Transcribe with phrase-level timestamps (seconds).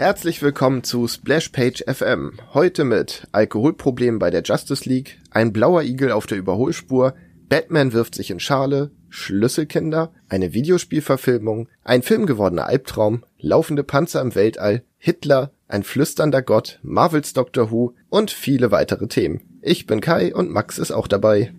[0.00, 2.40] Herzlich willkommen zu Splashpage FM.
[2.54, 7.12] Heute mit Alkoholproblem bei der Justice League, ein blauer Igel auf der Überholspur,
[7.50, 14.84] Batman wirft sich in Schale, Schlüsselkinder, eine Videospielverfilmung, ein filmgewordener Albtraum, laufende Panzer im Weltall,
[14.96, 19.60] Hitler, ein flüsternder Gott, Marvels Doctor Who und viele weitere Themen.
[19.60, 21.52] Ich bin Kai und Max ist auch dabei.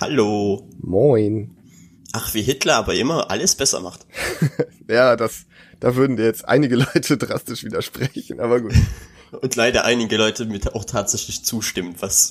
[0.00, 0.68] Hallo.
[0.78, 1.56] Moin.
[2.12, 4.06] Ach, wie Hitler aber immer alles besser macht.
[4.88, 5.46] ja, das,
[5.82, 8.72] da würden dir jetzt einige Leute drastisch widersprechen, aber gut.
[9.32, 12.30] Und leider einige Leute mit auch tatsächlich zustimmen, was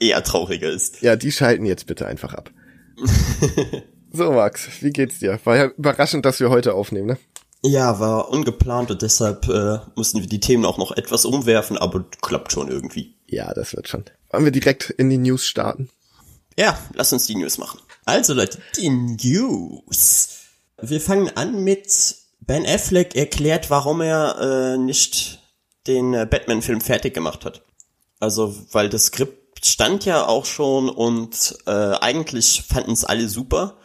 [0.00, 1.00] eher trauriger ist.
[1.00, 2.50] Ja, die schalten jetzt bitte einfach ab.
[4.12, 5.38] so, Max, wie geht's dir?
[5.44, 7.18] War ja überraschend, dass wir heute aufnehmen, ne?
[7.62, 12.04] Ja, war ungeplant und deshalb äh, mussten wir die Themen auch noch etwas umwerfen, aber
[12.20, 13.16] klappt schon irgendwie.
[13.26, 14.04] Ja, das wird schon.
[14.30, 15.88] Wollen wir direkt in die News starten?
[16.56, 17.80] Ja, lass uns die News machen.
[18.04, 20.30] Also Leute, die News.
[20.80, 22.16] Wir fangen an mit
[22.48, 25.38] Ben Affleck erklärt, warum er äh, nicht
[25.86, 27.62] den äh, Batman-Film fertig gemacht hat.
[28.20, 33.76] Also, weil das Skript stand ja auch schon und äh, eigentlich fanden es alle super.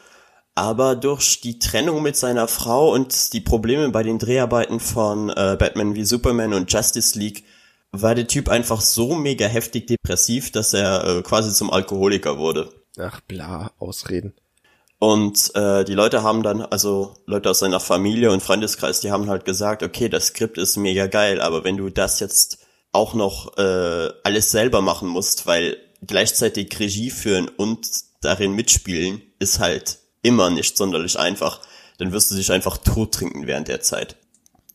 [0.56, 5.58] Aber durch die Trennung mit seiner Frau und die Probleme bei den Dreharbeiten von äh,
[5.60, 7.44] Batman wie Superman und Justice League
[7.92, 12.70] war der Typ einfach so mega heftig depressiv, dass er äh, quasi zum Alkoholiker wurde.
[12.98, 14.34] Ach, bla, Ausreden.
[15.04, 19.28] Und äh, die Leute haben dann, also Leute aus seiner Familie und Freundeskreis, die haben
[19.28, 22.60] halt gesagt, okay, das Skript ist mega geil, aber wenn du das jetzt
[22.94, 25.76] auch noch äh, alles selber machen musst, weil
[26.08, 27.86] gleichzeitig Regie führen und
[28.22, 31.60] darin mitspielen, ist halt immer nicht sonderlich einfach,
[31.98, 34.16] dann wirst du dich einfach tot trinken während der Zeit.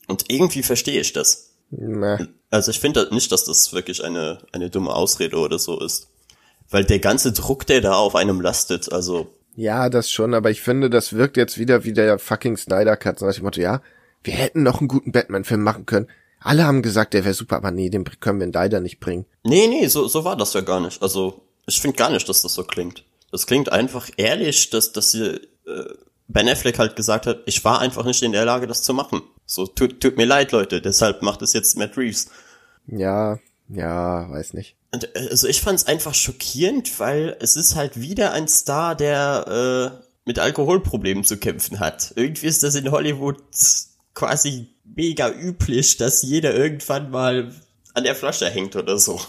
[0.09, 1.55] Und irgendwie verstehe ich das.
[1.71, 2.27] Nee.
[2.50, 6.09] Also ich finde nicht, dass das wirklich eine, eine dumme Ausrede oder so ist.
[6.69, 9.34] Weil der ganze Druck, der da auf einem lastet, also.
[9.59, 13.21] Ja, das schon, aber ich finde, das wirkt jetzt wieder wie der fucking Snyder Cut.
[13.21, 13.83] Nach dem Motto, ja,
[14.23, 16.07] wir hätten noch einen guten Batman-Film machen können.
[16.39, 19.27] Alle haben gesagt, der wäre super, aber nee, den können wir in leider nicht bringen.
[19.43, 21.03] Nee, nee, so, so war das ja gar nicht.
[21.03, 23.03] Also, ich finde gar nicht, dass das so klingt.
[23.33, 25.95] Das klingt einfach ehrlich, dass, dass sie, äh,
[26.29, 29.23] Ben Affleck halt gesagt hat, ich war einfach nicht in der Lage, das zu machen.
[29.45, 32.31] So, tut, tut mir leid, Leute, deshalb macht es jetzt Matt Reeves.
[32.87, 34.77] Ja, ja, weiß nicht.
[34.93, 38.95] Und, äh, also ich fand es einfach schockierend, weil es ist halt wieder ein Star,
[38.95, 42.12] der äh, mit Alkoholproblemen zu kämpfen hat.
[42.17, 43.43] Irgendwie ist das in Hollywood
[44.15, 47.53] quasi mega üblich, dass jeder irgendwann mal
[47.95, 49.21] an der Flasche hängt oder so.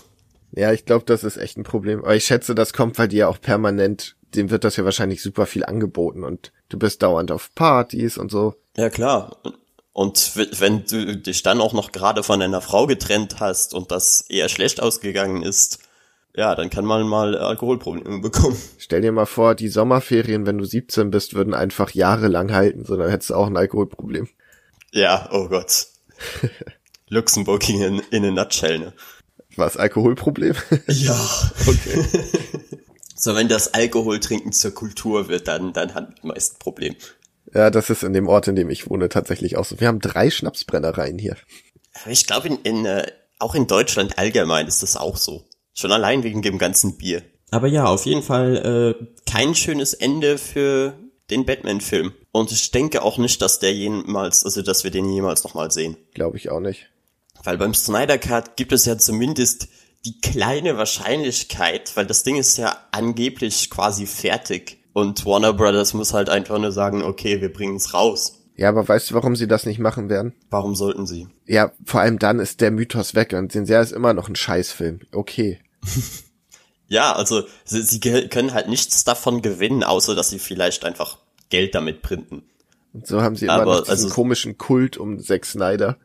[0.52, 2.00] Ja, ich glaube, das ist echt ein Problem.
[2.00, 5.22] Aber ich schätze, das kommt, weil die ja auch permanent, dem wird das ja wahrscheinlich
[5.22, 8.56] super viel angeboten und du bist dauernd auf Partys und so.
[8.76, 9.38] Ja, klar.
[9.92, 14.22] Und wenn du dich dann auch noch gerade von einer Frau getrennt hast und das
[14.30, 15.80] eher schlecht ausgegangen ist,
[16.36, 18.58] ja, dann kann man mal Alkoholprobleme bekommen.
[18.78, 22.96] Stell dir mal vor, die Sommerferien, wenn du 17 bist, würden einfach jahrelang halten, so
[22.96, 24.30] dann hättest du auch ein Alkoholproblem.
[24.92, 25.88] Ja, oh Gott.
[27.10, 28.94] Luxemburg in, in a nutshell, ne?
[29.56, 30.56] Was, Alkoholproblem?
[30.88, 31.20] Ja.
[31.68, 32.06] okay.
[33.16, 36.96] so, wenn das Alkoholtrinken zur Kultur wird, dann, dann hat man meist ein Problem.
[37.54, 39.80] Ja, das ist in dem Ort, in dem ich wohne, tatsächlich auch so.
[39.80, 41.36] Wir haben drei Schnapsbrennereien hier.
[42.08, 43.08] Ich glaube, in, in, äh,
[43.40, 45.46] auch in Deutschland allgemein ist das auch so.
[45.74, 47.24] Schon allein wegen dem ganzen Bier.
[47.52, 50.94] Aber ja, auf jeden Fall äh, kein schönes Ende für
[51.30, 52.14] den Batman-Film.
[52.32, 55.98] Und ich denke auch nicht, dass der jemals, also dass wir den jemals nochmal sehen.
[56.14, 56.90] Glaube ich auch nicht.
[57.44, 59.68] Weil beim Snyder Cut gibt es ja zumindest
[60.06, 64.79] die kleine Wahrscheinlichkeit, weil das Ding ist ja angeblich quasi fertig.
[64.94, 68.40] Und Warner Brothers muss halt einfach nur sagen, okay, wir bringen es raus.
[68.60, 70.34] Ja, aber weißt du, warum sie das nicht machen werden?
[70.50, 71.30] Warum sollten sie?
[71.46, 74.36] Ja, vor allem dann ist der Mythos weg und sind sehr ist immer noch ein
[74.36, 75.00] Scheißfilm.
[75.14, 75.60] Okay.
[76.90, 81.20] ja, also sie, sie können halt nichts davon gewinnen, außer dass sie vielleicht einfach
[81.50, 82.44] Geld damit printen.
[82.94, 85.98] Und so haben sie immer aber, noch diesen also, komischen Kult um Zack Snyder.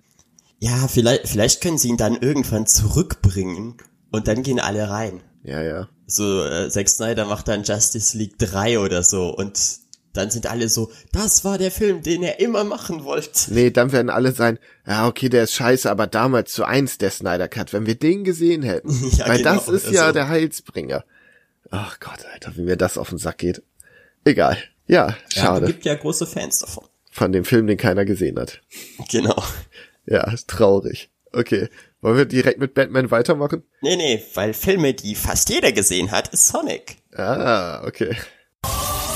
[0.60, 3.78] Ja, vielleicht, vielleicht können sie ihn dann irgendwann zurückbringen
[4.12, 5.22] und dann gehen alle rein.
[5.42, 5.88] Ja, ja.
[6.06, 9.58] So, äh, Zack Snyder macht dann Justice League 3 oder so und
[10.14, 13.52] dann sind alle so, das war der Film, den er immer machen wollte.
[13.52, 17.10] Nee, dann werden alle sein, ja, okay, der ist scheiße, aber damals zu eins der
[17.10, 18.90] Snyder Cut, wenn wir den gesehen hätten.
[19.16, 19.96] ja, Weil genau, das ist also.
[19.96, 21.04] ja der Heilsbringer.
[21.70, 23.62] Ach Gott, Alter, wie mir das auf den Sack geht.
[24.24, 24.56] Egal.
[24.86, 25.66] Ja, schade.
[25.66, 26.84] Ja, gibt ja große Fans davon.
[27.10, 28.60] Von dem Film, den keiner gesehen hat.
[29.10, 29.42] Genau.
[30.06, 31.10] Ja, traurig.
[31.32, 31.68] Okay.
[32.04, 33.62] Wollen wir direkt mit Batman weitermachen?
[33.80, 36.98] Nee, nee, weil Filme, die fast jeder gesehen hat, ist Sonic.
[37.16, 38.14] Ah, okay.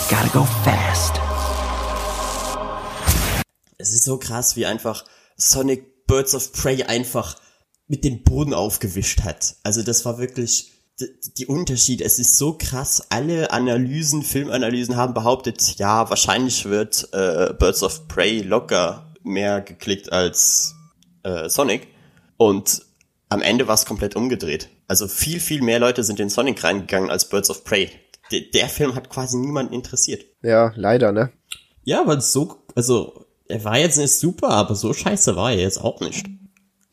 [0.08, 1.20] Gotta go fast.
[3.76, 5.04] Es ist so krass, wie einfach
[5.36, 7.36] Sonic Birds of Prey einfach
[7.88, 9.56] mit dem Boden aufgewischt hat.
[9.64, 10.72] Also das war wirklich
[11.36, 12.00] die Unterschied.
[12.00, 13.08] Es ist so krass.
[13.10, 20.10] Alle Analysen, Filmanalysen haben behauptet, ja, wahrscheinlich wird äh, Birds of Prey locker mehr geklickt
[20.10, 20.74] als
[21.22, 21.88] äh, Sonic.
[22.38, 22.82] Und
[23.28, 24.70] am Ende war es komplett umgedreht.
[24.86, 27.90] Also viel, viel mehr Leute sind in Sonic reingegangen als Birds of Prey.
[28.32, 30.24] D der Film hat quasi niemanden interessiert.
[30.42, 31.30] Ja, leider, ne?
[31.84, 35.82] Ja, weil so, also er war jetzt nicht super, aber so scheiße war er jetzt
[35.82, 36.26] auch nicht.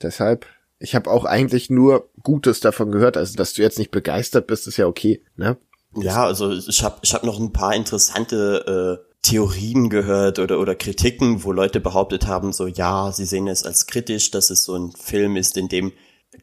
[0.01, 0.45] Deshalb,
[0.80, 3.18] ich habe auch eigentlich nur Gutes davon gehört.
[3.18, 5.57] Also, dass du jetzt nicht begeistert bist, ist ja okay, ne?
[5.98, 10.75] Ja, also ich habe ich hab noch ein paar interessante äh, Theorien gehört oder, oder
[10.75, 14.75] Kritiken, wo Leute behauptet haben, so ja, sie sehen es als kritisch, dass es so
[14.75, 15.92] ein Film ist, in dem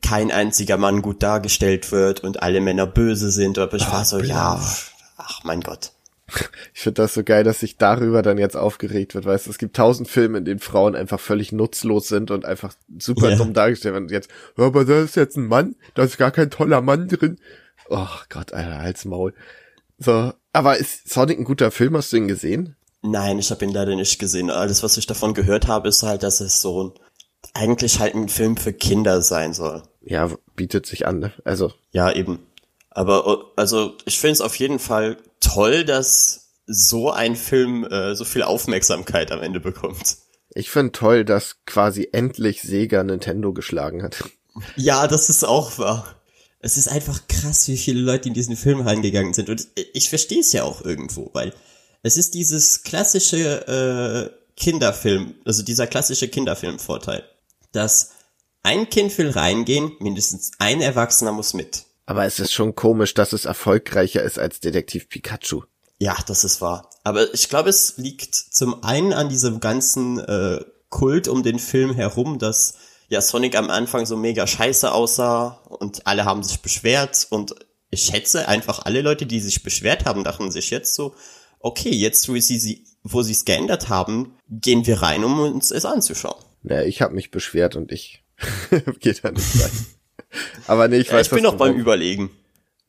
[0.01, 3.59] kein einziger Mann gut dargestellt wird und alle Männer böse sind.
[3.59, 4.61] Aber ich war so, ja,
[5.17, 5.93] ach mein Gott.
[6.75, 9.27] Ich finde das so geil, dass sich darüber dann jetzt aufgeregt wird.
[9.27, 12.75] Weißt du, es gibt tausend Filme, in denen Frauen einfach völlig nutzlos sind und einfach
[12.99, 13.37] super yeah.
[13.37, 14.05] dumm dargestellt werden.
[14.05, 17.39] Und jetzt, aber da ist jetzt ein Mann, da ist gar kein toller Mann drin.
[17.91, 19.35] Oh Gott, Alter, halt's Maul.
[19.99, 21.97] So, aber ist Sonic ein guter Film?
[21.97, 22.77] Hast du ihn gesehen?
[23.03, 24.51] Nein, ich habe ihn leider nicht gesehen.
[24.51, 26.93] Alles, was ich davon gehört habe, ist halt, dass es so ein,
[27.55, 29.83] eigentlich halt ein Film für Kinder sein soll.
[30.03, 31.33] Ja, bietet sich an, ne?
[31.45, 31.73] Also.
[31.91, 32.39] Ja, eben.
[32.91, 38.25] Aber also ich finde es auf jeden Fall toll, dass so ein Film äh, so
[38.25, 40.19] viel Aufmerksamkeit am Ende bekommt.
[40.55, 44.23] Ich finde toll, dass quasi endlich Sega Nintendo geschlagen hat.
[44.77, 46.22] Ja, das ist auch wahr.
[46.63, 49.51] Es ist einfach krass, wie viele Leute in diesen Film reingegangen sind.
[49.51, 51.53] Und ich verstehe es ja auch irgendwo, weil
[52.03, 57.25] es ist dieses klassische äh, Kinderfilm, also dieser klassische Kinderfilmvorteil,
[57.73, 58.11] dass
[58.63, 61.85] ein Kind will reingehen, mindestens ein Erwachsener muss mit.
[62.07, 65.63] Aber es ist schon komisch, dass es erfolgreicher ist als Detektiv Pikachu.
[65.99, 66.91] Ja, das ist wahr.
[67.05, 70.61] Aber ich glaube, es liegt zum einen an diesem ganzen äh,
[70.91, 72.75] Kult um den Film herum, dass
[73.13, 77.55] ja Sonic am Anfang so mega scheiße aussah und alle haben sich beschwert und
[77.91, 81.15] ich schätze einfach alle Leute, die sich beschwert haben, dachten sich jetzt so,
[81.61, 85.85] okay, jetzt wo sie, wo sie es geändert haben, gehen wir rein, um uns es
[85.85, 86.43] anzuschauen.
[86.63, 88.25] Naja, ich habe mich beschwert und ich
[89.01, 89.87] gehe da nicht rein.
[90.67, 92.31] Aber nee, ich ja, weiß Ich bin noch beim Überlegen.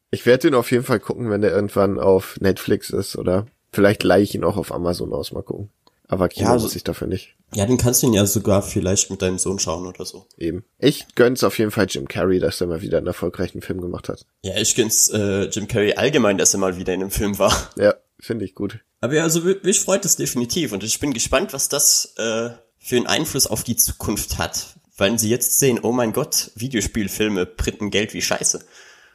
[0.10, 4.04] Ich werde den auf jeden Fall gucken, wenn der irgendwann auf Netflix ist oder vielleicht
[4.04, 5.69] leihe ich ihn auch auf Amazon aus, mal gucken.
[6.13, 7.36] Aber Kino ja, also, muss ich dafür nicht.
[7.56, 10.27] Ja, den kannst du ihn ja sogar vielleicht mit deinem Sohn schauen oder so.
[10.38, 10.63] Eben.
[10.77, 14.10] Ich gönn's auf jeden Fall Jim Carrey, dass er mal wieder einen erfolgreichen Film gemacht
[14.10, 14.27] hat.
[14.44, 17.51] Ja, ich gönn's äh, Jim Carrey allgemein, dass er mal wieder in einem Film war.
[17.77, 18.80] Ja, finde ich gut.
[19.01, 22.98] Aber ja, also mich freut es definitiv und ich bin gespannt, was das äh, für
[22.98, 24.75] einen Einfluss auf die Zukunft hat.
[24.95, 28.63] Weil sie jetzt sehen, oh mein Gott, Videospielfilme printen Geld wie Scheiße.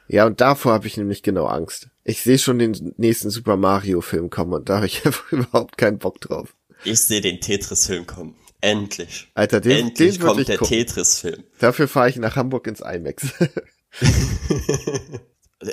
[0.09, 1.87] Ja, und davor habe ich nämlich genau Angst.
[2.03, 5.77] Ich sehe schon den nächsten Super Mario Film kommen und da habe ich einfach überhaupt
[5.77, 6.53] keinen Bock drauf.
[6.83, 8.35] Ich sehe den Tetris-Film kommen.
[8.61, 9.29] Endlich.
[9.35, 11.43] Alter, den, Endlich den kommt der Tetris-Film.
[11.59, 13.27] Dafür fahre ich nach Hamburg ins IMAX.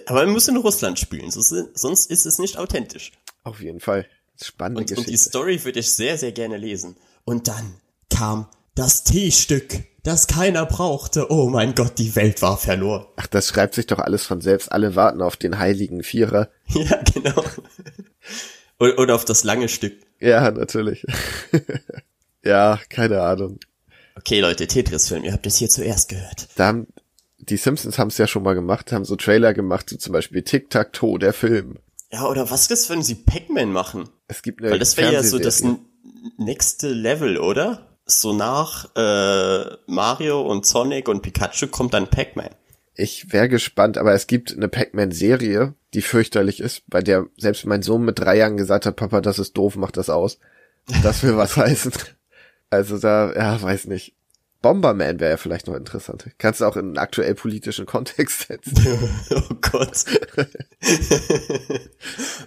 [0.06, 3.12] Aber er muss in Russland spielen, sonst ist es nicht authentisch.
[3.44, 4.06] Auf jeden Fall.
[4.40, 5.10] Spannende und, Geschichte.
[5.10, 6.96] Und die Story würde ich sehr, sehr gerne lesen.
[7.24, 7.80] Und dann
[8.10, 11.30] kam das T-Stück, das keiner brauchte.
[11.30, 13.06] Oh mein Gott, die Welt war verloren.
[13.16, 14.70] Ach, das schreibt sich doch alles von selbst.
[14.70, 16.50] Alle warten auf den heiligen Vierer.
[16.68, 17.42] Ja, genau.
[18.78, 19.94] Oder auf das lange Stück.
[20.20, 21.04] Ja, natürlich.
[22.44, 23.58] ja, keine Ahnung.
[24.16, 26.48] Okay, Leute, Tetris-Film, ihr habt es hier zuerst gehört.
[26.56, 26.86] Da haben,
[27.38, 30.42] die Simpsons haben es ja schon mal gemacht, haben so Trailer gemacht, so zum Beispiel
[30.42, 31.78] Tic-Tac-Toe, der Film.
[32.12, 34.08] Ja, oder was ist, wenn sie Pac-Man machen?
[34.28, 35.62] Es gibt eine Weil das wäre ja so das
[36.38, 37.98] nächste Level, oder?
[38.06, 42.50] So nach äh, Mario und Sonic und Pikachu kommt dann Pac-Man.
[42.98, 47.82] Ich wäre gespannt, aber es gibt eine Pac-Man-Serie, die fürchterlich ist, bei der selbst mein
[47.82, 50.38] Sohn mit drei Jahren gesagt hat, Papa, das ist doof, mach das aus.
[51.02, 51.92] Das will was heißen.
[52.70, 54.14] Also da, ja, weiß nicht.
[54.62, 56.28] Bomberman wäre ja vielleicht noch interessant.
[56.38, 58.74] Kannst du auch in einen aktuell politischen Kontext setzen.
[59.30, 60.04] oh Gott.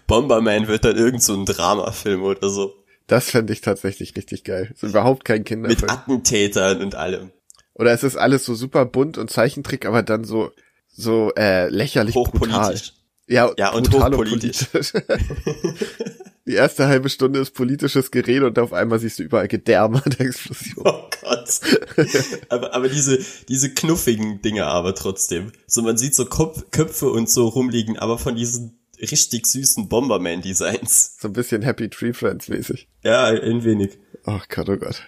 [0.08, 2.74] Bomberman wird dann irgend so ein Dramafilm oder so.
[3.08, 4.72] Das fände ich tatsächlich richtig geil.
[4.74, 5.82] Ist überhaupt kein Kinderfilm.
[5.82, 7.32] Mit Attentätern und allem.
[7.80, 10.52] Oder es ist alles so super bunt und Zeichentrick, aber dann so
[10.88, 12.78] so äh, lächerlich brutal.
[13.28, 14.68] Ja, ja und hochpolitisch.
[14.74, 14.94] Und
[16.46, 20.20] Die erste halbe Stunde ist politisches Gerede und auf einmal siehst du überall Gedärme und
[20.20, 20.84] Explosion.
[20.84, 21.60] Oh Gott.
[22.50, 25.52] aber, aber diese, diese knuffigen Dinge aber trotzdem.
[25.68, 31.18] So, man sieht so Kopf, Köpfe und so rumliegen, aber von diesen richtig süßen Bomberman-Designs.
[31.20, 32.88] So ein bisschen Happy Tree Friends mäßig.
[33.04, 34.00] Ja, ein wenig.
[34.26, 35.04] Ach Gott, oh Gott.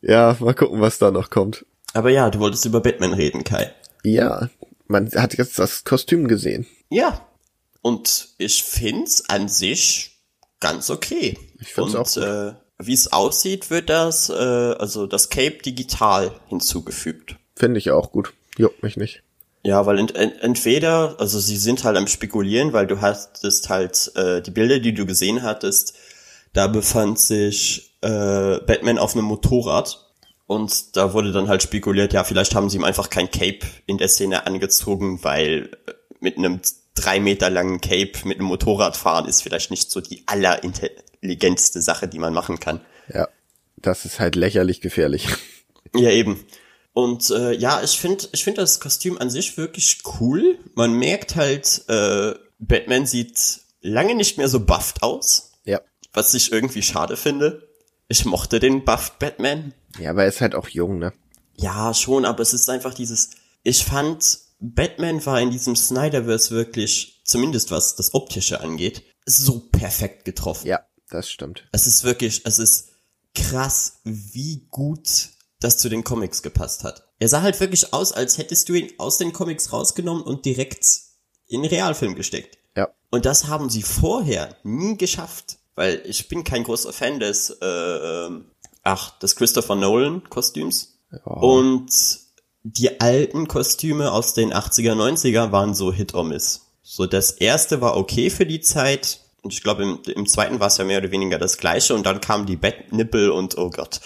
[0.00, 1.66] Ja, mal gucken, was da noch kommt.
[1.94, 3.72] Aber ja, du wolltest über Batman reden, Kai.
[4.02, 4.50] Ja,
[4.86, 6.66] man hat jetzt das Kostüm gesehen.
[6.90, 7.26] Ja.
[7.80, 10.18] Und ich find's an sich
[10.60, 11.38] ganz okay.
[11.60, 12.22] Ich find's Und, auch gut.
[12.22, 17.36] Äh, wie es aussieht, wird das, äh, also das Cape digital hinzugefügt.
[17.56, 18.32] Finde ich auch gut.
[18.58, 19.22] Juckt mich nicht.
[19.62, 24.12] Ja, weil ent, ent, entweder, also sie sind halt am spekulieren, weil du hattest halt
[24.16, 25.94] äh, die Bilder, die du gesehen hattest,
[26.52, 30.03] da befand sich äh, Batman auf einem Motorrad
[30.46, 33.98] Und da wurde dann halt spekuliert, ja, vielleicht haben sie ihm einfach kein Cape in
[33.98, 36.60] der Szene angezogen, weil äh, mit einem
[36.94, 42.08] drei Meter langen Cape mit einem Motorrad fahren ist vielleicht nicht so die allerintelligentste Sache,
[42.08, 42.80] die man machen kann.
[43.12, 43.28] Ja,
[43.76, 45.28] das ist halt lächerlich gefährlich.
[45.96, 46.44] Ja, eben.
[46.92, 50.58] Und äh, ja, ich finde ich find das Kostüm an sich wirklich cool.
[50.74, 55.52] Man merkt halt, äh, Batman sieht lange nicht mehr so bufft aus.
[55.64, 55.80] Ja.
[56.12, 57.68] Was ich irgendwie schade finde.
[58.14, 59.74] Ich mochte den bufft Batman.
[59.98, 61.12] Ja, aber er ist halt auch jung, ne?
[61.56, 63.30] Ja, schon, aber es ist einfach dieses,
[63.64, 70.24] ich fand, Batman war in diesem Snyderverse wirklich, zumindest was das Optische angeht, so perfekt
[70.24, 70.68] getroffen.
[70.68, 71.66] Ja, das stimmt.
[71.72, 72.90] Es ist wirklich, es ist
[73.34, 77.08] krass, wie gut das zu den Comics gepasst hat.
[77.18, 80.86] Er sah halt wirklich aus, als hättest du ihn aus den Comics rausgenommen und direkt
[81.48, 82.58] in den Realfilm gesteckt.
[82.76, 82.94] Ja.
[83.10, 87.66] Und das haben sie vorher nie geschafft, weil ich bin kein großer Fan des, äh,
[87.66, 88.46] ähm,
[88.82, 90.98] ach, des Christopher Nolan Kostüms.
[91.10, 91.32] Ja.
[91.32, 91.90] Und
[92.62, 96.62] die alten Kostüme aus den 80er, 90er waren so Hit or Miss.
[96.82, 99.20] So, das erste war okay für die Zeit.
[99.42, 101.94] Und ich glaube, im, im zweiten war es ja mehr oder weniger das gleiche.
[101.94, 104.00] Und dann kamen die Bettnippel und oh Gott.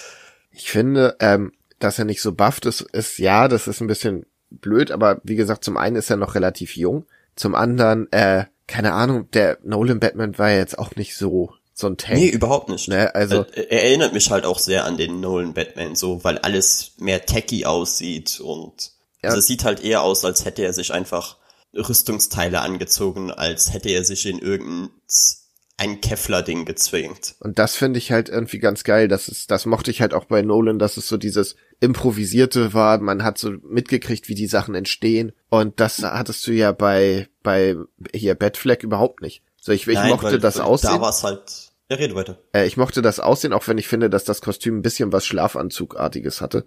[0.51, 4.27] Ich finde, ähm, dass er nicht so bufft ist, ist ja, das ist ein bisschen
[4.51, 7.07] blöd, aber wie gesagt, zum einen ist er noch relativ jung,
[7.37, 11.87] zum anderen, äh, keine Ahnung, der Nolan Batman war ja jetzt auch nicht so so
[11.87, 12.19] ein Tank.
[12.19, 12.89] Nee, überhaupt nicht.
[12.89, 16.39] Ne, also er, er erinnert mich halt auch sehr an den Nolan Batman, so, weil
[16.39, 18.91] alles mehr techy aussieht und
[19.23, 19.29] Ja.
[19.31, 21.37] also es sieht halt eher aus, als hätte er sich einfach
[21.75, 27.37] Rüstungsteile angezogen, als hätte er sich in irgendein Kevlar-Ding gezwängt.
[27.41, 29.07] Und das finde ich halt irgendwie ganz geil.
[29.07, 32.99] Das ist, das mochte ich halt auch bei Nolan, dass es so dieses improvisierte war.
[32.99, 35.33] Man hat so mitgekriegt, wie die Sachen entstehen.
[35.51, 37.77] Und das hattest du ja bei, bei
[38.13, 39.43] hier Batfleck überhaupt nicht.
[39.61, 40.91] So, ich, ich Nein, mochte weil- das weil Aussehen.
[40.95, 41.68] Da war es halt.
[41.90, 42.38] Ja, rede weiter.
[42.52, 45.25] Äh, ich mochte das Aussehen, auch wenn ich finde, dass das Kostüm ein bisschen was
[45.26, 46.64] Schlafanzugartiges hatte.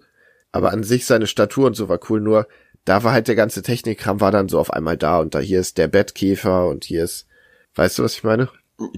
[0.50, 2.46] Aber an sich seine Statur und so war cool, nur
[2.84, 5.60] da war halt der ganze Technikkram war dann so auf einmal da und da hier
[5.60, 7.26] ist der Bettkäfer und hier ist,
[7.76, 8.48] weißt du, was ich meine?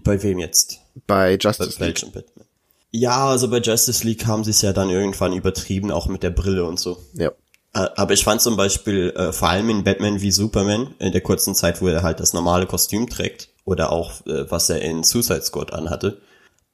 [0.02, 0.80] Bei wem jetzt?
[1.06, 1.80] Bei Bei Justice League.
[1.80, 2.46] welchem Batman?
[2.90, 6.30] Ja, also bei Justice League haben sie es ja dann irgendwann übertrieben, auch mit der
[6.30, 6.96] Brille und so.
[7.12, 7.28] Ja.
[7.74, 11.20] Äh, Aber ich fand zum Beispiel äh, vor allem in Batman wie Superman, in der
[11.20, 15.04] kurzen Zeit, wo er halt das normale Kostüm trägt, oder auch äh, was er in
[15.04, 16.20] Suicide Squad anhatte,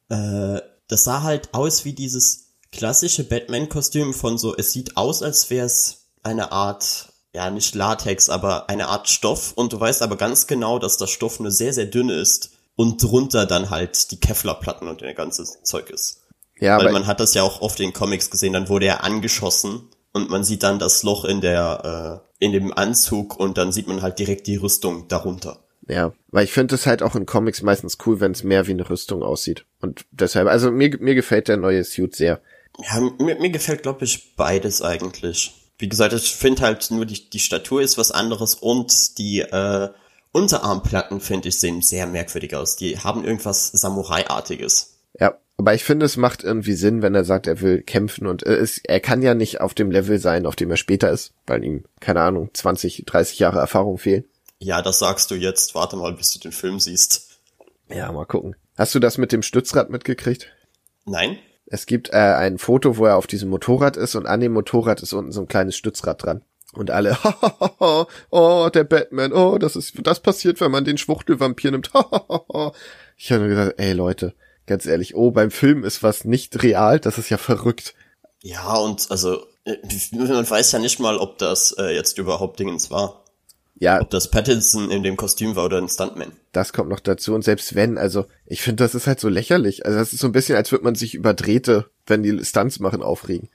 [0.08, 5.50] äh, das sah halt aus wie dieses klassische Batman-Kostüm von so, es sieht aus, als
[5.50, 10.16] wäre es eine Art, ja nicht Latex, aber eine Art Stoff und du weißt aber
[10.16, 14.18] ganz genau, dass das Stoff nur sehr, sehr dünn ist und drunter dann halt die
[14.18, 16.22] Kevlar-Platten und der ganze Zeug ist.
[16.60, 19.88] Ja, Weil man hat das ja auch oft in Comics gesehen, dann wurde er angeschossen
[20.12, 23.88] und man sieht dann das Loch in der, äh, in dem Anzug und dann sieht
[23.88, 25.64] man halt direkt die Rüstung darunter.
[25.90, 28.72] Ja, weil ich finde es halt auch in Comics meistens cool, wenn es mehr wie
[28.72, 29.64] eine Rüstung aussieht.
[29.80, 32.40] Und deshalb, also mir, mir gefällt der neue Suit sehr.
[32.78, 35.52] Ja, mir, mir gefällt, glaube ich, beides eigentlich.
[35.78, 39.88] Wie gesagt, ich finde halt nur die, die Statur ist was anderes und die äh,
[40.30, 42.76] Unterarmplatten, finde ich, sehen sehr merkwürdig aus.
[42.76, 44.98] Die haben irgendwas Samurai-artiges.
[45.18, 48.46] Ja, aber ich finde, es macht irgendwie Sinn, wenn er sagt, er will kämpfen und
[48.46, 51.32] äh, es, er kann ja nicht auf dem Level sein, auf dem er später ist,
[51.48, 54.24] weil ihm, keine Ahnung, 20, 30 Jahre Erfahrung fehlen.
[54.60, 55.74] Ja, das sagst du jetzt.
[55.74, 57.40] Warte mal, bis du den Film siehst.
[57.88, 58.56] Ja, mal gucken.
[58.76, 60.48] Hast du das mit dem Stützrad mitgekriegt?
[61.06, 61.38] Nein?
[61.66, 65.02] Es gibt äh, ein Foto, wo er auf diesem Motorrad ist und an dem Motorrad
[65.02, 66.42] ist unten so ein kleines Stützrad dran.
[66.72, 67.16] Und alle,
[68.30, 71.90] oh, der Batman, oh, das ist, das passiert, wenn man den Schwuchtelvampir nimmt.
[73.16, 74.34] ich habe nur gesagt, ey Leute,
[74.66, 77.94] ganz ehrlich, oh, beim Film ist was nicht real, das ist ja verrückt.
[78.42, 79.76] Ja, und also, äh,
[80.12, 83.19] man weiß ja nicht mal, ob das äh, jetzt überhaupt Dingens war.
[83.80, 86.32] Ja, Ob das Pattinson in dem Kostüm war oder ein Stuntman.
[86.52, 87.34] das kommt noch dazu.
[87.34, 89.86] Und selbst wenn, also ich finde, das ist halt so lächerlich.
[89.86, 92.78] Also das ist so ein bisschen, als würde man sich über Drähte, wenn die Stunts
[92.78, 93.48] machen, aufregen.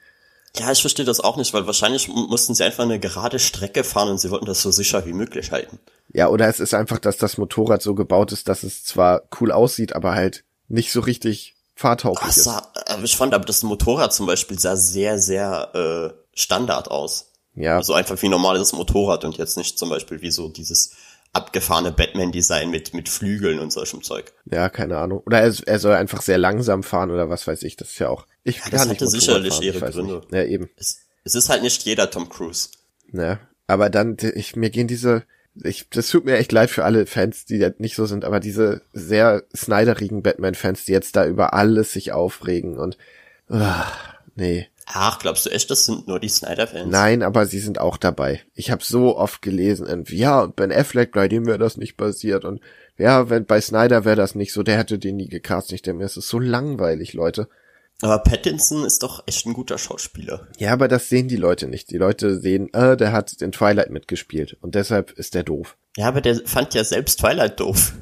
[0.58, 3.84] Ja, ich verstehe das auch nicht, weil wahrscheinlich mu- mussten sie einfach eine gerade Strecke
[3.84, 5.78] fahren und sie wollten das so sicher wie möglich halten.
[6.12, 9.52] Ja, oder es ist einfach, dass das Motorrad so gebaut ist, dass es zwar cool
[9.52, 12.44] aussieht, aber halt nicht so richtig fahrtauglich Ach, ist.
[12.46, 17.32] sah, aber ich fand aber das Motorrad zum Beispiel sah sehr, sehr äh, Standard aus.
[17.56, 20.92] Ja, Also einfach wie normales Motorrad und jetzt nicht zum Beispiel wie so dieses
[21.34, 24.32] abgefahrene Batman-Design mit, mit Flügeln und solchem Zeug.
[24.50, 25.22] ja, keine Ahnung.
[25.26, 27.76] Oder er, er soll einfach sehr langsam fahren oder was weiß ich.
[27.76, 28.26] Das ist ja auch.
[28.44, 30.16] Ich Ja, kann das nicht hatte sicherlich fahren, ihre Gründe.
[30.16, 30.34] Nicht.
[30.34, 30.70] Ja, eben.
[30.78, 32.70] Es, es ist halt nicht jeder Tom Cruise.
[33.12, 33.40] Ne?
[33.68, 35.24] Aber dann, ich, mir gehen diese,
[35.62, 38.82] ich, das tut mir echt leid für alle Fans, die nicht so sind, aber diese
[38.94, 42.98] sehr snyderigen Batman-Fans, die jetzt da über alles sich aufregen und,
[43.50, 43.86] ah,
[44.36, 44.68] nee.
[44.86, 46.92] Ach, glaubst du echt, das sind nur die Snyder-Fans?
[46.92, 48.42] Nein, aber sie sind auch dabei.
[48.54, 51.98] Ich habe so oft gelesen, irgendwie, ja, und Ben Affleck, bei dem wäre das nicht
[51.98, 52.62] passiert und
[52.98, 55.76] ja, wenn bei Snyder wäre das nicht so, der hätte den nie gecastet.
[55.76, 57.50] Ich denke mir, es ist so langweilig, Leute.
[58.02, 60.48] Aber Pattinson ist doch echt ein guter Schauspieler.
[60.58, 61.92] Ja, aber das sehen die Leute nicht.
[61.92, 65.78] Die Leute sehen, äh, der hat in Twilight mitgespielt und deshalb ist der doof.
[65.98, 67.94] Ja, aber der fand ja selbst Twilight doof.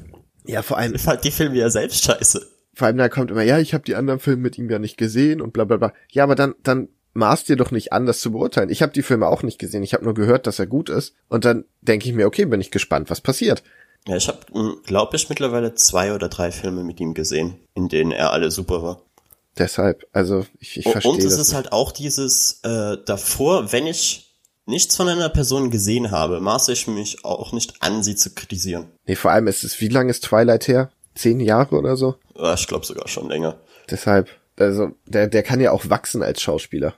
[0.44, 0.92] Ja, vor allem.
[0.92, 2.46] Er fand die Filme ja selbst scheiße.
[2.74, 4.96] Vor allem da kommt immer, ja, ich habe die anderen Filme mit ihm ja nicht
[4.96, 5.92] gesehen und bla bla bla.
[6.10, 8.70] Ja, aber dann, dann maß dir doch nicht an, das zu beurteilen.
[8.70, 9.82] Ich habe die Filme auch nicht gesehen.
[9.82, 11.14] Ich habe nur gehört, dass er gut ist.
[11.28, 13.62] Und dann denke ich mir, okay, bin ich gespannt, was passiert.
[14.06, 14.40] Ja, ich habe,
[14.84, 18.82] glaube ich, mittlerweile zwei oder drei Filme mit ihm gesehen, in denen er alle super
[18.82, 19.02] war.
[19.56, 21.54] Deshalb, also ich, ich verstehe Und es das ist nicht.
[21.54, 24.34] halt auch dieses äh, davor, wenn ich
[24.66, 28.86] nichts von einer Person gesehen habe, maße ich mich auch nicht an, sie zu kritisieren.
[29.06, 30.90] Nee, vor allem ist es, wie lange ist Twilight her?
[31.14, 32.16] Zehn Jahre oder so?
[32.36, 33.58] Ja, ich glaube sogar schon länger.
[33.90, 34.28] Deshalb,
[34.58, 36.94] also der, der kann ja auch wachsen als Schauspieler.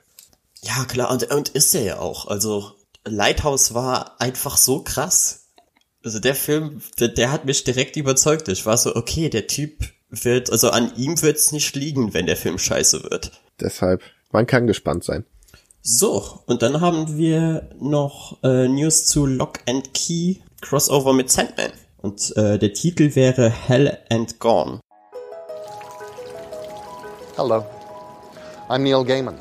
[0.62, 2.26] Ja, klar, und, und ist er ja auch.
[2.26, 2.72] Also,
[3.04, 5.46] Lighthouse war einfach so krass.
[6.04, 8.48] Also der Film, der, der hat mich direkt überzeugt.
[8.48, 12.36] Ich war so, okay, der Typ wird, also an ihm wird's nicht liegen, wenn der
[12.36, 13.32] Film scheiße wird.
[13.60, 15.24] Deshalb, man kann gespannt sein.
[15.82, 21.72] So, und dann haben wir noch äh, News zu Lock and Key Crossover mit Sandman.
[22.06, 24.78] Und äh, der Titel wäre Hell and Gone.
[27.36, 27.66] Hello,
[28.68, 29.36] I'm Neil Gaiman.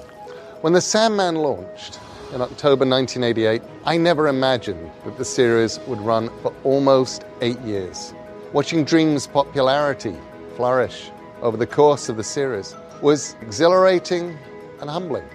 [0.64, 2.00] When The Sandman launched
[2.34, 8.16] in October 1988, I never imagined that the series would run for almost eight years.
[8.52, 10.16] Watching Dream's popularity
[10.56, 11.12] flourish
[11.44, 14.36] over the course of the series was exhilarating
[14.82, 15.30] and humbling.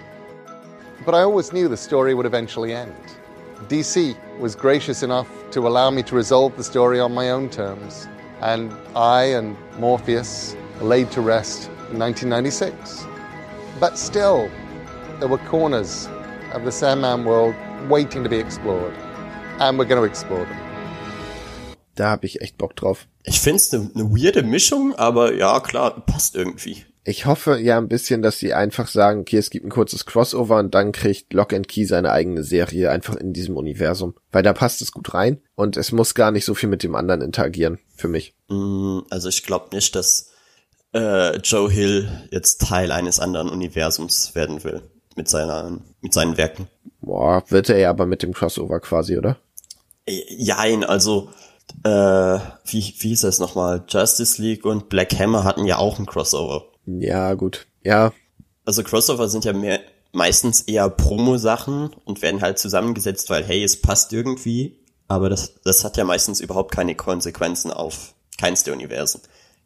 [1.07, 3.20] But I always knew the story would eventually end.
[3.69, 8.09] DC was gracious enough to allow me to resolve the story on my own terms,
[8.41, 13.07] and I and Morpheus laid to rest in 1996.
[13.79, 14.51] But still,
[15.19, 16.09] there were corners
[16.53, 17.55] of the Sandman world
[17.89, 18.95] waiting to be explored,
[19.59, 20.57] and we're going to explore them.
[21.97, 23.07] Da habe ich echt Bock drauf.
[23.25, 26.87] Ich find's eine ne weirde Mischung, aber ja, klar, passt irgendwie.
[27.11, 30.59] Ich hoffe ja ein bisschen, dass sie einfach sagen, okay, es gibt ein kurzes Crossover
[30.59, 34.15] und dann kriegt Lock and Key seine eigene Serie einfach in diesem Universum.
[34.31, 36.95] Weil da passt es gut rein und es muss gar nicht so viel mit dem
[36.95, 38.35] anderen interagieren, für mich.
[38.49, 40.31] Mm, Also ich glaube nicht, dass
[40.95, 44.81] äh, Joe Hill jetzt Teil eines anderen Universums werden will
[45.17, 46.69] mit seiner mit seinen Werken.
[47.01, 49.37] Boah, wird er ja aber mit dem Crossover quasi, oder?
[50.07, 51.31] Äh, Jein, also
[51.83, 53.83] äh, wie, wie hieß das nochmal?
[53.89, 56.70] Justice League und Black Hammer hatten ja auch ein Crossover.
[56.87, 57.67] Ja, gut.
[57.83, 58.13] Ja,
[58.65, 59.81] Also Crossover sind ja mehr
[60.13, 64.77] meistens eher Promo-Sachen und werden halt zusammengesetzt, weil hey, es passt irgendwie,
[65.09, 69.21] aber das, das hat ja meistens überhaupt keine Konsequenzen auf keins der Universen.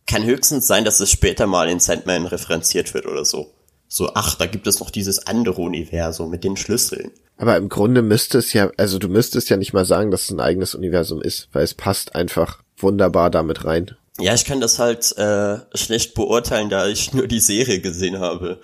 [0.07, 3.55] Kann höchstens sein, dass es später mal in Sandman referenziert wird oder so.
[3.89, 7.11] So, ach, da gibt es noch dieses andere Universum mit den Schlüsseln.
[7.37, 10.31] aber im Grunde müsste es ja, also du müsstest ja nicht mal sagen, dass es
[10.31, 13.97] ein eigenes Universum ist, weil es passt einfach wunderbar damit rein.
[14.19, 18.61] Ja, ich kann das halt äh, schlecht beurteilen, da ich nur die Serie gesehen habe.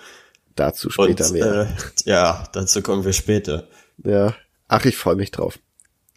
[0.55, 1.61] Dazu später und mehr.
[1.61, 3.67] äh, ja, dazu kommen wir später.
[4.03, 4.35] Ja.
[4.67, 5.59] Ach, ich freue mich drauf.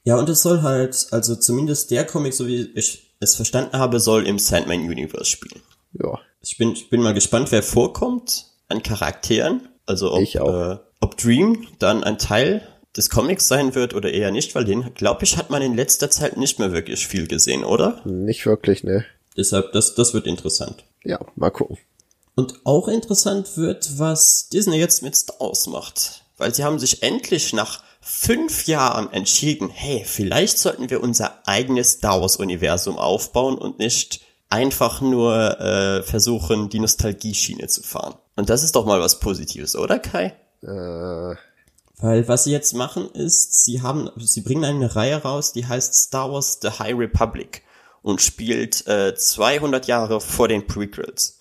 [0.05, 4.01] Ja, und es soll halt, also zumindest der Comic, so wie ich es verstanden habe,
[4.01, 5.63] soll im Sandman Universe spielen.
[5.93, 6.21] Ja.
[6.41, 9.69] Ich bin, ich bin mal gespannt, wer vorkommt an Charakteren.
[9.87, 10.23] Also ob.
[10.35, 12.67] Äh, ob Dream dann ein Teil
[12.97, 16.11] des Comics sein wird oder eher nicht, weil den, glaube ich, hat man in letzter
[16.11, 18.01] Zeit nicht mehr wirklich viel gesehen, oder?
[18.07, 19.05] Nicht wirklich, ne?
[19.37, 20.85] Deshalb, das, das wird interessant.
[21.05, 21.79] Ja, mal gucken.
[22.37, 26.25] Und auch interessant wird, was Disney jetzt mit Star Wars macht.
[26.37, 31.93] Weil sie haben sich endlich nach fünf Jahren entschieden, hey, vielleicht sollten wir unser eigenes
[31.93, 34.21] Star Wars Universum aufbauen und nicht
[34.51, 38.15] einfach nur äh, versuchen, die Nostalgie-Schiene zu fahren.
[38.37, 40.35] Und das ist doch mal was Positives, oder Kai?
[40.63, 41.37] Äh,
[41.97, 45.95] Weil was sie jetzt machen ist, sie haben, sie bringen eine Reihe raus, die heißt
[45.95, 47.63] Star Wars The High Republic
[48.05, 51.41] und spielt äh, 200 Jahre vor den Prequels.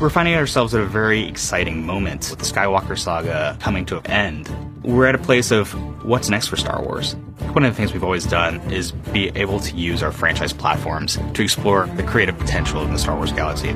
[0.00, 4.06] We're finding ourselves at a very exciting moment with the Skywalker saga coming to an
[4.06, 4.48] end.
[4.84, 7.14] We're at a place of what's next for Star Wars.
[7.52, 11.18] One of the things we've always done is be able to use our franchise platforms
[11.34, 13.74] to explore the creative potential in the Star Wars galaxy.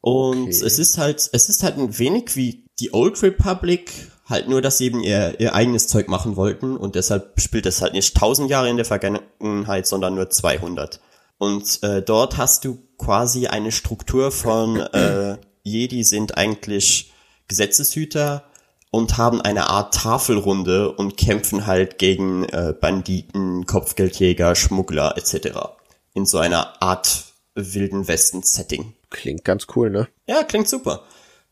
[0.00, 0.64] Und Okay.
[0.64, 3.90] es ist halt, es ist halt ein wenig wie die Old Republic,
[4.26, 7.82] halt nur, dass sie eben ihr, ihr eigenes Zeug machen wollten und deshalb spielt es
[7.82, 11.00] halt nicht 1000 Jahre in der Vergangenheit, sondern nur 200.
[11.38, 17.12] Und äh, dort hast du quasi eine Struktur von äh, Jedi sind eigentlich
[17.48, 18.44] Gesetzeshüter
[18.90, 25.58] und haben eine Art Tafelrunde und kämpfen halt gegen äh, Banditen, Kopfgeldjäger, Schmuggler etc.
[26.12, 28.94] In so einer Art wilden Westen-Setting.
[29.10, 30.08] klingt ganz cool, ne?
[30.26, 31.02] Ja, klingt super.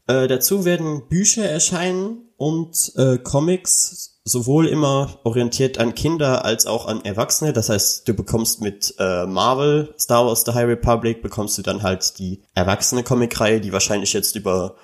[0.07, 6.87] Äh, dazu werden Bücher erscheinen und äh, Comics sowohl immer orientiert an Kinder als auch
[6.87, 7.53] an Erwachsene.
[7.53, 11.85] Das heißt, du bekommst mit äh, Marvel, Star Wars The High Republic, bekommst du dann
[11.85, 14.75] halt die erwachsene Comicreihe, die wahrscheinlich jetzt über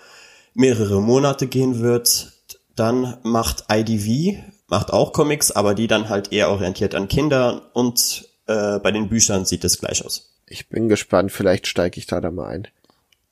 [0.54, 2.30] mehrere Monate gehen wird.
[2.76, 8.28] Dann macht IDV, macht auch Comics, aber die dann halt eher orientiert an Kinder und
[8.46, 10.30] äh, bei den Büchern sieht es gleich aus.
[10.46, 12.68] Ich bin gespannt, vielleicht steige ich da dann mal ein.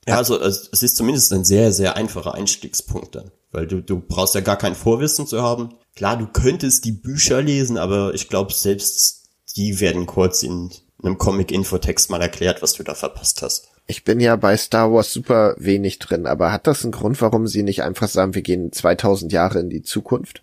[0.08, 3.30] Ja, also es es ist zumindest ein sehr, sehr einfacher Einstiegspunkt dann.
[3.57, 5.71] Weil du, du brauchst ja gar kein Vorwissen zu haben.
[5.95, 10.71] Klar, du könntest die Bücher lesen, aber ich glaube, selbst die werden kurz in
[11.03, 13.69] einem Comic-Infotext mal erklärt, was du da verpasst hast.
[13.87, 17.47] Ich bin ja bei Star Wars super wenig drin, aber hat das einen Grund, warum
[17.47, 20.42] sie nicht einfach sagen, wir gehen 2000 Jahre in die Zukunft?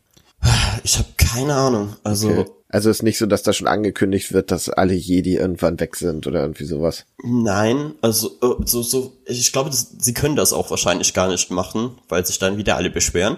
[0.83, 1.95] Ich habe keine Ahnung.
[2.03, 2.45] Also Okay.
[2.73, 6.25] Also ist nicht so, dass da schon angekündigt wird, dass alle Jedi irgendwann weg sind
[6.25, 7.05] oder irgendwie sowas.
[7.23, 11.51] nein, also äh, so so ich glaube, das, sie können das auch wahrscheinlich gar nicht
[11.51, 13.37] machen, weil sich dann wieder alle beschweren.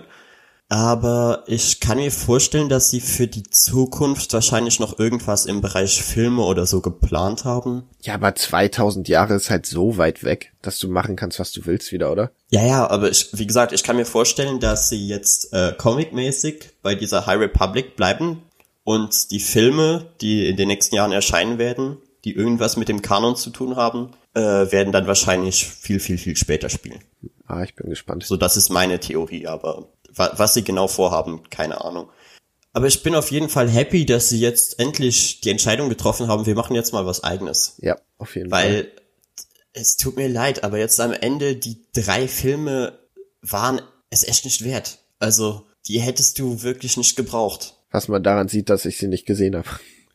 [0.69, 6.01] Aber ich kann mir vorstellen, dass sie für die Zukunft wahrscheinlich noch irgendwas im Bereich
[6.01, 7.83] Filme oder so geplant haben.
[8.03, 11.65] Ja, aber 2000 Jahre ist halt so weit weg, dass du machen kannst, was du
[11.65, 12.31] willst wieder, oder?
[12.51, 16.69] Ja, ja, aber ich, wie gesagt, ich kann mir vorstellen, dass sie jetzt äh, comic-mäßig
[16.81, 18.41] bei dieser High Republic bleiben
[18.85, 23.35] und die Filme, die in den nächsten Jahren erscheinen werden, die irgendwas mit dem Kanon
[23.35, 27.03] zu tun haben, äh, werden dann wahrscheinlich viel, viel, viel später spielen.
[27.47, 28.23] Ah, ich bin gespannt.
[28.23, 32.09] So, das ist meine Theorie, aber wa was sie genau vorhaben, keine Ahnung.
[32.73, 36.45] Aber ich bin auf jeden Fall happy, dass sie jetzt endlich die Entscheidung getroffen haben,
[36.45, 37.77] wir machen jetzt mal was eigenes.
[37.79, 38.63] Ja, auf jeden Fall.
[38.63, 38.91] Weil
[39.73, 42.99] es tut mir leid, aber jetzt am Ende die drei Filme
[43.41, 44.99] waren es echt nicht wert.
[45.19, 47.74] Also, die hättest du wirklich nicht gebraucht.
[47.95, 49.69] Was man daran sieht, dass ich sie nicht gesehen habe.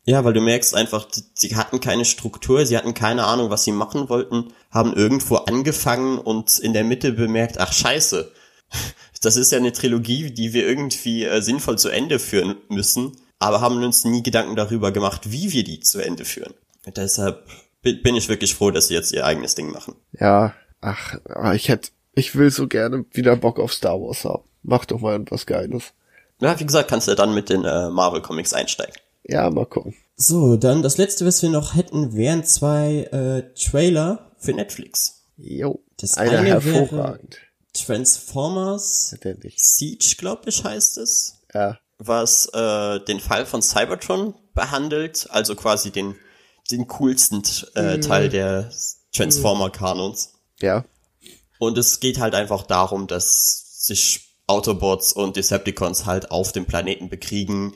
[0.04, 3.72] Ja, weil du merkst einfach, sie hatten keine Struktur, sie hatten keine Ahnung, was sie
[3.72, 8.30] machen wollten, haben irgendwo angefangen und in der Mitte bemerkt, ach scheiße,
[9.22, 13.62] das ist ja eine Trilogie, die wir irgendwie äh, sinnvoll zu Ende führen müssen, aber
[13.62, 16.52] haben uns nie Gedanken darüber gemacht, wie wir die zu Ende führen.
[16.84, 17.46] Und deshalb
[17.82, 19.94] bi- bin ich wirklich froh, dass sie jetzt ihr eigenes Ding machen.
[20.18, 21.16] Ja, ach,
[21.54, 24.44] ich hätte, ich will so gerne wieder Bock auf Star Wars haben.
[24.62, 25.94] Mach doch mal irgendwas Geiles.
[26.40, 28.94] Ja, wie gesagt, kannst du dann mit den äh, Marvel Comics einsteigen.
[29.24, 29.94] Ja, mal gucken.
[30.16, 35.22] So, dann das letzte, was wir noch hätten, wären zwei äh, Trailer für Netflix.
[35.36, 37.38] Jo, Das eine wäre- hervorragend.
[37.72, 39.14] Transformers.
[39.56, 45.90] Siege, glaube ich, heißt es, Ja, was äh, den Fall von Cybertron behandelt, also quasi
[45.90, 46.16] den
[46.70, 47.42] den coolsten
[47.74, 48.70] äh, Teil der
[49.12, 50.34] Transformer-Kanons.
[50.60, 50.84] ja,
[51.58, 57.08] Und es geht halt einfach darum, dass sich Autobots und Decepticons halt auf dem Planeten
[57.08, 57.74] bekriegen,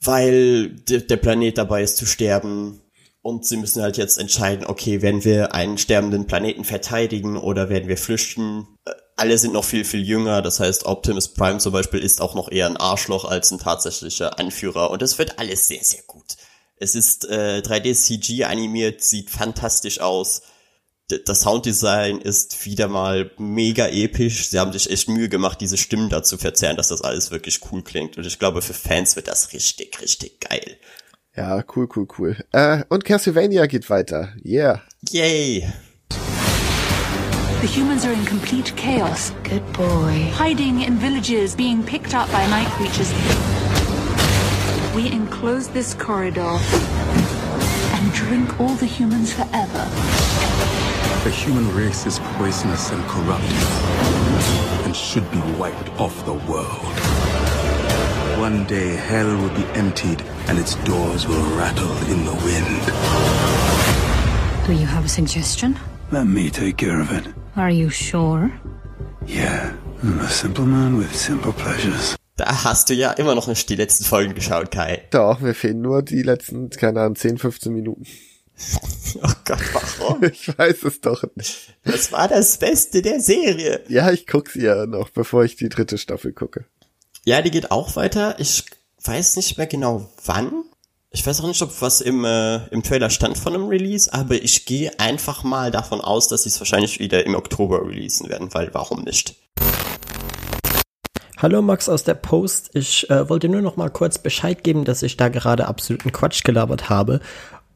[0.00, 2.80] weil de der Planet dabei ist zu sterben.
[3.22, 7.86] Und sie müssen halt jetzt entscheiden, okay, werden wir einen sterbenden Planeten verteidigen oder werden
[7.86, 8.66] wir flüchten?
[8.86, 10.40] Äh, Alle sind noch viel, viel jünger.
[10.40, 14.38] Das heißt, Optimus Prime zum Beispiel ist auch noch eher ein Arschloch als ein tatsächlicher
[14.38, 14.90] Anführer.
[14.90, 16.36] Und das wird alles sehr, sehr gut.
[16.76, 20.40] Es ist äh, 3D-CG animiert, sieht fantastisch aus
[21.18, 24.48] das Sounddesign ist wieder mal mega episch.
[24.48, 27.60] Sie haben sich echt Mühe gemacht, diese Stimmen da zu verzerren, dass das alles wirklich
[27.70, 28.16] cool klingt.
[28.16, 30.76] Und ich glaube, für Fans wird das richtig, richtig geil.
[31.36, 32.36] ja, cool, cool, cool.
[32.52, 34.32] Äh, und Castlevania geht weiter.
[34.44, 34.82] Yeah.
[35.10, 35.66] Yay!
[37.62, 40.30] The humans are in complete chaos, Good boy.
[40.38, 43.12] hiding in villages, being picked up by night creatures.
[44.94, 46.58] We enclose this corridor
[47.94, 49.86] and drink all the humans forever.
[51.22, 53.44] The human race is poisonous and corrupt
[54.84, 56.94] and should be wiped off the world.
[58.40, 62.82] One day, hell will be emptied and its doors will rattle in the wind.
[64.66, 65.78] Do you have a suggestion?
[66.10, 67.26] Let me take care of it.
[67.54, 68.50] Are you sure?
[69.26, 72.16] Yeah, I'm a simple man with simple pleasures.
[72.36, 75.02] Da hast du ja immer noch nicht die letzten Folgen geschaut, Kai.
[75.10, 78.06] Doch, mir fehlen nur die letzten, keine Ahnung, 10, 15 Minuten.
[79.22, 79.58] Oh Gott,
[79.98, 80.22] warum?
[80.32, 81.74] Ich weiß es doch nicht.
[81.84, 83.82] Das war das Beste der Serie.
[83.88, 86.64] Ja, ich guck's ja noch, bevor ich die dritte Staffel gucke.
[87.24, 88.36] Ja, die geht auch weiter.
[88.38, 88.64] Ich
[89.04, 90.64] weiß nicht mehr genau wann.
[91.10, 94.36] Ich weiß auch nicht, ob was im, äh, im Trailer stand von einem Release, aber
[94.36, 98.54] ich gehe einfach mal davon aus, dass sie es wahrscheinlich wieder im Oktober releasen werden,
[98.54, 99.34] weil warum nicht?
[101.36, 102.70] Hallo Max aus der Post.
[102.74, 106.44] Ich äh, wollte nur noch mal kurz Bescheid geben, dass ich da gerade absoluten Quatsch
[106.44, 107.20] gelabert habe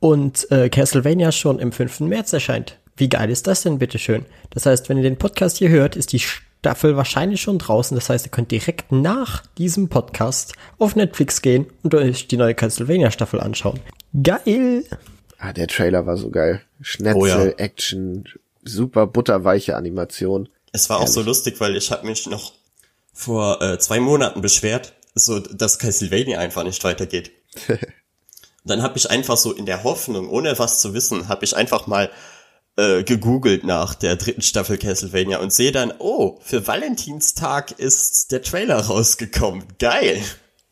[0.05, 2.01] und äh, Castlevania schon im 5.
[2.01, 2.79] März erscheint.
[2.95, 4.27] Wie geil ist das denn, bitteschön?
[4.51, 7.95] Das heißt, wenn ihr den Podcast hier hört, ist die Staffel wahrscheinlich schon draußen.
[7.95, 12.55] Das heißt, ihr könnt direkt nach diesem Podcast auf Netflix gehen und euch die neue
[12.55, 13.81] Castlevania-Staffel anschauen.
[14.23, 14.85] Geil!
[15.39, 16.61] Ah, der Trailer war so geil.
[16.83, 17.43] Schnetzel, Oh ja.
[17.57, 18.29] Action,
[18.63, 20.51] super butterweiche Animation.
[20.73, 22.53] Es war auch so lustig, weil ich habe mich noch
[23.15, 27.31] vor äh, zwei Monaten beschwert, so, dass Castlevania einfach nicht weitergeht.
[28.65, 31.87] dann habe ich einfach so in der Hoffnung, ohne was zu wissen, habe ich einfach
[31.87, 32.11] mal
[32.77, 38.43] äh, gegoogelt nach der dritten Staffel Castlevania und sehe dann, oh, für Valentinstag ist der
[38.43, 39.65] Trailer rausgekommen.
[39.79, 40.23] Geil.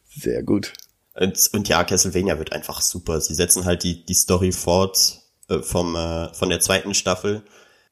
[0.08, 0.72] Sehr gut.
[1.14, 3.20] Und, und ja, Castlevania wird einfach super.
[3.20, 7.42] Sie setzen halt die, die Story fort äh, vom, äh, von der zweiten Staffel.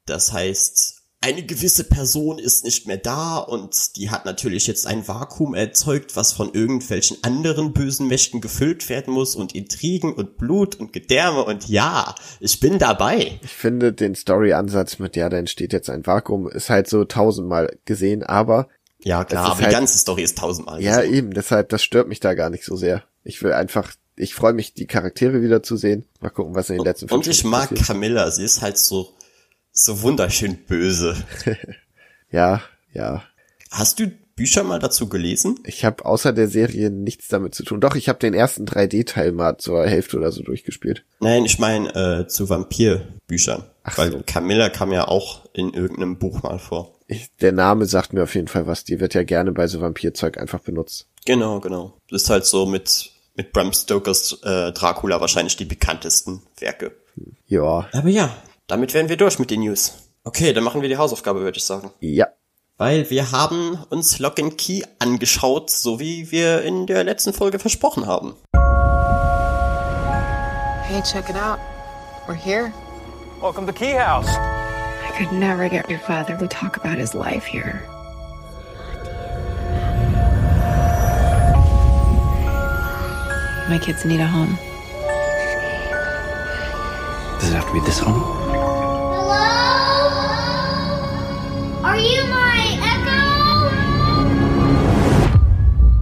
[0.05, 5.07] Das heißt, eine gewisse Person ist nicht mehr da und die hat natürlich jetzt ein
[5.07, 10.75] Vakuum erzeugt, was von irgendwelchen anderen bösen Mächten gefüllt werden muss und Intrigen und Blut
[10.75, 13.39] und Gedärme und ja, ich bin dabei.
[13.43, 17.77] Ich finde den Story-Ansatz mit, ja, da entsteht jetzt ein Vakuum, ist halt so tausendmal
[17.85, 18.67] gesehen, aber
[19.03, 20.81] ja, klar, aber halt, die ganze Story ist tausendmal.
[20.81, 21.13] Ja, gesehen.
[21.13, 23.03] eben, deshalb, das stört mich da gar nicht so sehr.
[23.23, 26.05] Ich will einfach, ich freue mich, die Charaktere wieder zu sehen.
[26.19, 27.87] Mal gucken, was in den letzten Und, und ich mag passiert.
[27.87, 29.13] Camilla, sie ist halt so,
[29.71, 31.15] so wunderschön böse.
[32.31, 32.61] ja,
[32.93, 33.23] ja.
[33.71, 35.59] Hast du Bücher mal dazu gelesen?
[35.65, 37.79] Ich habe außer der Serie nichts damit zu tun.
[37.79, 41.03] Doch, ich habe den ersten 3D-Teil mal zur Hälfte oder so durchgespielt.
[41.19, 43.65] Nein, ich meine äh, zu Vampirbüchern.
[43.83, 44.23] Ach Weil so.
[44.25, 46.95] Camilla kam ja auch in irgendeinem Buch mal vor.
[47.07, 48.83] Ich, der Name sagt mir auf jeden Fall was.
[48.83, 51.07] Die wird ja gerne bei so Vampirzeug einfach benutzt.
[51.25, 51.97] Genau, genau.
[52.09, 56.93] Das ist halt so mit, mit Bram Stokers äh, Dracula wahrscheinlich die bekanntesten Werke.
[57.47, 57.89] Ja.
[57.91, 58.35] Aber ja,
[58.71, 60.07] damit wären wir durch mit den News.
[60.23, 61.91] Okay, dann machen wir die Hausaufgabe, würde ich sagen.
[61.99, 62.27] Ja.
[62.77, 67.59] Weil wir haben uns Lock and Key angeschaut, so wie wir in der letzten Folge
[67.59, 68.33] versprochen haben.
[70.83, 71.59] Hey, check it out.
[72.27, 72.71] We're here.
[73.41, 74.29] Welcome to Key House.
[74.29, 77.81] I could never get your father to talk about his life here.
[83.67, 84.57] My kids need a home.
[87.41, 88.40] Does it have to be this home?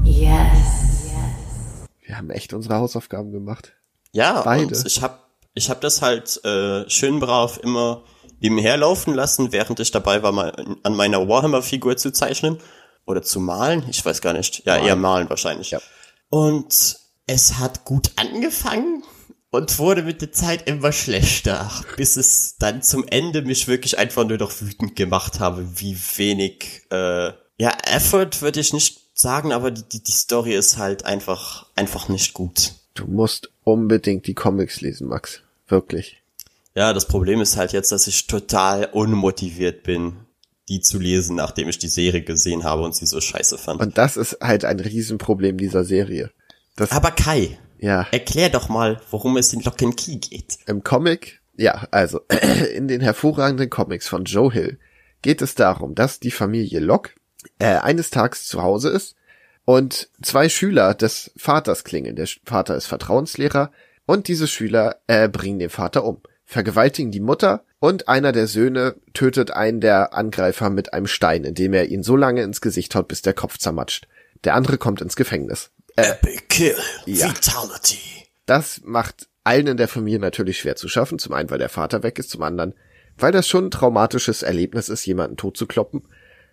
[0.03, 1.87] Yes.
[2.01, 3.73] Wir haben echt unsere Hausaufgaben gemacht.
[4.11, 4.67] Ja, Beide.
[4.67, 5.19] und ich habe
[5.53, 8.03] ich hab das halt äh, schön brav immer
[8.39, 12.59] nebenher laufen lassen, während ich dabei war, mal an meiner Warhammer-Figur zu zeichnen
[13.05, 13.85] oder zu malen.
[13.89, 14.65] Ich weiß gar nicht.
[14.65, 14.87] Ja, malen.
[14.87, 15.71] eher malen wahrscheinlich.
[15.71, 15.79] Ja.
[16.29, 19.03] Und es hat gut angefangen
[19.51, 24.27] und wurde mit der Zeit immer schlechter, bis es dann zum Ende mich wirklich einfach
[24.27, 29.71] nur noch wütend gemacht habe, wie wenig, äh, ja, Effort würde ich nicht sagen, aber
[29.71, 32.73] die, die, die Story ist halt einfach, einfach nicht gut.
[32.93, 35.41] Du musst unbedingt die Comics lesen, Max.
[35.67, 36.21] Wirklich.
[36.75, 40.17] Ja, das Problem ist halt jetzt, dass ich total unmotiviert bin,
[40.69, 43.81] die zu lesen, nachdem ich die Serie gesehen habe und sie so scheiße fand.
[43.81, 46.31] Und das ist halt ein Riesenproblem dieser Serie.
[46.75, 48.07] Das aber Kai, ja.
[48.11, 50.59] Erklär doch mal, worum es in Lock and Key geht.
[50.67, 52.21] Im Comic, ja, also
[52.75, 54.79] in den hervorragenden Comics von Joe Hill
[55.21, 57.11] geht es darum, dass die Familie Locke
[57.59, 59.15] äh, eines Tages zu Hause ist
[59.65, 62.15] und zwei Schüler des Vaters klingeln.
[62.15, 63.71] Der Vater ist Vertrauenslehrer
[64.05, 68.95] und diese Schüler äh, bringen den Vater um, vergewaltigen die Mutter und einer der Söhne
[69.13, 73.07] tötet einen der Angreifer mit einem Stein, indem er ihn so lange ins Gesicht haut,
[73.07, 74.07] bis der Kopf zermatscht.
[74.43, 75.71] Der andere kommt ins Gefängnis.
[76.03, 76.75] Epic Kill.
[77.05, 77.27] Ja.
[77.27, 77.99] Fatality.
[78.45, 81.19] Das macht allen in der Familie natürlich schwer zu schaffen.
[81.19, 82.73] Zum einen, weil der Vater weg ist, zum anderen,
[83.17, 86.03] weil das schon ein traumatisches Erlebnis ist, jemanden tot zu kloppen.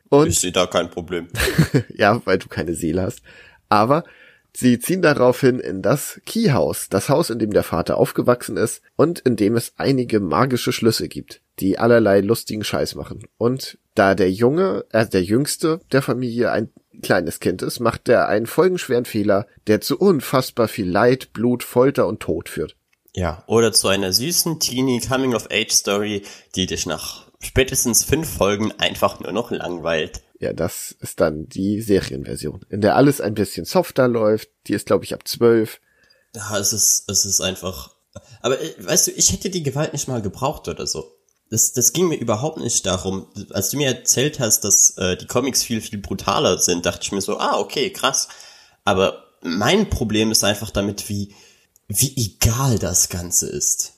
[0.08, 1.28] Und ich sehe da kein Problem.
[1.94, 3.20] ja, weil du keine Seele hast.
[3.68, 4.04] Aber
[4.52, 9.18] sie ziehen daraufhin in das Keyhaus, das Haus, in dem der Vater aufgewachsen ist und
[9.20, 13.24] in dem es einige magische Schlüssel gibt, die allerlei lustigen Scheiß machen.
[13.36, 16.70] Und da der Junge, äh, der Jüngste der Familie ein
[17.02, 22.06] kleines Kind ist, macht er einen folgenschweren Fehler, der zu unfassbar viel Leid, Blut, Folter
[22.06, 22.76] und Tod führt.
[23.14, 26.22] Ja, oder zu einer süßen Teenie Coming of Age Story,
[26.54, 30.20] die dich nach spätestens fünf Folgen einfach nur noch langweilt.
[30.38, 34.50] Ja, das ist dann die Serienversion, in der alles ein bisschen softer läuft.
[34.66, 35.80] Die ist, glaube ich, ab zwölf.
[36.34, 37.96] Ja, es ist, es ist einfach.
[38.42, 41.15] Aber äh, weißt du, ich hätte die Gewalt nicht mal gebraucht oder so
[41.50, 43.26] das, das ging mir überhaupt nicht darum.
[43.50, 47.12] Als du mir erzählt hast, dass äh, die Comics viel, viel brutaler sind, dachte ich
[47.12, 48.28] mir so, ah, okay, krass.
[48.84, 51.34] Aber mein Problem ist einfach damit, wie,
[51.88, 53.94] wie egal das Ganze ist.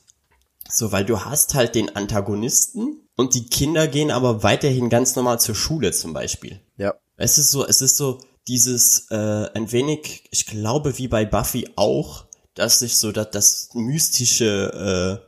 [0.68, 5.40] So, weil du hast halt den Antagonisten und die Kinder gehen aber weiterhin ganz normal
[5.40, 6.61] zur Schule zum Beispiel.
[6.76, 6.94] Ja.
[7.16, 11.70] Es ist so, es ist so dieses äh, ein wenig, ich glaube wie bei Buffy
[11.76, 15.28] auch, dass sich so das, das mystische äh,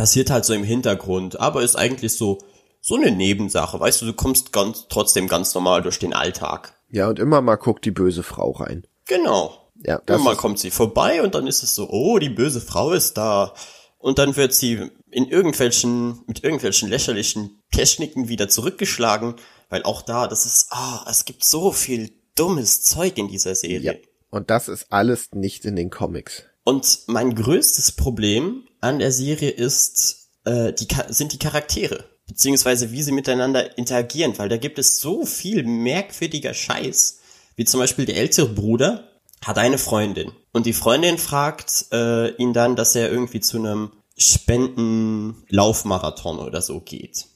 [0.00, 2.38] passiert halt so im Hintergrund, aber ist eigentlich so,
[2.80, 3.78] so eine Nebensache.
[3.78, 6.72] Weißt du, du kommst ganz, trotzdem ganz normal durch den Alltag.
[6.88, 8.86] Ja, und immer mal guckt die böse Frau rein.
[9.06, 9.70] Genau.
[9.84, 12.92] Ja, das mal kommt sie vorbei und dann ist es so, oh, die böse Frau
[12.92, 13.52] ist da.
[13.98, 19.34] Und dann wird sie in irgendwelchen, mit irgendwelchen lächerlichen Techniken wieder zurückgeschlagen,
[19.68, 23.80] weil auch da, das ist, ah, es gibt so viel dummes Zeug in dieser Serie.
[23.80, 24.08] Ja.
[24.30, 26.44] Und das ist alles nicht in den Comics.
[26.64, 32.04] Und mein größtes Problem an der Serie ist, äh, die, sind die Charaktere.
[32.26, 37.18] Beziehungsweise wie sie miteinander interagieren, weil da gibt es so viel merkwürdiger Scheiß.
[37.56, 39.10] Wie zum Beispiel der ältere Bruder
[39.44, 40.30] hat eine Freundin.
[40.52, 46.80] Und die Freundin fragt äh, ihn dann, dass er irgendwie zu einem Spendenlaufmarathon oder so
[46.80, 47.26] geht.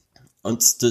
[0.42, 0.84] Und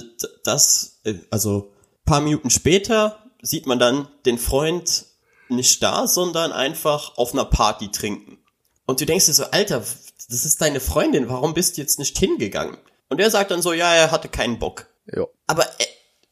[0.43, 1.71] das, äh, also
[2.05, 5.05] paar Minuten später sieht man dann den Freund
[5.49, 8.39] nicht da, sondern einfach auf einer Party trinken.
[8.85, 9.83] Und du denkst dir so, Alter,
[10.29, 12.77] das ist deine Freundin, warum bist du jetzt nicht hingegangen?
[13.09, 14.87] Und er sagt dann so, ja, er hatte keinen Bock.
[15.13, 15.29] Jo.
[15.47, 15.85] Aber äh,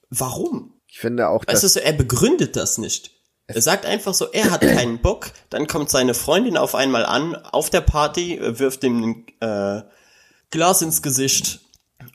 [0.10, 0.82] warum?
[0.88, 3.12] Ich finde auch, weißt du, so, er begründet das nicht.
[3.48, 7.36] Er sagt einfach so, er hat keinen Bock, dann kommt seine Freundin auf einmal an,
[7.36, 9.84] auf der Party, wirft ihm ein äh,
[10.50, 11.62] Glas ins Gesicht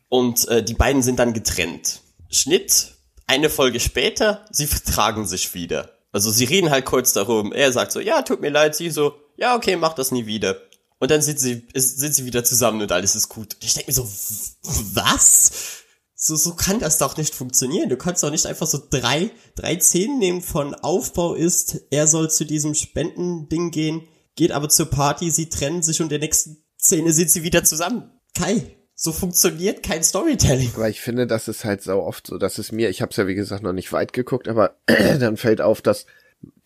[0.08, 2.00] und äh, die beiden sind dann getrennt.
[2.30, 2.94] Schnitt,
[3.26, 5.90] eine Folge später, sie vertragen sich wieder.
[6.12, 7.52] Also sie reden halt kurz darum.
[7.52, 8.74] Er sagt so, ja, tut mir leid.
[8.74, 10.56] Sie so, ja, okay, mach das nie wieder.
[11.06, 13.54] Und dann sind sie, sind sie wieder zusammen und alles ist gut.
[13.54, 14.10] Und ich denke mir so,
[14.92, 15.84] was?
[16.16, 17.88] So, so kann das doch nicht funktionieren.
[17.88, 22.28] Du kannst doch nicht einfach so drei, drei Szenen nehmen von Aufbau ist, er soll
[22.28, 26.64] zu diesem Spendending gehen, geht aber zur Party, sie trennen sich und in der nächsten
[26.76, 28.10] Szene sind sie wieder zusammen.
[28.36, 30.72] Kai, so funktioniert kein Storytelling.
[30.74, 33.16] Aber ich finde, das ist halt so oft so, dass es mir, ich habe es
[33.16, 36.04] ja wie gesagt noch nicht weit geguckt, aber dann fällt auf, dass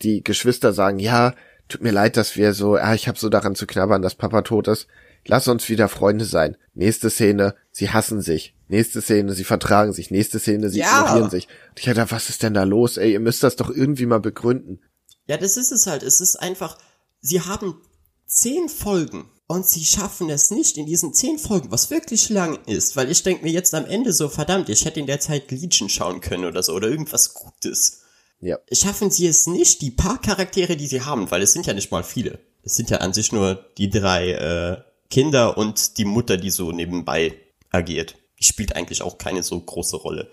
[0.01, 1.35] die Geschwister sagen, ja,
[1.71, 4.41] tut mir leid, dass wir so, ja, ich habe so daran zu knabbern, dass Papa
[4.41, 4.87] tot ist.
[5.25, 6.57] Lass uns wieder Freunde sein.
[6.73, 8.55] Nächste Szene, sie hassen sich.
[8.67, 10.09] Nächste Szene, sie vertragen sich.
[10.09, 11.01] Nächste Szene, sie ja.
[11.01, 11.47] ignorieren sich.
[11.69, 12.97] Und ich dachte, was ist denn da los?
[12.97, 14.79] Ey, ihr müsst das doch irgendwie mal begründen.
[15.27, 16.03] Ja, das ist es halt.
[16.03, 16.77] Es ist einfach,
[17.19, 17.81] sie haben
[18.25, 22.95] zehn Folgen und sie schaffen es nicht in diesen zehn Folgen, was wirklich lang ist,
[22.95, 25.89] weil ich denke mir jetzt am Ende so, verdammt, ich hätte in der Zeit Legion
[25.89, 28.00] schauen können oder so, oder irgendwas Gutes.
[28.41, 28.59] Ja.
[28.71, 31.91] Schaffen sie es nicht, die paar Charaktere, die sie haben, weil es sind ja nicht
[31.91, 32.39] mal viele.
[32.63, 34.77] Es sind ja an sich nur die drei äh,
[35.09, 37.35] Kinder und die Mutter, die so nebenbei
[37.69, 38.15] agiert.
[38.39, 40.31] Die spielt eigentlich auch keine so große Rolle,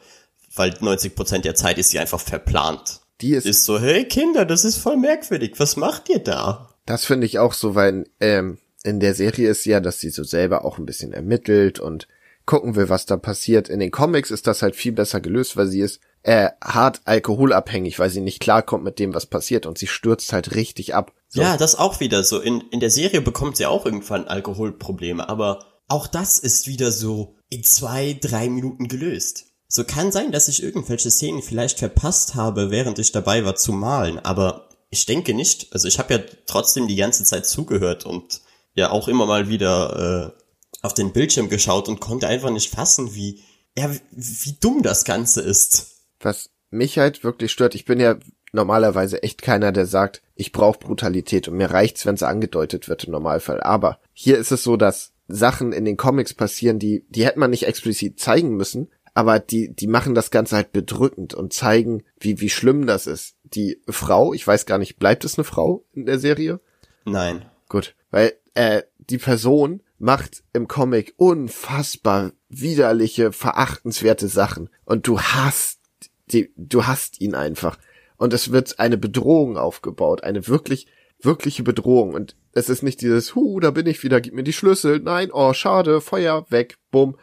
[0.55, 3.01] weil 90% der Zeit ist sie einfach verplant.
[3.21, 6.75] Die ist, ist so, hey Kinder, das ist voll merkwürdig, was macht ihr da?
[6.87, 10.25] Das finde ich auch so, weil ähm, in der Serie ist ja, dass sie so
[10.25, 12.09] selber auch ein bisschen ermittelt und
[12.49, 13.69] gucken will, was da passiert.
[13.69, 18.01] In den Comics ist das halt viel besser gelöst, weil sie ist äh, hart alkoholabhängig,
[18.01, 21.13] weil sie nicht klarkommt mit dem, was passiert und sie stürzt halt richtig ab.
[21.29, 21.43] So.
[21.43, 22.41] Ja, das auch wieder so.
[22.41, 27.37] In, in der Serie bekommt sie auch irgendwann Alkoholprobleme, aber auch das ist wieder so
[27.51, 29.45] in zwei, drei Minuten gelöst.
[29.69, 33.73] So kann sein, dass ich irgendwelche Szenen vielleicht verpasst habe, während ich dabei war zu
[33.73, 35.73] malen, aber ich denke nicht.
[35.73, 38.41] Also ich habe ja trotzdem die ganze Zeit zugehört und
[38.75, 40.38] ja auch immer mal wieder äh,
[40.83, 43.43] auf den Bildschirm geschaut und konnte einfach nicht fassen, wie,
[43.77, 46.05] ja, wie, dumm das Ganze ist.
[46.21, 48.17] Was mich halt wirklich stört, ich bin ja
[48.53, 53.05] normalerweise echt keiner, der sagt, ich brauche Brutalität und mir reicht's, wenn sie angedeutet wird
[53.05, 53.61] im Normalfall.
[53.61, 57.51] Aber hier ist es so, dass Sachen in den Comics passieren, die, die hätte man
[57.51, 62.41] nicht explizit zeigen müssen, aber die, die machen das Ganze halt bedrückend und zeigen, wie,
[62.41, 63.35] wie schlimm das ist.
[63.43, 66.61] Die Frau, ich weiß gar nicht, bleibt es eine Frau in der Serie?
[67.05, 67.45] Nein.
[67.69, 75.81] Gut, weil äh, die Person macht im Comic unfassbar widerliche, verachtenswerte Sachen und du hast
[76.27, 77.79] die, du hast ihn einfach
[78.17, 80.87] und es wird eine Bedrohung aufgebaut, eine wirklich
[81.21, 84.53] wirkliche Bedrohung und es ist nicht dieses hu, da bin ich wieder, gib mir die
[84.53, 85.01] Schlüssel.
[85.01, 87.17] Nein, oh, schade, Feuer weg, bumm.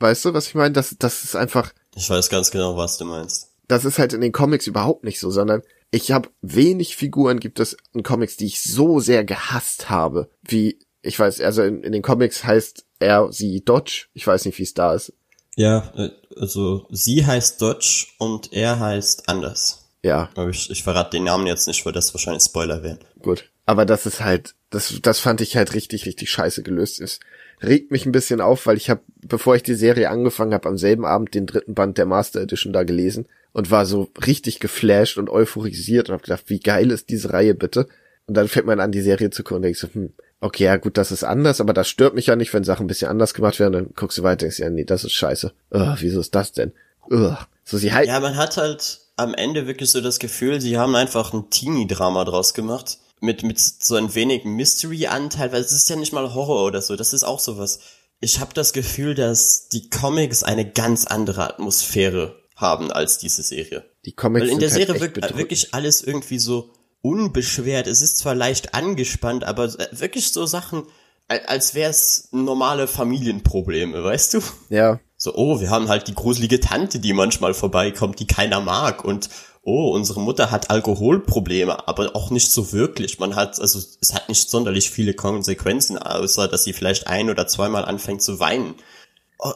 [0.00, 0.72] Weißt du, was ich meine?
[0.72, 3.52] Das das ist einfach Ich weiß ganz genau, was du meinst.
[3.66, 7.60] Das ist halt in den Comics überhaupt nicht so, sondern ich habe wenig Figuren gibt
[7.60, 10.78] es in Comics, die ich so sehr gehasst habe, wie
[11.08, 14.06] ich weiß, also in, in den Comics heißt er sie Dodge.
[14.14, 15.12] Ich weiß nicht, wie es da ist.
[15.56, 19.88] Ja, äh, also sie heißt Dodge und er heißt anders.
[20.02, 20.28] Ja.
[20.36, 22.98] Aber ich, ich verrate den Namen jetzt nicht, weil das wahrscheinlich Spoiler wären.
[23.20, 23.50] Gut.
[23.66, 27.20] Aber das ist halt, das, das fand ich halt richtig, richtig scheiße gelöst ist.
[27.62, 30.78] Regt mich ein bisschen auf, weil ich habe, bevor ich die Serie angefangen habe, am
[30.78, 35.18] selben Abend den dritten Band der Master Edition da gelesen und war so richtig geflasht
[35.18, 37.88] und euphorisiert und habe gedacht, wie geil ist diese Reihe bitte?
[38.26, 40.76] Und dann fängt man an, die Serie zu gucken und denkst so, hm, okay, ja
[40.76, 43.34] gut, das ist anders, aber das stört mich ja nicht, wenn Sachen ein bisschen anders
[43.34, 45.52] gemacht werden, dann guckst du weiter denkst, ja, nee, das ist scheiße.
[45.74, 46.72] Ugh, wieso ist das denn?
[47.10, 47.36] Ugh.
[47.64, 50.94] So, sie halt ja, man hat halt am Ende wirklich so das Gefühl, sie haben
[50.94, 52.98] einfach ein Teenie-Drama draus gemacht.
[53.20, 56.94] Mit, mit so ein wenig Mystery-Anteil, weil es ist ja nicht mal Horror oder so,
[56.94, 57.80] das ist auch sowas.
[58.20, 63.84] Ich habe das Gefühl, dass die Comics eine ganz andere Atmosphäre haben als diese Serie.
[64.04, 66.72] Die Comics Weil in der sind Serie halt wirkt wirklich alles irgendwie so
[67.08, 67.86] unbeschwert.
[67.86, 70.84] Es ist zwar leicht angespannt, aber wirklich so Sachen,
[71.28, 74.40] als wäre es normale Familienprobleme, weißt du?
[74.68, 75.00] Ja.
[75.16, 79.30] So, oh, wir haben halt die gruselige Tante, die manchmal vorbeikommt, die keiner mag und
[79.62, 83.18] oh, unsere Mutter hat Alkoholprobleme, aber auch nicht so wirklich.
[83.18, 87.46] Man hat, also es hat nicht sonderlich viele Konsequenzen, außer dass sie vielleicht ein oder
[87.46, 88.76] zweimal anfängt zu weinen.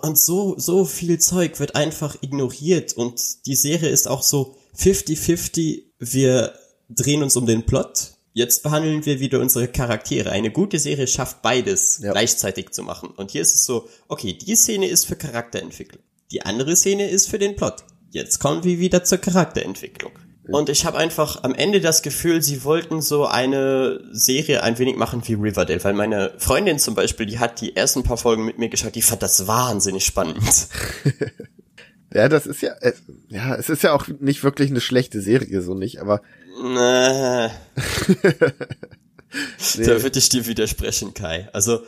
[0.02, 5.84] Und so, so viel Zeug wird einfach ignoriert und die Serie ist auch so 50-50,
[5.98, 6.54] wir
[6.94, 8.12] drehen uns um den Plot.
[8.34, 10.30] Jetzt behandeln wir wieder unsere Charaktere.
[10.30, 12.12] Eine gute Serie schafft beides Ja.
[12.12, 13.10] gleichzeitig zu machen.
[13.10, 16.02] Und hier ist es so, okay, die Szene ist für Charakterentwicklung.
[16.30, 17.84] Die andere Szene ist für den Plot.
[18.10, 20.12] Jetzt kommen wir wieder zur Charakterentwicklung.
[20.48, 24.96] Und ich habe einfach am Ende das Gefühl, sie wollten so eine Serie ein wenig
[24.96, 28.58] machen wie Riverdale, weil meine Freundin zum Beispiel, die hat die ersten paar Folgen mit
[28.58, 30.42] mir geschaut, die fand das wahnsinnig spannend.
[32.14, 32.74] Ja, das ist ja,
[33.28, 36.20] ja, es ist ja auch nicht wirklich eine schlechte Serie, so nicht, aber
[36.62, 37.48] Nee.
[37.48, 37.50] Nee.
[39.78, 41.48] Da würde ich dir widersprechen, Kai.
[41.54, 41.78] Also,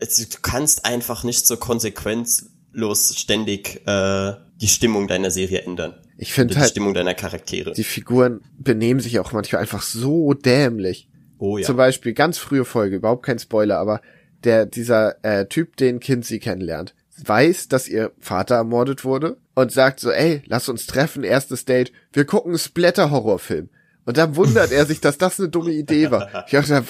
[0.00, 5.94] du kannst einfach nicht so konsequenzlos ständig äh, die Stimmung deiner Serie ändern.
[6.16, 7.72] ich finde Die halt, Stimmung deiner Charaktere.
[7.72, 11.08] die Figuren benehmen sich auch manchmal einfach so dämlich.
[11.38, 11.64] oh ja.
[11.64, 14.00] Zum Beispiel ganz frühe Folge, überhaupt kein Spoiler, aber
[14.42, 20.00] der, dieser äh, Typ, den Kinsey kennenlernt, weiß, dass ihr Vater ermordet wurde und sagt
[20.00, 23.68] so, ey, lass uns treffen, erstes Date, wir gucken einen Splatter-Horrorfilm.
[24.08, 26.46] Und dann wundert er sich, dass das eine dumme Idee war.
[26.46, 26.82] Ich dachte,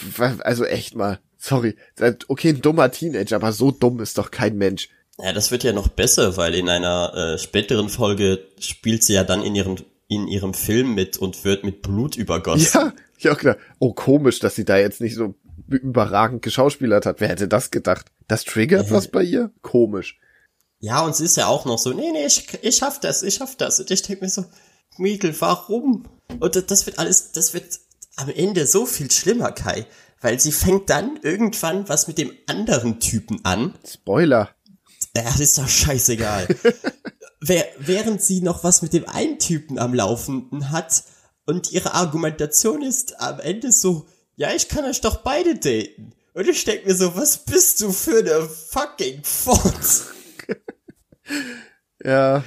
[0.44, 1.74] also echt mal, sorry,
[2.28, 4.88] okay, ein dummer Teenager, aber so dumm ist doch kein Mensch.
[5.20, 9.24] Ja, das wird ja noch besser, weil in einer äh, späteren Folge spielt sie ja
[9.24, 12.70] dann in ihrem in ihrem Film mit und wird mit Blut übergossen.
[12.72, 15.34] Ja, ich auch gedacht, oh komisch, dass sie da jetzt nicht so
[15.66, 17.20] überragend geschauspielert hat.
[17.20, 18.06] Wer hätte das gedacht?
[18.28, 19.50] Das triggert was bei ihr?
[19.60, 20.20] Komisch.
[20.78, 23.34] Ja, und sie ist ja auch noch so, nee, nee, ich, ich schaff das, ich
[23.34, 23.80] schaff das.
[23.80, 24.44] Und ich denke mir so,
[24.98, 26.04] Mädel, warum?
[26.40, 27.78] Und das- wird alles, das wird
[28.16, 29.86] am Ende so viel schlimmer, Kai.
[30.20, 33.74] Weil sie fängt dann irgendwann was mit dem anderen Typen an.
[33.86, 34.50] Spoiler.
[35.16, 36.48] Ja, das ist doch scheißegal.
[37.40, 41.04] Wer, während sie noch was mit dem einen Typen am Laufenden hat
[41.46, 46.12] und ihre Argumentation ist am Ende so, ja, ich kann euch doch beide daten.
[46.34, 50.06] Und ich denk mir so, was bist du für eine fucking Fotz?
[52.04, 52.44] Ja.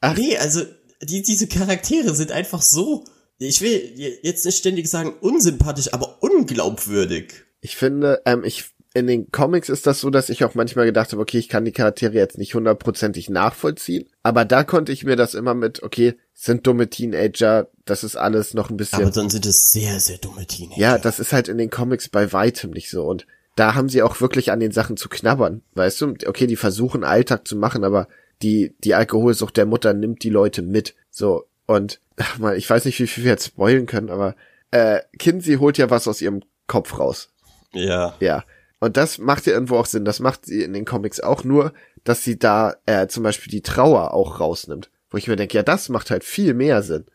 [0.00, 0.62] Ach, Nee, also
[1.04, 3.04] die, diese Charaktere sind einfach so,
[3.38, 7.32] ich will jetzt nicht ständig sagen unsympathisch, aber unglaubwürdig.
[7.60, 11.10] ich finde, ähm, ich in den Comics ist das so, dass ich auch manchmal gedacht
[11.10, 15.16] habe, okay, ich kann die Charaktere jetzt nicht hundertprozentig nachvollziehen, aber da konnte ich mir
[15.16, 19.30] das immer mit, okay, sind dumme Teenager, das ist alles noch ein bisschen Aber dann
[19.30, 20.80] sind es sehr, sehr dumme Teenager.
[20.80, 23.04] Ja, das ist halt in den Comics bei weitem nicht so.
[23.04, 23.26] Und
[23.56, 25.62] da haben sie auch wirklich an den Sachen zu knabbern.
[25.74, 28.08] Weißt du, okay, die versuchen Alltag zu machen, aber
[28.42, 30.94] die, die Alkoholsucht der Mutter nimmt die Leute mit.
[31.10, 31.46] So.
[31.66, 34.36] Und, ach mal, ich weiß nicht, wie viel wir jetzt spoilen können, aber,
[34.70, 37.30] äh, Kinsey holt ja was aus ihrem Kopf raus.
[37.72, 38.14] Ja.
[38.20, 38.44] Ja.
[38.80, 40.04] Und das macht ja irgendwo auch Sinn.
[40.04, 41.72] Das macht sie in den Comics auch nur,
[42.04, 44.90] dass sie da, äh, zum Beispiel die Trauer auch rausnimmt.
[45.10, 47.06] Wo ich mir denke, ja, das macht halt viel mehr Sinn.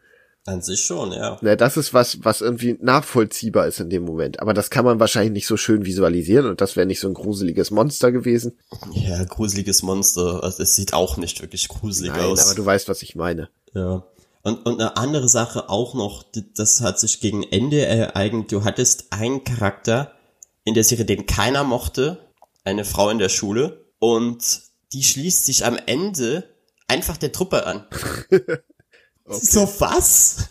[0.49, 1.37] An sich schon, ja.
[1.41, 4.39] Ne, das ist was, was irgendwie nachvollziehbar ist in dem Moment.
[4.39, 7.13] Aber das kann man wahrscheinlich nicht so schön visualisieren und das wäre nicht so ein
[7.13, 8.57] gruseliges Monster gewesen.
[8.93, 10.43] Ja, gruseliges Monster.
[10.43, 12.47] Also es sieht auch nicht wirklich gruselig Nein, aus.
[12.47, 13.49] aber du weißt, was ich meine.
[13.75, 14.03] Ja.
[14.41, 16.25] Und, und eine andere Sache auch noch,
[16.55, 18.51] das hat sich gegen Ende ereignet.
[18.51, 20.13] Du hattest einen Charakter
[20.63, 22.17] in der Serie, den keiner mochte,
[22.63, 24.61] eine Frau in der Schule, und
[24.93, 26.45] die schließt sich am Ende
[26.87, 27.85] einfach der Truppe an.
[29.29, 30.49] So was?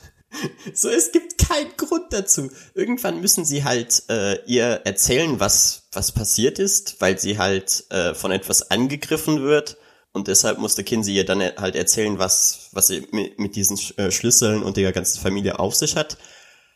[0.74, 2.50] So, es gibt keinen Grund dazu.
[2.74, 8.14] Irgendwann müssen sie halt äh, ihr erzählen, was was passiert ist, weil sie halt äh,
[8.14, 9.78] von etwas angegriffen wird
[10.12, 14.10] und deshalb musste Kinsey ihr dann halt erzählen, was was sie mit, mit diesen äh,
[14.10, 16.18] Schlüsseln und der ganzen Familie auf sich hat.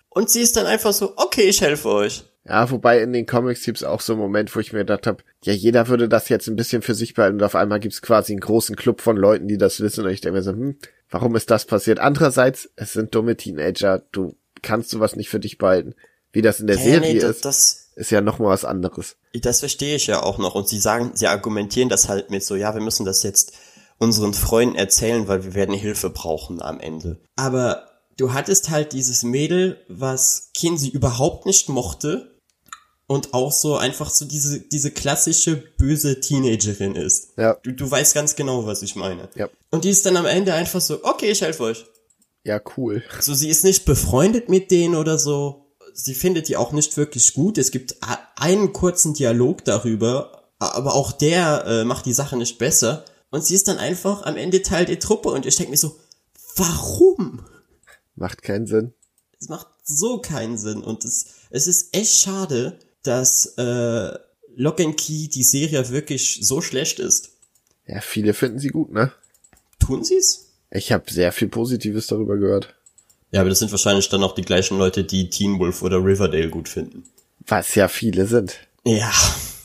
[0.08, 2.24] Und sie ist dann einfach so, okay, ich helfe euch.
[2.44, 5.22] Ja, wobei in den Comics gibt's auch so einen Moment, wo ich mir gedacht habe,
[5.44, 8.32] ja, jeder würde das jetzt ein bisschen für sich behalten und auf einmal gibt's quasi
[8.32, 10.76] einen großen Club von Leuten, die das wissen und ich denke mir so, hm,
[11.12, 12.00] warum ist das passiert?
[12.00, 15.94] Andererseits, es sind dumme Teenager, du kannst sowas nicht für dich behalten.
[16.32, 18.64] Wie das in der Ja, Serie nee, das- ist, das- ist ja noch mal was
[18.64, 19.16] anderes.
[19.34, 20.54] Das verstehe ich ja auch noch.
[20.54, 23.52] Und sie sagen, sie argumentieren das halt mit so, ja, wir müssen das jetzt
[23.98, 27.18] unseren Freunden erzählen, weil wir werden Hilfe brauchen am Ende.
[27.36, 27.86] Aber
[28.16, 32.31] du hattest halt dieses Mädel, was Kinsey überhaupt nicht mochte
[33.12, 37.36] und auch so einfach so diese, diese klassische böse Teenagerin ist.
[37.36, 37.58] Ja.
[37.62, 39.28] Du, du weißt ganz genau, was ich meine.
[39.34, 39.48] Ja.
[39.70, 41.84] Und die ist dann am Ende einfach so, okay, ich helfe euch.
[42.44, 43.02] Ja, cool.
[43.20, 45.66] So, sie ist nicht befreundet mit denen oder so.
[45.94, 47.58] Sie findet die auch nicht wirklich gut.
[47.58, 47.96] Es gibt
[48.36, 53.04] einen kurzen Dialog darüber, aber auch der äh, macht die Sache nicht besser.
[53.30, 55.96] Und sie ist dann einfach am Ende Teil der Truppe und ich denke mir so,
[56.56, 57.44] warum?
[58.14, 58.92] Macht keinen Sinn.
[59.38, 64.12] Es macht so keinen Sinn und es, es ist echt schade, dass äh,
[64.54, 67.30] Lock and Key die Serie wirklich so schlecht ist.
[67.86, 69.12] Ja, viele finden sie gut, ne?
[69.80, 70.46] Tun sie's?
[70.70, 72.74] Ich habe sehr viel Positives darüber gehört.
[73.30, 76.48] Ja, aber das sind wahrscheinlich dann auch die gleichen Leute, die Teen Wolf oder Riverdale
[76.50, 77.04] gut finden.
[77.46, 78.58] Was ja viele sind.
[78.84, 79.10] Ja,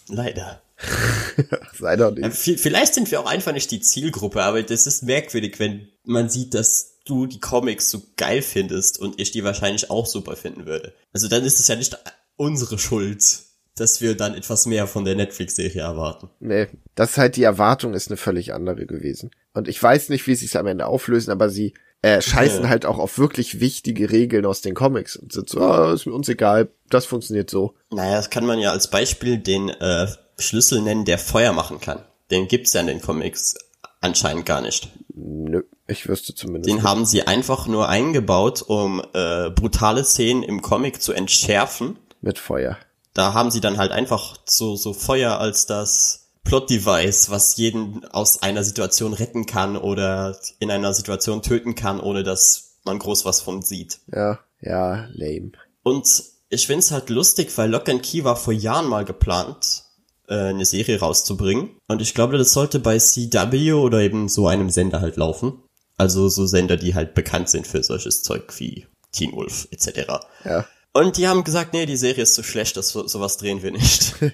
[0.08, 0.62] leider.
[1.80, 2.24] Sei doch nicht.
[2.26, 6.30] vi- Vielleicht sind wir auch einfach nicht die Zielgruppe, aber das ist merkwürdig, wenn man
[6.30, 10.66] sieht, dass du die Comics so geil findest und ich die wahrscheinlich auch super finden
[10.66, 10.94] würde.
[11.14, 11.98] Also dann ist es ja nicht
[12.38, 13.40] unsere Schuld,
[13.76, 16.30] dass wir dann etwas mehr von der Netflix-Serie erwarten.
[16.40, 19.32] Nee, das ist halt die Erwartung ist eine völlig andere gewesen.
[19.54, 22.70] Und ich weiß nicht, wie sie es am Ende auflösen, aber sie äh, scheißen Ja.
[22.70, 26.14] halt auch auf wirklich wichtige Regeln aus den Comics und sind so, ah, ist mir
[26.14, 27.74] uns egal, das funktioniert so.
[27.92, 30.08] Naja, das kann man ja als Beispiel den äh,
[30.38, 32.04] Schlüssel nennen, der Feuer machen kann.
[32.30, 33.56] Den gibt's ja in den Comics
[34.02, 34.90] anscheinend gar nicht.
[35.16, 36.68] Nö, ich wüsste zumindest.
[36.70, 36.86] Den nicht.
[36.86, 41.98] haben sie einfach nur eingebaut, um äh, brutale Szenen im Comic zu entschärfen.
[42.22, 42.78] Mit Feuer.
[43.14, 48.42] Da haben sie dann halt einfach so, so Feuer als das Plot-Device, was jeden aus
[48.42, 53.42] einer Situation retten kann oder in einer Situation töten kann, ohne dass man groß was
[53.42, 54.00] von sieht.
[54.14, 55.52] Ja, ja, lame.
[55.84, 59.84] Und ich find's halt lustig, weil Lock and Key war vor Jahren mal geplant,
[60.28, 61.72] äh, eine Serie rauszubringen.
[61.88, 65.64] Und ich glaube, das sollte bei CW oder eben so einem Sender halt laufen.
[65.98, 70.20] Also so Sender, die halt bekannt sind für solches Zeug wie Teen Wolf etc.
[70.46, 70.66] Ja.
[70.98, 74.16] Und die haben gesagt, nee, die Serie ist zu schlecht, das, sowas drehen wir nicht.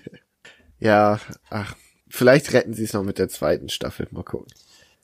[0.79, 1.75] Ja, ach,
[2.09, 4.05] vielleicht retten sie es noch mit der zweiten Staffel.
[4.11, 4.47] Mal gucken.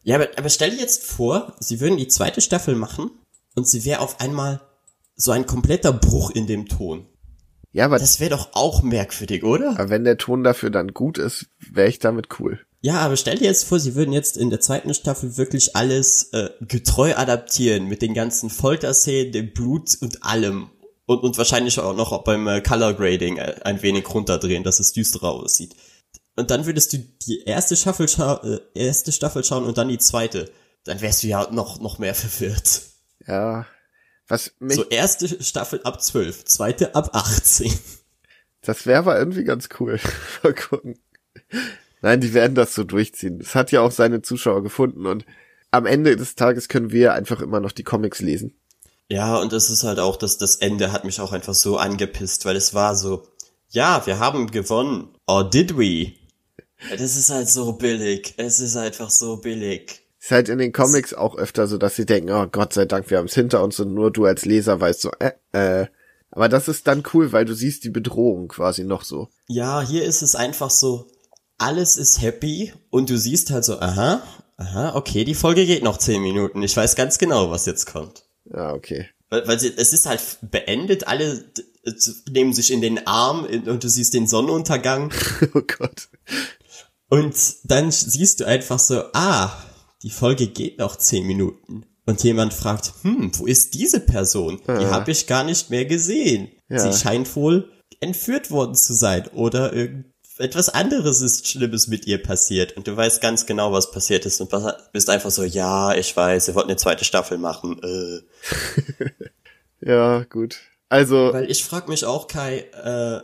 [0.04, 3.12] ja, aber, aber stell dir jetzt vor, sie würden die zweite Staffel machen
[3.56, 4.60] und sie wäre auf einmal
[5.16, 7.08] so ein kompletter Bruch in dem Ton.
[7.72, 9.70] Ja, aber, Das wäre doch auch merkwürdig, oder?
[9.80, 12.60] aber wenn der Ton dafür dann gut ist, wäre ich damit cool.
[12.82, 16.34] Ja, aber stell dir jetzt vor, sie würden jetzt in der zweiten Staffel wirklich alles
[16.34, 20.72] äh, getreu adaptieren mit den ganzen Folterszenen, dem Blut und allem.
[21.10, 24.94] Und, und wahrscheinlich auch noch beim äh, Color Grading äh, ein wenig runterdrehen, dass es
[24.94, 25.76] düsterer aussieht.
[26.36, 29.98] Und dann würdest du die erste Staffel, scha äh, erste Staffel schauen und dann die
[29.98, 30.52] zweite.
[30.84, 32.84] Dann wärst du ja noch, noch mehr verwirrt.
[33.26, 33.66] Ja.
[34.28, 37.74] Was mich, So erste Staffel ab 12, zweite ab 18.
[38.62, 40.00] das wäre aber irgendwie ganz cool.
[40.44, 41.00] Mal gucken.
[42.04, 43.42] Nein, die werden das so durchziehen.
[43.42, 45.26] Es hat ja auch seine Zuschauer gefunden und
[45.72, 48.59] am Ende des Tages können wir einfach immer noch die Comics lesen.
[49.10, 52.46] Ja, und es ist halt auch, dass das Ende hat mich auch einfach so angepisst,
[52.46, 53.24] weil es war so,
[53.70, 55.10] ja, wir haben gewonnen.
[55.28, 56.14] Or did we?
[56.92, 58.36] Das ist halt so billig.
[58.38, 60.02] Es ist einfach so billig.
[60.20, 63.10] Ist halt in den Comics auch öfter so, dass sie denken, oh Gott sei Dank,
[63.10, 65.88] wir haben es hinter uns und nur du als Leser weißt so, äh, äh.
[66.32, 69.30] Aber das ist dann cool, weil du siehst die Bedrohung quasi noch so.
[69.48, 71.08] Ja, hier ist es einfach so,
[71.58, 74.22] alles ist happy und du siehst halt so, aha,
[74.58, 76.62] aha, okay, die Folge geht noch 10 Minuten.
[76.62, 78.29] Ich weiß ganz genau, was jetzt kommt.
[78.54, 79.08] Ja, okay.
[79.30, 81.64] Weil, weil sie, es ist halt beendet, alle d-
[82.32, 85.14] nehmen sich in den Arm und du siehst den Sonnenuntergang.
[85.54, 86.10] oh Gott.
[87.10, 89.52] Und dann siehst du einfach so, ah,
[90.04, 91.84] die Folge geht noch zehn Minuten.
[92.06, 94.60] Und jemand fragt, hm, wo ist diese Person?
[94.68, 94.92] Die Ah.
[94.92, 96.50] habe ich gar nicht mehr gesehen.
[96.70, 96.80] Ja.
[96.80, 97.70] Sie scheint wohl
[98.00, 99.74] entführt worden zu sein oder
[100.40, 102.76] irgendetwas anderes ist Schlimmes mit ihr passiert.
[102.78, 104.50] Und du weißt ganz genau, was passiert ist und
[104.94, 107.80] bist einfach so, ja, ich weiß, ihr wollt eine zweite Staffel machen.
[107.84, 108.22] Äh.
[109.82, 110.58] Ja, gut.
[110.90, 113.22] Also, Weil ich frag mich auch, Kai, äh,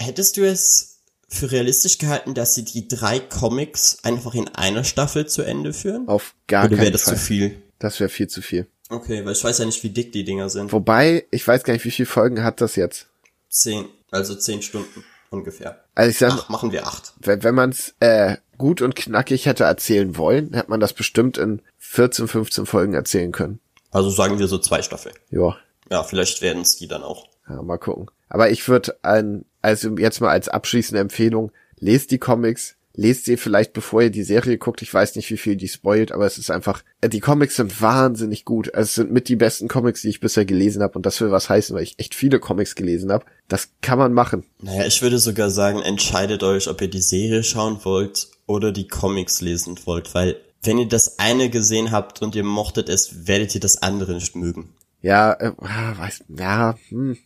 [0.00, 5.26] hättest du es für realistisch gehalten, dass sie die drei Comics einfach in einer Staffel
[5.26, 6.06] zu Ende führen?
[6.06, 7.14] auf gar Oder wäre keinen das Fall.
[7.14, 7.60] zu viel?
[7.80, 8.68] Das wäre viel zu viel.
[8.88, 10.70] Okay, weil ich weiß ja nicht, wie dick die Dinger sind.
[10.72, 13.08] Wobei, ich weiß gar nicht, wie viele Folgen hat das jetzt.
[13.48, 15.84] Zehn, also zehn Stunden ungefähr.
[15.94, 17.12] Also ich sag, Ach, machen wir acht.
[17.20, 21.38] wenn, wenn man es äh, gut und knackig hätte erzählen wollen, hätte man das bestimmt
[21.38, 23.60] in 14, 15 Folgen erzählen können.
[23.90, 25.14] Also sagen wir so zwei Staffeln.
[25.30, 25.56] Ja,
[25.90, 27.28] Ja, vielleicht werden es die dann auch.
[27.48, 28.10] ja mal gucken.
[28.28, 33.36] Aber ich würde ein, also jetzt mal als abschließende Empfehlung, lest die Comics, lest sie
[33.36, 34.82] vielleicht bevor ihr die Serie guckt.
[34.82, 37.80] Ich weiß nicht, wie viel die spoilt, aber es ist einfach, äh, die Comics sind
[37.80, 38.74] wahnsinnig gut.
[38.74, 40.94] Also es sind mit die besten Comics, die ich bisher gelesen habe.
[40.96, 43.26] Und das will was heißen, weil ich echt viele Comics gelesen habe.
[43.48, 44.44] Das kann man machen.
[44.60, 48.88] Naja, ich würde sogar sagen, entscheidet euch, ob ihr die Serie schauen wollt oder die
[48.88, 53.54] Comics lesen wollt, weil wenn ihr das eine gesehen habt und ihr mochtet es, werdet
[53.54, 54.74] ihr das andere nicht mögen.
[55.02, 57.18] Ja, äh, ah, weiß, ja, hm.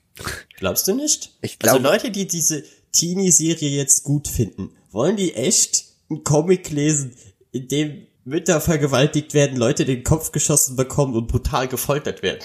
[0.56, 1.32] Glaubst du nicht?
[1.40, 2.62] Ich also glaub- Leute, die diese
[2.92, 7.16] Teenie-Serie jetzt gut finden, wollen die echt einen Comic lesen,
[7.52, 12.40] in dem Mütter vergewaltigt werden, Leute den Kopf geschossen bekommen und brutal gefoltert werden?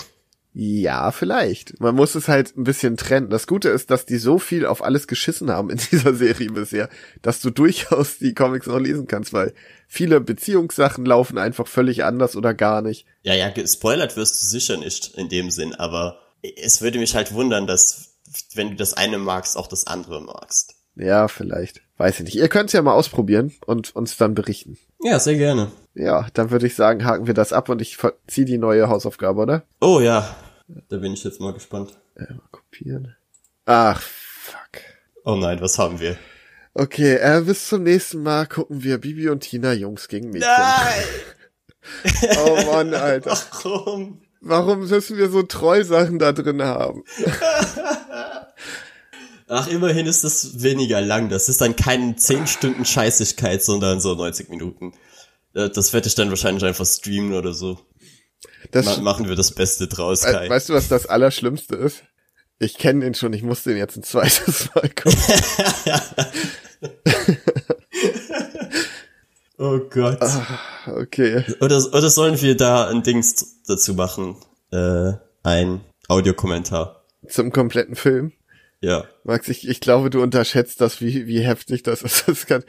[0.57, 1.81] Ja, vielleicht.
[1.81, 3.29] Man muss es halt ein bisschen trennen.
[3.29, 6.89] Das Gute ist, dass die so viel auf alles geschissen haben in dieser Serie bisher,
[7.21, 9.53] dass du durchaus die Comics noch lesen kannst, weil
[9.89, 13.05] viele Beziehungssachen laufen einfach völlig anders oder gar nicht.
[13.23, 17.33] Ja, ja, gespoilert wirst du sicher nicht in dem Sinn, aber es würde mich halt
[17.33, 18.15] wundern, dass
[18.53, 20.75] wenn du das eine magst, auch das andere magst.
[20.95, 21.81] Ja, vielleicht.
[21.97, 22.35] Weiß ich nicht.
[22.35, 24.77] Ihr könnt's ja mal ausprobieren und uns dann berichten.
[25.01, 25.71] Ja, sehr gerne.
[25.93, 29.41] Ja, dann würde ich sagen, haken wir das ab und ich zieh die neue Hausaufgabe,
[29.41, 29.63] oder?
[29.79, 30.35] Oh ja,
[30.89, 31.97] Da bin ich jetzt mal gespannt.
[32.15, 33.15] Äh, mal kopieren.
[33.65, 34.81] Ach, fuck.
[35.23, 36.17] Oh nein, was haben wir?
[36.73, 40.49] Okay, äh, bis zum nächsten Mal gucken wir Bibi und Tina Jungs gegen Mädchen.
[40.49, 42.35] Nein!
[42.45, 43.31] oh Mann, Alter.
[43.63, 44.21] Warum?
[44.41, 47.03] Warum müssen wir so Trollsachen da drin haben?
[49.55, 51.29] Ach, immerhin ist das weniger lang.
[51.29, 54.93] Das ist dann keine 10 Stunden Scheißigkeit, sondern so 90 Minuten.
[55.53, 57.79] Äh, Das werde ich dann wahrscheinlich einfach streamen oder so.
[58.71, 60.49] Das, Ma machen wir das Beste draus, Kai.
[60.49, 62.03] Weißt du, was das Allerschlimmste ist?
[62.59, 65.17] Ich kenne den schon, ich muss den jetzt ein zweites Mal gucken.
[69.57, 70.19] oh Gott.
[70.87, 71.43] okay.
[71.61, 74.37] Oder, oder sollen wir da ein Dings dazu machen?
[74.71, 77.05] Äh, ein Audiokommentar.
[77.27, 78.33] Zum kompletten Film.
[78.86, 79.05] Ja.
[79.23, 82.27] Max, ich, ich glaube, du unterschätzt das, wie, wie heftig das ist.
[82.27, 82.63] Das kann,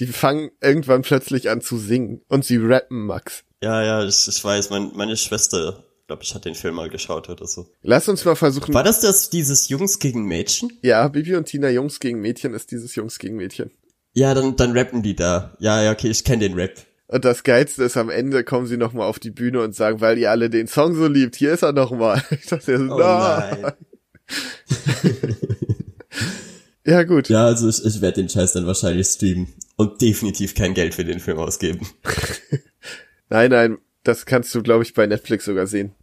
[0.00, 3.44] die fangen irgendwann plötzlich an zu singen und sie rappen, Max.
[3.62, 7.28] Ja, ja, ich, ich weiß, mein, meine Schwester, glaube ich, hat den Film mal geschaut
[7.28, 7.68] oder so.
[7.82, 8.74] Lass uns mal versuchen.
[8.74, 10.72] War das das, dieses Jungs gegen Mädchen?
[10.82, 13.70] Ja, Bibi und Tina Jungs gegen Mädchen ist dieses Jungs gegen Mädchen.
[14.12, 15.56] Ja, dann, dann rappen die da.
[15.60, 16.74] Ja, ja, okay, ich kenne den Rap.
[17.06, 20.18] Und das Geilste ist, am Ende kommen sie nochmal auf die Bühne und sagen, weil
[20.18, 22.22] ihr alle den Song so liebt, hier ist er nochmal.
[22.30, 23.58] Ich dachte, Oh nein.
[23.62, 23.72] nein.
[26.86, 27.28] Ja, gut.
[27.28, 31.04] Ja, also ich, ich werde den Scheiß dann wahrscheinlich streamen und definitiv kein Geld für
[31.04, 31.86] den Film ausgeben.
[33.28, 35.94] Nein, nein, das kannst du, glaube ich, bei Netflix sogar sehen.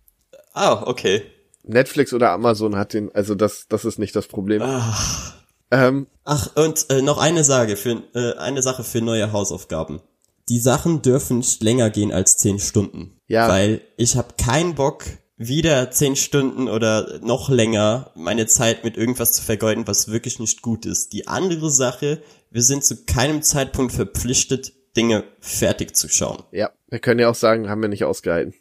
[0.53, 1.23] Ah, okay.
[1.63, 4.61] Netflix oder Amazon hat den, also das, das ist nicht das Problem.
[4.63, 5.35] Ach,
[5.69, 9.99] Ähm, Ach und äh, noch eine Sage für äh, eine Sache für neue Hausaufgaben.
[10.47, 13.19] Die Sachen dürfen nicht länger gehen als 10 Stunden.
[13.27, 13.49] Ja.
[13.49, 15.03] Weil ich habe keinen Bock,
[15.37, 20.61] wieder 10 Stunden oder noch länger meine Zeit mit irgendwas zu vergeuden, was wirklich nicht
[20.61, 21.13] gut ist.
[21.13, 26.43] Die andere Sache, wir sind zu keinem Zeitpunkt verpflichtet, Dinge fertig zu schauen.
[26.51, 28.55] ja, wir können ja auch sagen, haben wir nicht ausgehalten.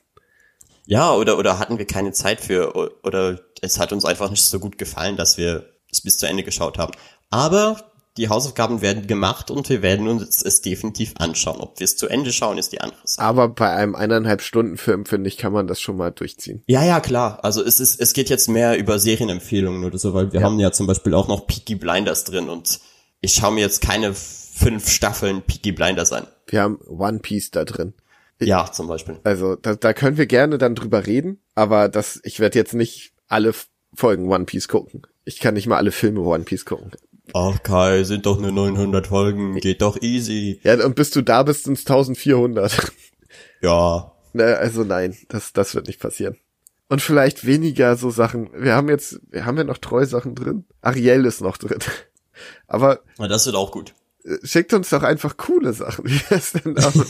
[0.85, 4.61] Ja, oder, oder hatten wir keine Zeit für, oder es hat uns einfach nicht so
[4.61, 6.93] gut gefallen, dass wir es bis zu Ende geschaut haben.
[7.31, 11.61] Aber die Hausaufgaben werden gemacht und wir werden uns es definitiv anschauen.
[11.61, 13.27] Ob wir es zu Ende schauen, ist die andere Sache.
[13.27, 16.63] Aber bei einem eineinhalb Stunden Film, finde ich, kann man das schon mal durchziehen.
[16.67, 17.41] Ja, ja, klar.
[17.43, 20.73] Also es ist, es geht jetzt mehr über Serienempfehlungen oder so, weil wir haben ja
[20.73, 22.81] zum Beispiel auch noch Peaky Blinders drin und
[23.21, 26.27] ich schaue mir jetzt keine fünf Staffeln Peaky Blinders an.
[26.47, 27.95] Wir haben One Piece da drin.
[28.41, 29.19] Ja, zum Beispiel.
[29.25, 33.13] Also da, da können wir gerne dann drüber reden, aber das, ich werde jetzt nicht
[33.29, 33.55] alle
[33.95, 35.03] Folgen One Piece gucken.
[35.25, 36.93] Ich kann nicht mal alle Filme One Piece gucken.
[37.35, 40.61] Ach Kai, sind doch nur 900 Folgen, geht doch easy.
[40.63, 42.93] Ja, und bis du da bist, sind 1400.
[43.63, 46.37] Ja, ne, also nein, das, das wird nicht passieren.
[46.89, 48.51] Und vielleicht weniger so Sachen.
[48.55, 50.67] Wir haben jetzt, wir haben ja noch Treu-Sachen drin.
[50.83, 51.79] Ariel ist noch drin.
[52.69, 53.95] Aber na, das wird auch gut.
[54.25, 56.05] äh, schickt uns doch einfach coole Sachen.
[56.09, 57.07] Wie wär's denn damit?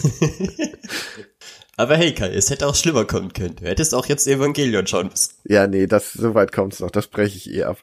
[1.76, 3.56] Aber hey Kai, es hätte auch schlimmer kommen können.
[3.56, 5.34] Du hättest auch jetzt Evangelion schauen müssen.
[5.44, 6.90] ja, nee, das, so weit kommt's noch.
[6.92, 7.78] Das breche ich eh ab.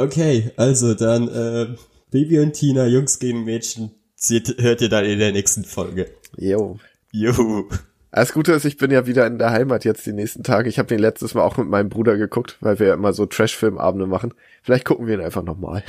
[0.00, 1.76] Okay, also dann äh,
[2.10, 6.10] Baby und Tina, Jungs gegen Mädchen, seht, hört ihr dann in der nächsten Folge.
[6.38, 6.78] Jo.
[7.12, 7.68] Juhu.
[8.10, 10.70] Das Gute ist, ich bin ja wieder in der Heimat jetzt die nächsten Tage.
[10.70, 13.26] Ich habe den letztes Mal auch mit meinem Bruder geguckt, weil wir ja immer so
[13.26, 14.32] Trash-Filmabende machen.
[14.62, 15.84] Vielleicht gucken wir ihn einfach nochmal.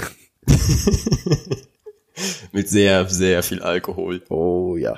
[2.52, 4.24] Mit sehr, sehr viel Alkohol.
[4.28, 4.98] Oh ja.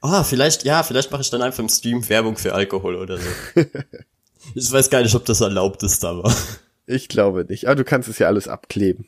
[0.00, 3.28] Ah, vielleicht, ja, vielleicht mache ich dann einfach im Stream Werbung für Alkohol oder so.
[4.56, 6.34] ich weiß gar nicht, ob das erlaubt ist, aber.
[6.90, 7.66] Ich glaube nicht.
[7.66, 9.06] Aber du kannst es ja alles abkleben.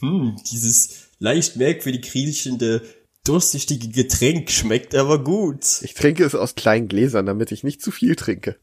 [0.00, 2.82] Hm, dieses leicht merkwürdig riechende,
[3.24, 5.64] durchsichtige Getränk schmeckt aber gut.
[5.82, 8.56] Ich trinke es aus kleinen Gläsern, damit ich nicht zu viel trinke.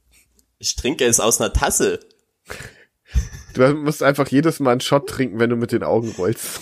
[0.59, 1.99] Ich trinke es aus einer Tasse.
[3.53, 6.61] Du musst einfach jedes Mal einen Shot trinken, wenn du mit den Augen rollst.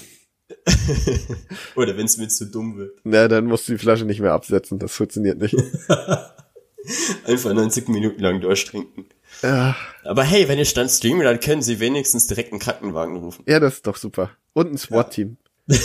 [1.75, 2.99] Oder wenn es mir zu dumm wird.
[3.03, 4.79] Na, dann musst du die Flasche nicht mehr absetzen.
[4.79, 5.55] Das funktioniert nicht.
[7.25, 9.05] Einfach 90 Minuten lang durchtrinken.
[9.41, 13.43] Ja, Aber hey, wenn ich dann streame, dann können sie wenigstens direkt einen Krankenwagen rufen.
[13.47, 14.31] ja, das ist doch super.
[14.53, 15.37] Und ein SWAT-Team.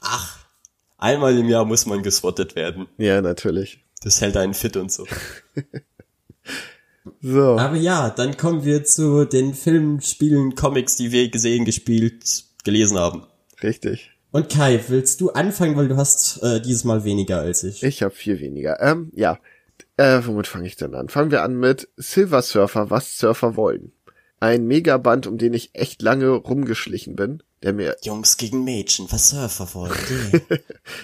[0.00, 0.38] Ach,
[0.98, 2.88] einmal im Jahr muss man geswattet werden.
[2.98, 3.84] Ja, natürlich.
[4.02, 5.06] Das hält einen fit und so.
[7.20, 7.58] So.
[7.58, 12.98] Aber ja, dann kommen wir zu den Filmen, Spielen, Comics, die wir gesehen, gespielt, gelesen
[12.98, 13.24] haben.
[13.62, 14.10] Richtig.
[14.30, 17.82] Und Kai, willst du anfangen, weil du hast äh, dieses Mal weniger als ich.
[17.82, 18.80] Ich habe viel weniger.
[18.80, 19.38] Ähm, ja.
[19.96, 21.08] Äh, womit fange ich denn an?
[21.08, 23.92] Fangen wir an mit Silver Surfer, was Surfer wollen.
[24.40, 29.30] Ein Megaband, um den ich echt lange rumgeschlichen bin, der mir, Jungs gegen Mädchen, was
[29.30, 29.92] Surfer wollen.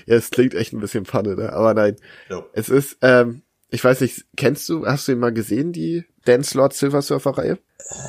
[0.06, 1.52] ja, es klingt echt ein bisschen Panne, ne?
[1.52, 1.96] aber nein.
[2.28, 2.44] Ja.
[2.52, 6.56] Es ist, ähm, ich weiß nicht, kennst du, hast du ihn mal gesehen, die Dance
[6.58, 7.58] Lord Silver Surfer Reihe?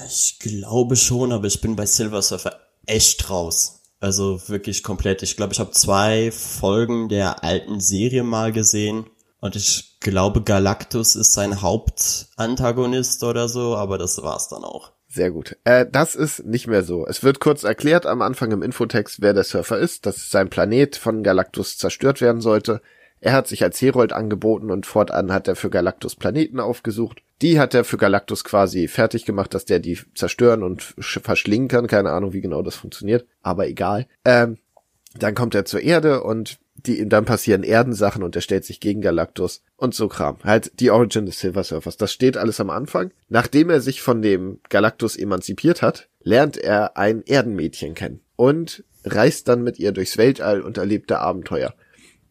[0.08, 3.82] Ich glaube schon, aber ich bin bei Silver Surfer echt raus.
[4.00, 5.22] Also wirklich komplett.
[5.22, 9.06] Ich glaube, ich habe zwei Folgen der alten Serie mal gesehen
[9.42, 14.92] Und ich glaube, Galactus ist sein Hauptantagonist oder so, aber das war's dann auch.
[15.10, 15.58] Sehr gut.
[15.66, 17.06] Äh, das ist nicht mehr so.
[17.06, 20.96] Es wird kurz erklärt am Anfang im Infotext, wer der Surfer ist, dass sein Planet
[20.96, 22.82] von Galactus zerstört werden sollte.
[23.20, 27.22] Er hat sich als Herold angeboten und fortan hat er für Galactus Planeten aufgesucht.
[27.42, 31.88] Die hat er für Galactus quasi fertig gemacht, dass der die zerstören und verschlingen kann.
[31.88, 34.08] Keine Ahnung, wie genau das funktioniert, aber egal.
[34.24, 34.60] Ähm,
[35.16, 39.02] dann kommt er zur Erde und die, dann passieren Erdensachen und er stellt sich gegen
[39.02, 40.38] Galactus und so Kram.
[40.44, 41.98] Halt die Origin des Silver Surfers.
[41.98, 43.12] Das steht alles am Anfang.
[43.30, 49.48] Nachdem er sich von dem Galactus emanzipiert hat, lernt er ein Erdenmädchen kennen und reist
[49.48, 51.74] dann mit ihr durchs Weltall und erlebt da Abenteuer.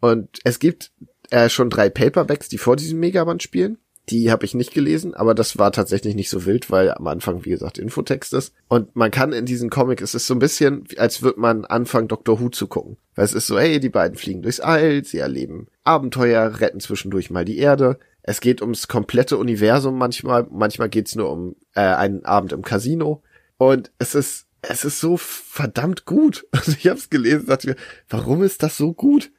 [0.01, 0.93] Und es gibt
[1.31, 3.79] äh, schon drei Paperbacks, die vor diesem Megaband spielen.
[4.11, 7.45] Die habe ich nicht gelesen, aber das war tatsächlich nicht so wild, weil am Anfang,
[7.45, 8.53] wie gesagt, Infotext ist.
[8.69, 12.09] Und man kann in diesem Comic, es ist so ein bisschen, als würde man anfangen,
[12.09, 12.41] Dr.
[12.41, 12.97] Who zu gucken.
[13.15, 17.31] Weil es ist so, hey, die beiden fliegen durchs All, sie erleben Abenteuer, retten zwischendurch
[17.31, 17.99] mal die Erde.
[18.23, 23.23] Es geht ums komplette Universum manchmal, manchmal geht's nur um äh, einen Abend im Casino.
[23.59, 26.47] Und es ist, es ist so verdammt gut.
[26.53, 27.77] Also ich habe es gelesen, dachte mir,
[28.09, 29.31] warum ist das so gut?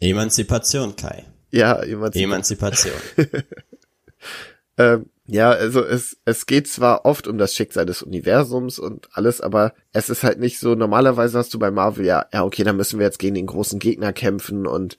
[0.00, 1.24] Emanzipation, Kai.
[1.50, 2.24] Ja, Emanzipation.
[2.24, 2.92] Emanzipation.
[4.82, 9.40] ähm, ja, also es, es geht zwar oft um das Schicksal des Universums und alles,
[9.40, 12.76] aber es ist halt nicht so, normalerweise hast du bei Marvel ja, ja, okay, dann
[12.76, 14.98] müssen wir jetzt gegen den großen Gegner kämpfen und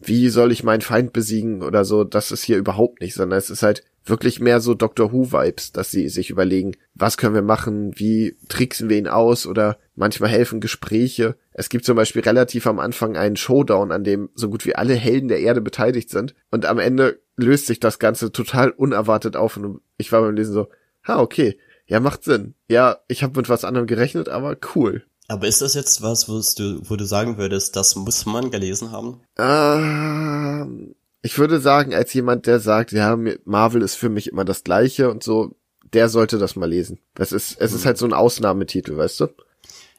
[0.00, 3.48] wie soll ich meinen Feind besiegen oder so, das ist hier überhaupt nicht, sondern es
[3.48, 7.42] ist halt wirklich mehr so Doctor Who Vibes, dass sie sich überlegen, was können wir
[7.42, 11.36] machen, wie tricksen wir ihn aus oder manchmal helfen Gespräche.
[11.52, 14.94] Es gibt zum Beispiel relativ am Anfang einen Showdown, an dem so gut wie alle
[14.94, 19.56] Helden der Erde beteiligt sind und am Ende löst sich das Ganze total unerwartet auf
[19.56, 20.68] und ich war beim Lesen so,
[21.06, 22.54] ha, okay, ja, macht Sinn.
[22.68, 25.04] Ja, ich habe mit was anderem gerechnet, aber cool.
[25.28, 28.90] Aber ist das jetzt was, wo du, wo du sagen würdest, das muss man gelesen
[28.90, 29.20] haben?
[29.38, 34.64] Ähm, ich würde sagen, als jemand, der sagt, ja, Marvel ist für mich immer das
[34.64, 35.54] Gleiche und so,
[35.92, 36.98] der sollte das mal lesen.
[37.14, 37.86] Das ist, es ist hm.
[37.86, 39.28] halt so ein Ausnahmetitel, weißt du?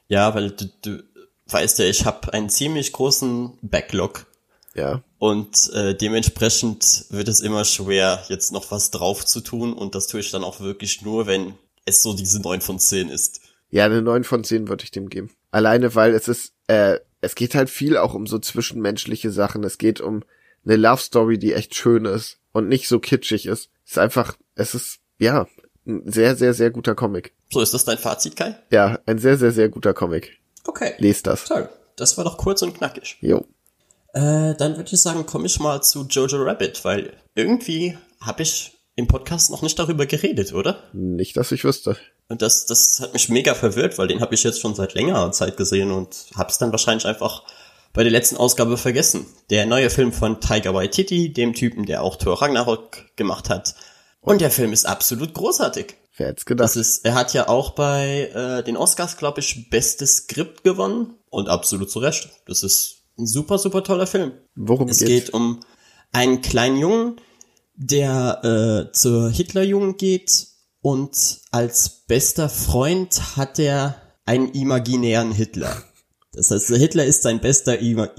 [0.07, 1.03] Ja, weil du, du
[1.47, 4.25] weißt ja, ich habe einen ziemlich großen Backlog.
[4.75, 5.01] Ja.
[5.25, 9.73] Und äh, dementsprechend wird es immer schwer, jetzt noch was drauf zu tun.
[9.73, 13.09] Und das tue ich dann auch wirklich nur, wenn es so diese 9 von 10
[13.09, 13.41] ist.
[13.71, 15.31] Ja, eine 9 von 10 würde ich dem geben.
[15.49, 19.63] Alleine, weil es ist, äh, es geht halt viel auch um so zwischenmenschliche Sachen.
[19.63, 20.21] Es geht um
[20.63, 23.71] eine Love Story, die echt schön ist und nicht so kitschig ist.
[23.83, 25.47] Es ist einfach, es ist, ja,
[25.87, 27.33] ein sehr, sehr, sehr guter Comic.
[27.49, 28.59] So, ist das dein Fazit, Kai?
[28.69, 30.37] Ja, ein sehr, sehr, sehr guter Comic.
[30.67, 30.93] Okay.
[30.99, 31.45] Lest das.
[31.45, 31.67] Toll.
[31.95, 33.17] Das war doch kurz und knackig.
[33.21, 33.43] Jo.
[34.15, 38.71] Äh, dann würde ich sagen, komme ich mal zu Jojo Rabbit, weil irgendwie habe ich
[38.95, 40.81] im Podcast noch nicht darüber geredet, oder?
[40.93, 41.97] Nicht, dass ich wüsste.
[42.29, 45.33] Und das, das hat mich mega verwirrt, weil den habe ich jetzt schon seit längerer
[45.33, 47.43] Zeit gesehen und habe es dann wahrscheinlich einfach
[47.91, 49.25] bei der letzten Ausgabe vergessen.
[49.49, 53.75] Der neue Film von Tiger Waititi, dem Typen, der auch Thor Ragnarok gemacht hat.
[54.21, 55.95] Und der Film ist absolut großartig.
[56.15, 56.63] Wer hätte gedacht?
[56.63, 61.15] Das ist, er hat ja auch bei äh, den Oscars, glaube ich, bestes Skript gewonnen.
[61.29, 62.29] Und absolut zu Recht.
[62.45, 64.33] Das ist ein super, super toller Film.
[64.55, 65.09] Worum es geht's?
[65.09, 65.59] geht um
[66.11, 67.15] einen kleinen Jungen,
[67.75, 70.47] der äh, zur Hitlerjugend geht
[70.81, 75.83] und als bester Freund hat er einen imaginären Hitler.
[76.31, 78.09] Das heißt, Hitler ist sein bester ima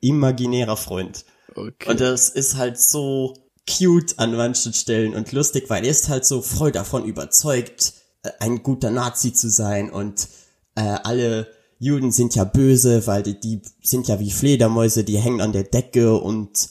[0.00, 1.24] imaginärer Freund.
[1.54, 1.90] Okay.
[1.90, 3.34] Und das ist halt so
[3.68, 8.30] cute an manchen Stellen und lustig, weil er ist halt so voll davon überzeugt, äh,
[8.40, 10.28] ein guter Nazi zu sein und
[10.74, 11.48] äh, alle
[11.78, 15.64] Juden sind ja böse, weil die, die sind ja wie Fledermäuse, die hängen an der
[15.64, 16.68] Decke und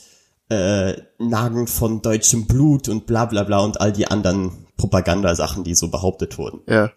[0.49, 5.75] äh, nagen von deutschem Blut und bla bla bla und all die anderen Propagandasachen, die
[5.75, 6.61] so behauptet wurden.
[6.67, 6.91] Ja.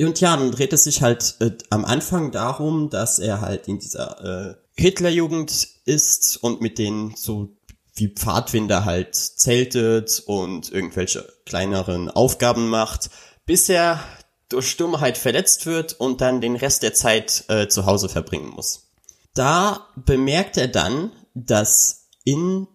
[0.00, 3.78] Und ja, dann dreht es sich halt äh, am Anfang darum, dass er halt in
[3.78, 7.50] dieser äh, Hitlerjugend ist und mit denen so
[7.94, 13.10] wie Pfadfinder halt zeltet und irgendwelche kleineren Aufgaben macht,
[13.44, 14.00] bis er
[14.48, 18.90] durch Stummheit verletzt wird und dann den Rest der Zeit äh, zu Hause verbringen muss.
[19.34, 22.66] Da bemerkt er dann, dass in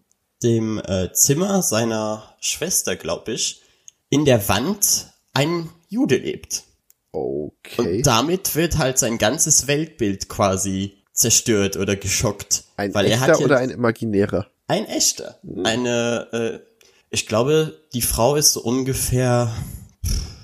[0.44, 3.62] dem äh, Zimmer seiner Schwester, glaube ich,
[4.10, 6.64] in der Wand ein Jude lebt.
[7.12, 7.98] Okay.
[7.98, 12.66] Und damit wird halt sein ganzes Weltbild quasi zerstört oder geschockt.
[12.76, 14.48] Ein weil echter er oder ein imaginärer?
[14.68, 15.40] Ein echter.
[15.64, 16.60] Eine, äh,
[17.10, 19.54] ich glaube, die Frau ist so ungefähr,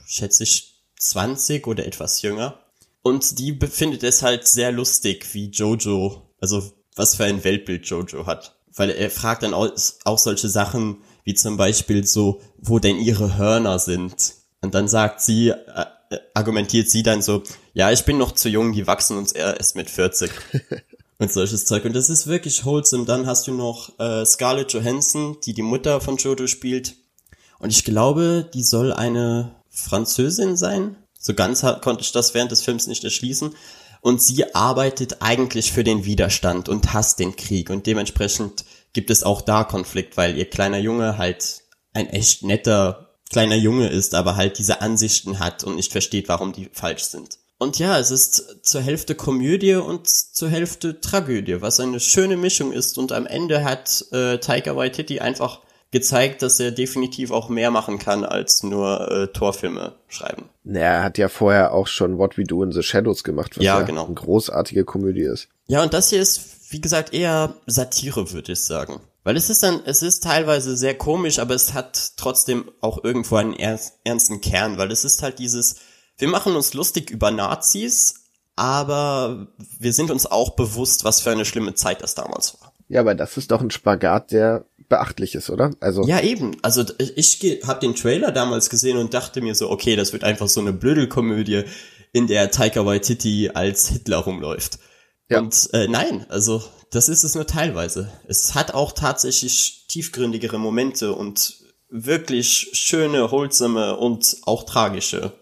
[0.06, 0.69] schätze ich,
[1.00, 2.60] 20 oder etwas jünger.
[3.02, 8.26] Und die befindet es halt sehr lustig, wie Jojo, also was für ein Weltbild Jojo
[8.26, 8.56] hat.
[8.76, 9.72] Weil er fragt dann auch,
[10.06, 14.34] auch solche Sachen, wie zum Beispiel so, wo denn ihre Hörner sind.
[14.62, 15.86] Und dann sagt sie, äh,
[16.34, 17.44] argumentiert sie dann so,
[17.74, 20.32] ja, ich bin noch zu jung, die wachsen uns erst mit 40.
[21.20, 21.86] und solches Zeug.
[21.86, 23.06] Und das ist wirklich wholesome.
[23.06, 26.96] Dann hast du noch äh, Scarlett Johansson, die die Mutter von Jojo spielt.
[27.60, 30.96] Und ich glaube, die soll eine Französin sein.
[31.20, 33.56] So ganz konnte ich das während des Films nicht erschließen.
[34.02, 37.70] Und sie arbeitet eigentlich für den Widerstand und hasst den Krieg.
[37.70, 38.64] Und dementsprechend
[38.94, 41.62] gibt es auch da Konflikt, weil ihr kleiner Junge halt
[41.94, 46.52] ein echt netter kleiner Junge ist, aber halt diese Ansichten hat und nicht versteht, warum
[46.52, 47.38] die falsch sind.
[47.60, 52.72] Und ja, es ist zur Hälfte Komödie und zur Hälfte Tragödie, was eine schöne Mischung
[52.72, 52.98] ist.
[52.98, 55.62] Und am Ende hat äh, Taika Waititi einfach
[55.92, 60.50] gezeigt, dass er definitiv auch mehr machen kann als nur äh, Torfilme schreiben.
[60.64, 63.80] Er hat ja vorher auch schon What We Do in the Shadows gemacht, was ja,
[63.80, 64.06] ja genau.
[64.06, 65.48] eine großartige Komödie ist.
[65.68, 69.00] Ja, und das hier ist, wie gesagt, eher Satire, würde ich sagen.
[69.24, 73.36] Weil es ist dann, es ist teilweise sehr komisch, aber es hat trotzdem auch irgendwo
[73.36, 75.78] einen ernsten Kern, weil es ist halt dieses,
[76.18, 78.16] wir machen uns lustig über Nazis,
[78.56, 79.48] aber
[79.80, 82.69] wir sind uns auch bewusst, was für eine schlimme Zeit das damals war.
[82.90, 85.72] Ja, aber das ist doch ein Spagat, der beachtlich ist, oder?
[85.80, 86.58] Also ja, eben.
[86.64, 90.48] Also ich, habe den Trailer damals gesehen und dachte mir so, okay, das wird einfach
[90.48, 91.64] so eine Blödelkomödie,
[92.12, 94.80] in der Taika Waititi als Hitler rumläuft.
[95.30, 95.40] Ja.
[95.40, 98.12] Und äh, nein, also das ist es nur teilweise.
[98.28, 101.60] Es hat auch tatsächlich tiefgründigere Momente und
[101.90, 105.34] wirklich schöne, holsame und auch tragische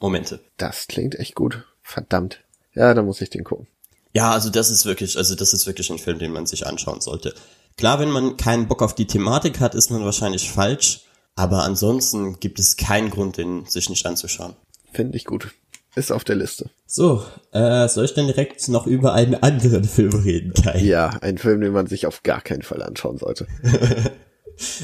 [0.00, 0.40] Momente.
[0.56, 1.64] Das klingt echt gut.
[1.82, 2.40] Verdammt.
[2.74, 3.68] Ja, da muss ich den gucken.
[4.14, 7.00] Ja, also das ist wirklich, also das ist wirklich ein Film, den man sich anschauen
[7.00, 7.34] sollte.
[7.76, 11.02] Klar, wenn man keinen Bock auf die Thematik hat, ist man wahrscheinlich falsch.
[11.36, 14.56] Aber ansonsten gibt es keinen Grund, den sich nicht anzuschauen.
[14.92, 15.52] Finde ich gut.
[15.94, 16.70] Ist auf der Liste.
[16.86, 20.80] So, äh, soll ich denn direkt noch über einen anderen Film reden, Kai?
[20.80, 23.46] Ja, ein Film, den man sich auf gar keinen Fall anschauen sollte.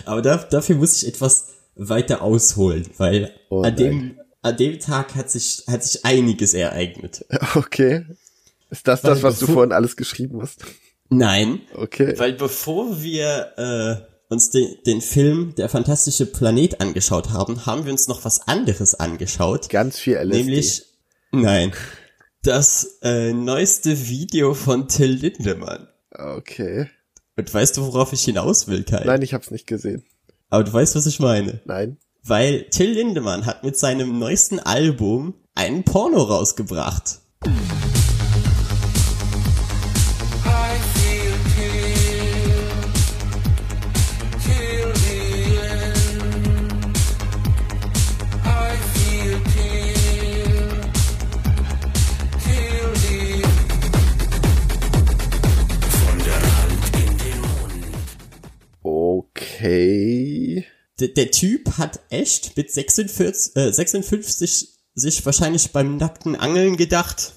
[0.04, 5.14] Aber da, dafür muss ich etwas weiter ausholen, weil oh an dem, an dem Tag
[5.16, 7.24] hat sich, hat sich einiges ereignet.
[7.54, 8.06] Okay.
[8.74, 10.64] Ist das weil das, was du vorhin alles geschrieben hast?
[11.08, 11.60] Nein.
[11.74, 12.18] Okay.
[12.18, 17.92] Weil bevor wir äh, uns de den Film Der fantastische Planet angeschaut haben, haben wir
[17.92, 19.68] uns noch was anderes angeschaut.
[19.68, 20.36] Ganz viel LSD.
[20.36, 20.82] Nämlich,
[21.30, 21.72] nein,
[22.42, 25.86] das äh, neueste Video von Till Lindemann.
[26.10, 26.90] Okay.
[27.36, 29.04] Und weißt du, worauf ich hinaus will, Kai?
[29.04, 30.04] Nein, ich hab's nicht gesehen.
[30.50, 31.60] Aber du weißt, was ich meine.
[31.64, 31.98] Nein.
[32.24, 37.20] Weil Till Lindemann hat mit seinem neuesten Album einen Porno rausgebracht.
[59.64, 60.66] Okay.
[61.00, 67.32] Der, der Typ hat echt mit 46, äh, 56 sich wahrscheinlich beim nackten Angeln gedacht,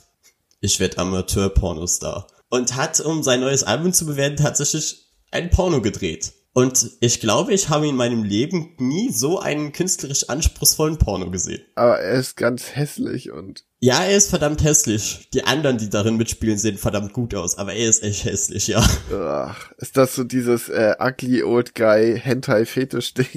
[0.59, 2.27] ich werde Amateur-Pornostar.
[2.49, 6.33] Und hat, um sein neues Album zu bewerten, tatsächlich ein Porno gedreht.
[6.57, 11.61] Und ich glaube, ich habe in meinem Leben nie so einen künstlerisch anspruchsvollen Porno gesehen.
[11.75, 13.63] Aber er ist ganz hässlich und.
[13.79, 15.29] Ja, er ist verdammt hässlich.
[15.35, 18.83] Die anderen, die darin mitspielen, sehen verdammt gut aus, aber er ist echt hässlich, ja.
[19.13, 23.27] Ach, ist das so dieses äh, ugly old guy Hentai Fetisch Ding?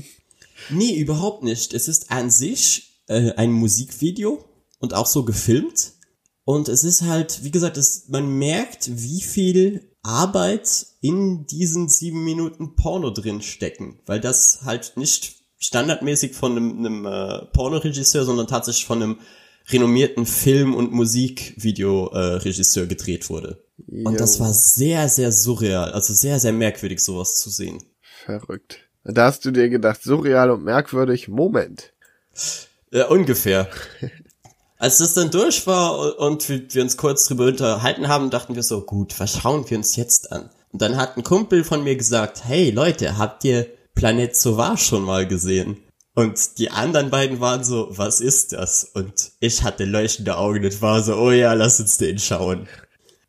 [0.70, 1.74] Nee, überhaupt nicht.
[1.74, 4.42] Es ist an sich äh, ein Musikvideo
[4.78, 5.92] und auch so gefilmt.
[6.44, 12.24] Und es ist halt, wie gesagt, es, man merkt, wie viel Arbeit in diesen sieben
[12.24, 18.46] Minuten Porno drin stecken, weil das halt nicht standardmäßig von einem, einem äh, Pornoregisseur, sondern
[18.46, 19.18] tatsächlich von einem
[19.68, 23.62] renommierten Film- und Musikvideoregisseur äh, gedreht wurde.
[23.86, 24.08] Jo.
[24.08, 27.82] Und das war sehr, sehr surreal, also sehr, sehr merkwürdig, sowas zu sehen.
[28.24, 28.78] Verrückt.
[29.04, 31.92] Da hast du dir gedacht, surreal und merkwürdig, Moment.
[32.90, 33.68] Ja, ungefähr.
[34.80, 38.80] Als das dann durch war und wir, uns kurz drüber unterhalten haben, dachten wir so,
[38.80, 40.48] gut, was schauen wir uns jetzt an?
[40.72, 45.02] Und dann hat ein Kumpel von mir gesagt, hey Leute, habt ihr Planet Sauvage schon
[45.02, 45.76] mal gesehen?
[46.14, 48.84] Und die anderen beiden waren so, was ist das?
[48.94, 52.66] Und ich hatte leuchtende Augen und war so, oh ja, lass uns den schauen.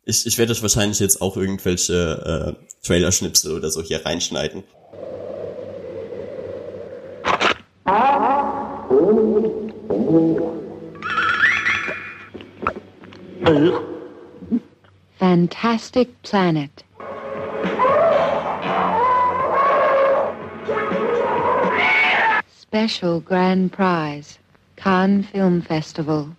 [0.06, 4.64] Ich, ich werde euch wahrscheinlich jetzt auch irgendwelche äh, Trailer-Schnipsel oder so hier reinschneiden.
[15.18, 16.84] Fantastic Planet.
[22.48, 24.38] Special Grand Prize,
[24.76, 26.36] Cannes Film Festival.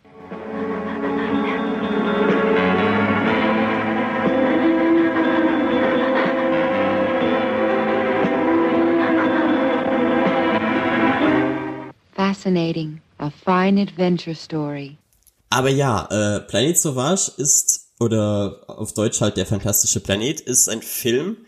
[12.13, 14.97] Fascinating, a fine adventure story.
[15.53, 20.81] Aber ja, äh, Planet Sauvage ist oder auf Deutsch halt der fantastische Planet ist ein
[20.81, 21.45] Film,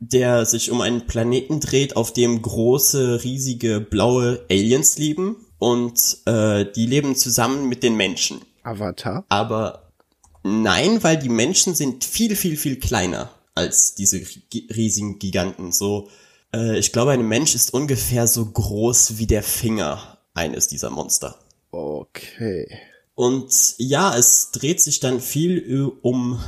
[0.00, 6.66] der sich um einen Planeten dreht, auf dem große, riesige, blaue Aliens leben und äh,
[6.74, 8.40] die leben zusammen mit den Menschen.
[8.64, 9.24] Avatar?
[9.28, 9.92] Aber
[10.42, 14.20] nein, weil die Menschen sind viel, viel, viel kleiner als diese
[14.52, 15.70] riesigen Giganten.
[15.70, 16.08] So,
[16.52, 21.38] äh, ich glaube, ein Mensch ist ungefähr so groß wie der Finger eines dieser Monster.
[21.70, 22.66] Okay.
[23.14, 26.40] Und ja, es dreht sich dann viel um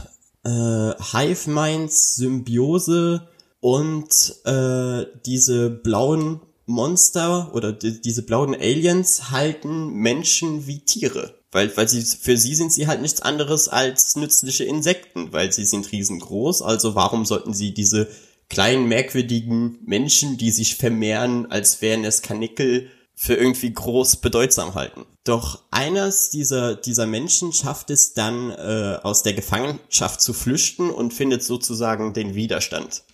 [0.44, 3.28] äh, Hive Minds, Symbiose
[3.60, 11.34] und äh, diese blauen Monster oder die, diese blauen Aliens halten Menschen wie Tiere.
[11.52, 15.64] Weil, weil sie, für sie sind sie halt nichts anderes als nützliche Insekten, weil sie
[15.64, 18.08] sind riesengroß, also warum sollten sie diese
[18.48, 25.06] kleinen, merkwürdigen Menschen, die sich vermehren, als wären es Kanickel, für irgendwie groß bedeutsam halten.
[25.24, 31.14] Doch eines dieser, dieser Menschen schafft es dann, äh, aus der Gefangenschaft zu flüchten und
[31.14, 33.04] findet sozusagen den Widerstand.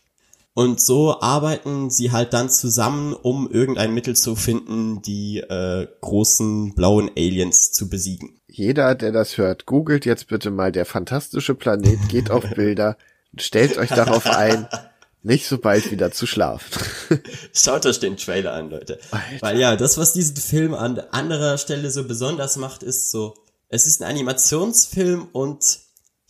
[0.55, 6.75] Und so arbeiten sie halt dann zusammen, um irgendein Mittel zu finden, die äh, großen
[6.75, 8.39] blauen Aliens zu besiegen.
[8.49, 12.99] Jeder, der das hört, googelt jetzt bitte mal der fantastische Planet, geht auf Bilder
[13.33, 14.69] und stellt euch darauf ein,
[15.23, 16.83] nicht so bald wieder zu schlafen.
[17.55, 18.99] Schaut euch den Trailer an, Leute.
[19.11, 19.27] Alter.
[19.41, 23.35] Weil ja, das, was diesen Film an anderer Stelle so besonders macht, ist so,
[23.69, 25.79] es ist ein Animationsfilm und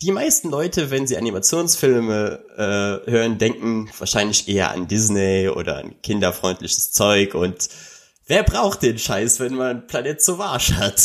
[0.01, 2.43] die meisten Leute, wenn sie Animationsfilme
[3.05, 7.69] äh, hören, denken wahrscheinlich eher an Disney oder an kinderfreundliches Zeug und
[8.27, 11.01] wer braucht den Scheiß, wenn man Planet Sauvage hat?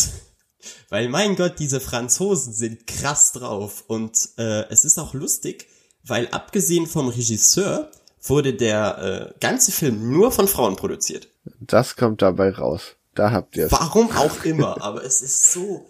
[0.91, 5.68] Weil mein Gott, diese Franzosen sind krass drauf und äh, es ist auch lustig,
[6.09, 7.91] weil abgesehen vom Regisseur
[8.23, 11.29] wurde der äh, ganze Film nur von Frauen produziert.
[11.61, 12.97] Das kommt dabei raus.
[13.15, 13.73] Da habt ihr es.
[13.73, 15.87] Warum auch immer, aber es ist so,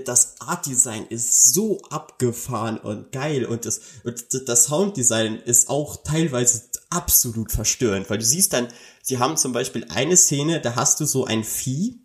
[0.00, 6.02] das Art Design ist so abgefahren und geil und das, und das Sounddesign ist auch
[6.02, 8.68] teilweise absolut verstörend, weil du siehst dann,
[9.02, 12.00] sie haben zum Beispiel eine Szene, da hast du so ein Vieh,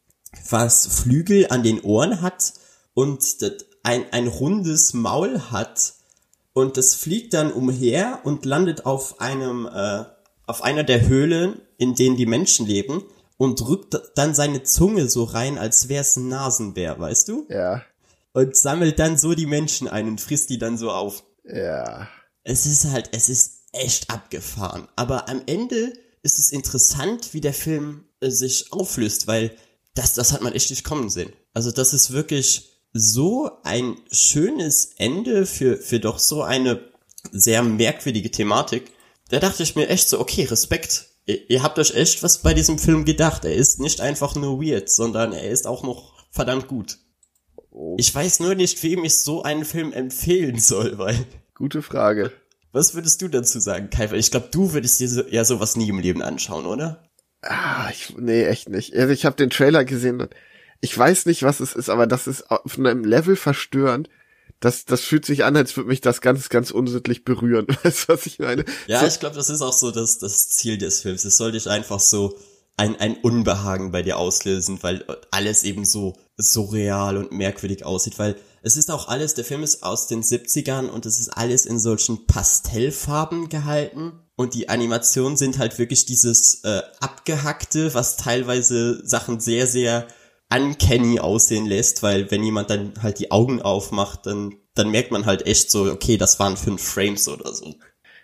[0.50, 2.54] was Flügel an den Ohren hat
[2.94, 3.24] und
[3.84, 5.94] ein, ein rundes Maul hat
[6.60, 10.06] und das fliegt dann umher und landet auf einem, äh,
[10.46, 13.04] auf einer der Höhlen, in denen die Menschen leben
[13.38, 17.48] und drückt dann seine Zunge so rein, als wär's ein Nasenbär, weißt du?
[17.50, 17.84] Ja.
[18.34, 21.24] Und sammelt dann so die Menschen ein und frisst die dann so auf.
[21.44, 22.08] Ja.
[22.44, 24.88] Es ist halt, es ist echt abgefahren.
[24.96, 29.52] Aber am Ende ist es interessant, wie der Film äh, sich auflöst, weil
[29.94, 31.34] das, das hat man echt nicht kommen sehen.
[31.54, 36.82] Also das ist wirklich so ein schönes Ende für, für doch so eine
[37.32, 38.92] sehr merkwürdige Thematik.
[39.30, 42.54] Da dachte ich mir echt so, okay, Respekt ihr, ihr habt euch echt was bei
[42.54, 43.46] diesem Film gedacht.
[43.46, 46.98] Er ist nicht einfach nur weird, sondern er ist auch noch verdammt gut.
[47.72, 47.96] Oh.
[48.00, 51.16] Ich weiß nur nicht, wem ich so einen Film empfehlen soll, weil.
[51.54, 52.32] Gute Frage.
[52.72, 54.12] Was würdest du dazu sagen, Kai?
[54.14, 57.04] Ich glaube, du würdest dir so, ja sowas nie im Leben anschauen, oder?
[57.42, 58.96] Ah, ich, nee, echt nicht.
[58.96, 60.34] Also ich habe den Trailer gesehen und
[60.82, 64.10] ich weiß nicht, was es ist, aber das ist auf einem Level verstörend,
[64.60, 67.68] das, das fühlt sich an, als würde mich das ganz, ganz unsittlich berühren.
[67.84, 68.66] Weißt du, was ich meine?
[68.88, 69.08] Ja, so.
[69.08, 71.24] ich glaube, das ist auch so das, das Ziel des Films.
[71.24, 72.38] Es soll dich einfach so
[72.76, 78.36] ein, ein Unbehagen bei dir auslösen, weil alles eben so surreal und merkwürdig aussieht, weil
[78.62, 81.80] es ist auch alles, der Film ist aus den 70ern und es ist alles in
[81.80, 84.14] solchen Pastellfarben gehalten.
[84.36, 90.08] Und die Animationen sind halt wirklich dieses äh, abgehackte, was teilweise Sachen sehr, sehr
[90.54, 95.26] uncanny aussehen lässt, weil wenn jemand dann halt die Augen aufmacht, dann, dann merkt man
[95.26, 97.76] halt echt so, okay, das waren fünf Frames oder so.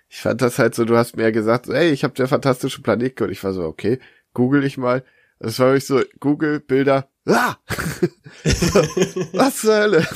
[0.09, 2.81] Ich fand das halt so, du hast mir ja gesagt, ey, ich habe der fantastische
[2.81, 3.31] Planet gehört.
[3.31, 3.99] Ich war so, okay,
[4.33, 5.03] google ich mal.
[5.39, 7.57] Das war wirklich so, Google, Bilder, ah!
[9.33, 10.07] Was zur Hölle?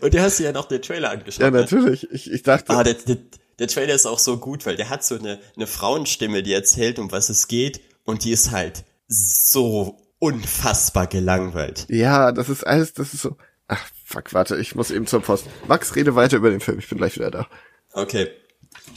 [0.00, 1.40] Und du hast dir ja noch den Trailer angeschaut.
[1.40, 1.60] Ja, ne?
[1.60, 2.10] natürlich.
[2.10, 2.72] Ich, ich dachte.
[2.72, 3.18] Ah, der, der,
[3.58, 6.98] der Trailer ist auch so gut, weil der hat so eine, eine Frauenstimme, die erzählt,
[6.98, 7.80] um was es geht.
[8.04, 11.86] Und die ist halt so unfassbar gelangweilt.
[11.88, 13.36] Ja, das ist alles, das ist so.
[13.68, 15.46] Ach, fuck, warte, ich muss eben zur Post.
[15.66, 17.46] Max, rede weiter über den Film, ich bin gleich wieder da.
[17.92, 18.28] Okay.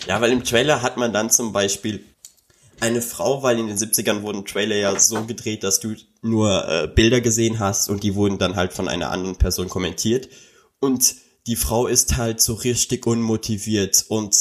[0.08, 2.04] Ja, weil im Trailer hat man dann zum Beispiel
[2.80, 6.88] eine Frau, weil in den 70ern wurden Trailer ja so gedreht, dass du nur äh,
[6.88, 10.30] Bilder gesehen hast und die wurden dann halt von einer anderen Person kommentiert.
[10.80, 11.16] Und
[11.48, 14.36] die Frau ist halt so richtig unmotiviert und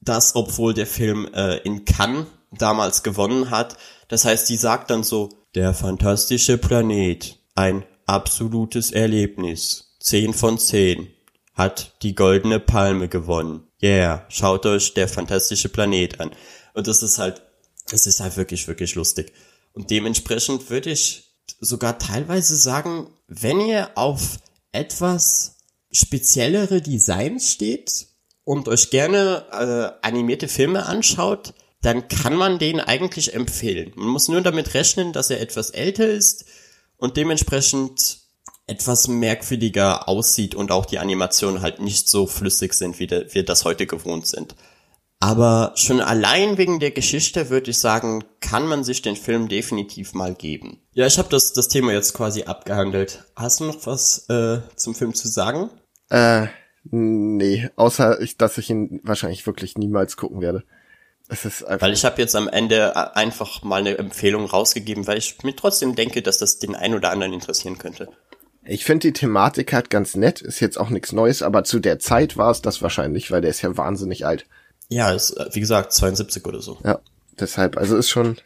[0.00, 3.76] das, obwohl der Film äh, in Cannes damals gewonnen hat.
[4.08, 7.38] Das heißt, die sagt dann so, der fantastische Planet.
[7.54, 9.96] Ein absolutes Erlebnis.
[10.00, 11.08] Zehn von zehn.
[11.54, 13.66] Hat die goldene Palme gewonnen.
[13.82, 16.30] Yeah, schaut euch der fantastische Planet an.
[16.74, 17.42] Und das ist halt,
[17.90, 19.32] das ist halt wirklich, wirklich lustig.
[19.72, 24.38] Und dementsprechend würde ich sogar teilweise sagen, wenn ihr auf
[24.72, 25.56] etwas
[25.90, 28.06] speziellere Designs steht
[28.44, 31.52] und euch gerne äh, animierte Filme anschaut,
[31.82, 33.92] dann kann man den eigentlich empfehlen.
[33.94, 36.44] Man muss nur damit rechnen, dass er etwas älter ist
[36.96, 38.18] und dementsprechend
[38.66, 43.64] etwas merkwürdiger aussieht und auch die Animationen halt nicht so flüssig sind, wie wir das
[43.64, 44.54] heute gewohnt sind.
[45.18, 50.14] Aber schon allein wegen der Geschichte würde ich sagen, kann man sich den Film definitiv
[50.14, 50.80] mal geben.
[50.92, 53.24] Ja, ich habe das, das Thema jetzt quasi abgehandelt.
[53.36, 55.68] Hast du noch was äh, zum Film zu sagen?
[56.08, 56.46] Äh,
[56.84, 60.64] nee, außer ich, dass ich ihn wahrscheinlich wirklich niemals gucken werde.
[61.30, 65.06] Es ist einfach weil ich habe jetzt am Ende äh, einfach mal eine Empfehlung rausgegeben,
[65.06, 68.08] weil ich mir trotzdem denke, dass das den einen oder anderen interessieren könnte.
[68.64, 71.98] Ich finde die Thematik halt ganz nett, ist jetzt auch nichts Neues, aber zu der
[71.98, 74.44] Zeit war es das wahrscheinlich, weil der ist ja wahnsinnig alt.
[74.88, 76.78] Ja, ist, äh, wie gesagt, 72 oder so.
[76.84, 76.98] Ja,
[77.38, 78.36] deshalb, also ist schon,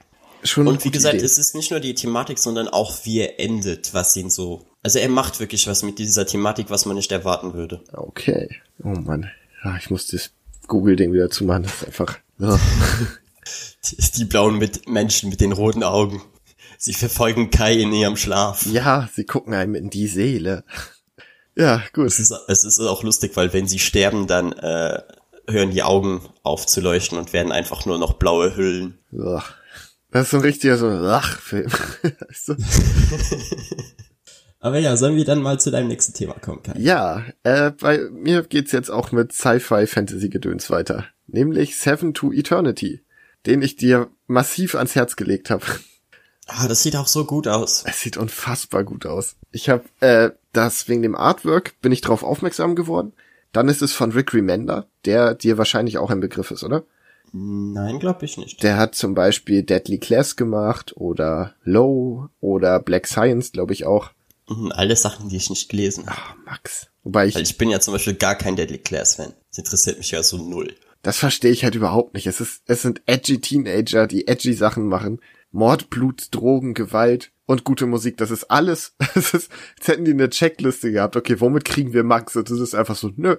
[0.42, 0.68] schon.
[0.68, 1.24] Und wie gesagt, Idee.
[1.24, 4.98] es ist nicht nur die Thematik, sondern auch wie er endet, was ihn so, also
[4.98, 7.80] er macht wirklich was mit dieser Thematik, was man nicht erwarten würde.
[7.92, 8.50] Okay.
[8.82, 9.30] Oh man.
[9.64, 10.30] Ja, ich muss das
[10.68, 16.22] Google-Ding wieder zumachen, das ist einfach, die, die blauen mit Menschen mit den roten Augen.
[16.78, 18.66] Sie verfolgen Kai in ihrem Schlaf.
[18.66, 20.64] Ja, sie gucken einem in die Seele.
[21.56, 22.06] Ja, gut.
[22.06, 25.00] Es ist, es ist auch lustig, weil wenn sie sterben, dann äh,
[25.48, 28.98] hören die Augen auf zu leuchten und werden einfach nur noch blaue Hüllen.
[29.18, 29.54] Ach,
[30.10, 31.70] das ist so ein richtiger so Lachfilm.
[34.60, 36.72] Aber ja, sollen wir dann mal zu deinem nächsten Thema kommen, Kai?
[36.78, 41.04] Ja, äh, bei mir geht's jetzt auch mit Sci-Fi-Fantasy-Gedöns weiter.
[41.34, 43.00] Nämlich Seven to Eternity,
[43.44, 45.66] den ich dir massiv ans Herz gelegt habe.
[46.46, 47.82] Ah, das sieht auch so gut aus.
[47.88, 49.34] Es sieht unfassbar gut aus.
[49.50, 53.14] Ich habe äh, das wegen dem Artwork bin ich drauf aufmerksam geworden.
[53.50, 56.84] Dann ist es von Rick Remender, der dir wahrscheinlich auch ein Begriff ist, oder?
[57.32, 58.62] Nein, glaube ich nicht.
[58.62, 64.10] Der hat zum Beispiel Deadly Class gemacht oder Low oder Black Science, glaube ich auch.
[64.48, 66.16] Mhm, alle Sachen, die ich nicht gelesen habe.
[66.16, 66.86] Ach, Max.
[67.02, 67.34] Wobei ich.
[67.34, 69.32] Weil ich bin ja zum Beispiel gar kein Deadly Class Fan.
[69.50, 70.76] Das interessiert mich ja so null.
[71.04, 72.26] Das verstehe ich halt überhaupt nicht.
[72.26, 75.20] Es ist, es sind edgy Teenager, die edgy Sachen machen.
[75.52, 78.16] Mord, Blut, Drogen, Gewalt und gute Musik.
[78.16, 78.96] Das ist alles.
[79.14, 81.14] Das ist, jetzt hätten die eine Checkliste gehabt.
[81.14, 82.34] Okay, womit kriegen wir Max?
[82.36, 83.36] Und das ist einfach so, nö.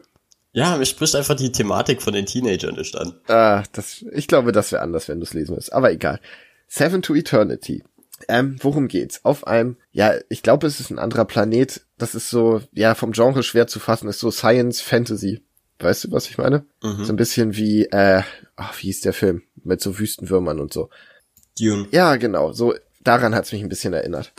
[0.54, 3.20] Ja, mir spricht einfach die Thematik von den Teenagern nicht an.
[3.28, 5.74] Ah, das, ich glaube, das wäre anders, wenn du es lesen würdest.
[5.74, 6.22] Aber egal.
[6.68, 7.84] Seven to Eternity.
[8.30, 9.26] Ähm, worum geht's?
[9.26, 11.84] Auf einem, ja, ich glaube, es ist ein anderer Planet.
[11.98, 15.42] Das ist so, ja, vom Genre schwer zu fassen, ist so Science Fantasy.
[15.80, 16.66] Weißt du, was ich meine?
[16.82, 17.04] Mhm.
[17.04, 18.22] So ein bisschen wie, äh,
[18.56, 19.44] ach, wie hieß der Film?
[19.64, 20.90] Mit so Wüstenwürmern und so.
[21.60, 21.88] Dune.
[21.92, 22.54] Ja, genau.
[22.54, 24.34] So daran hat's mich ein bisschen erinnert.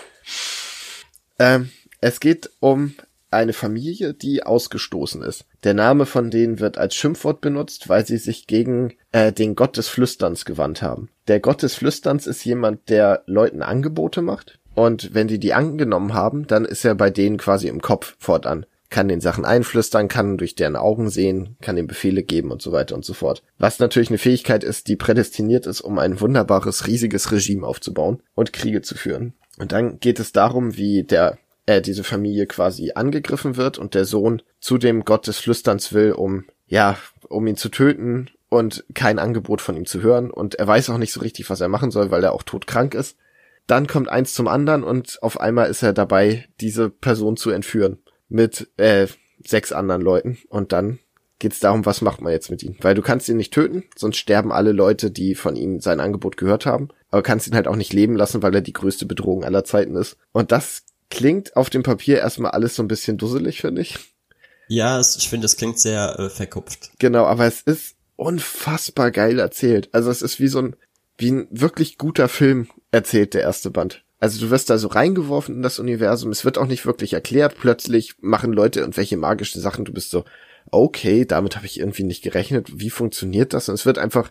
[1.38, 1.70] Ähm,
[2.00, 2.94] es geht um
[3.30, 5.44] eine Familie, die ausgestoßen ist.
[5.64, 9.76] Der Name von denen wird als Schimpfwort benutzt, weil sie sich gegen äh, den Gott
[9.76, 11.10] des Flüsterns gewandt haben.
[11.28, 14.58] Der Gott des Flüsterns ist jemand, der Leuten Angebote macht.
[14.74, 18.64] Und wenn die die angenommen haben, dann ist er bei denen quasi im Kopf fortan
[18.90, 22.72] kann den Sachen einflüstern, kann durch deren Augen sehen, kann den Befehle geben und so
[22.72, 23.42] weiter und so fort.
[23.58, 28.52] Was natürlich eine Fähigkeit ist, die prädestiniert ist, um ein wunderbares, riesiges Regime aufzubauen und
[28.52, 29.34] Kriege zu führen.
[29.58, 34.04] Und dann geht es darum, wie der äh, diese Familie quasi angegriffen wird und der
[34.04, 36.96] Sohn zu dem Gott des Flüsterns will, um ja,
[37.28, 40.98] um ihn zu töten und kein Angebot von ihm zu hören und er weiß auch
[40.98, 43.16] nicht so richtig, was er machen soll, weil er auch todkrank ist.
[43.66, 47.98] Dann kommt eins zum anderen und auf einmal ist er dabei, diese Person zu entführen
[48.28, 49.06] mit äh,
[49.44, 50.98] sechs anderen Leuten und dann
[51.38, 52.76] geht's darum, was macht man jetzt mit ihm?
[52.80, 56.36] Weil du kannst ihn nicht töten, sonst sterben alle Leute, die von ihm sein Angebot
[56.36, 59.44] gehört haben, aber kannst ihn halt auch nicht leben lassen, weil er die größte Bedrohung
[59.44, 60.16] aller Zeiten ist.
[60.32, 63.98] Und das klingt auf dem Papier erstmal alles so ein bisschen dusselig, finde ich.
[64.68, 66.90] Ja, es, ich finde, es klingt sehr äh, verkupft.
[66.98, 69.90] Genau, aber es ist unfassbar geil erzählt.
[69.92, 70.76] Also es ist wie so ein,
[71.18, 74.02] wie ein wirklich guter Film erzählt, der erste Band.
[74.18, 77.56] Also du wirst da so reingeworfen in das Universum, es wird auch nicht wirklich erklärt,
[77.58, 80.24] plötzlich machen Leute irgendwelche magischen Sachen, du bist so,
[80.70, 83.68] okay, damit habe ich irgendwie nicht gerechnet, wie funktioniert das?
[83.68, 84.30] Und es wird einfach,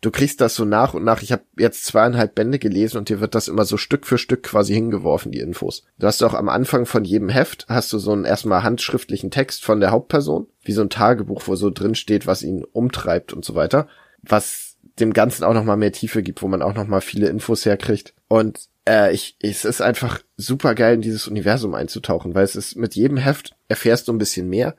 [0.00, 3.20] du kriegst das so nach und nach, ich habe jetzt zweieinhalb Bände gelesen und dir
[3.20, 5.84] wird das immer so Stück für Stück quasi hingeworfen, die Infos.
[5.98, 9.64] Du hast auch am Anfang von jedem Heft, hast du so einen erstmal handschriftlichen Text
[9.64, 13.44] von der Hauptperson, wie so ein Tagebuch, wo so drin steht, was ihn umtreibt und
[13.44, 13.88] so weiter,
[14.22, 18.14] was dem Ganzen auch nochmal mehr Tiefe gibt, wo man auch nochmal viele Infos herkriegt.
[18.26, 22.76] Und äh, ich, es ist einfach super geil, in dieses Universum einzutauchen, weil es ist
[22.76, 24.74] mit jedem Heft erfährst du ein bisschen mehr.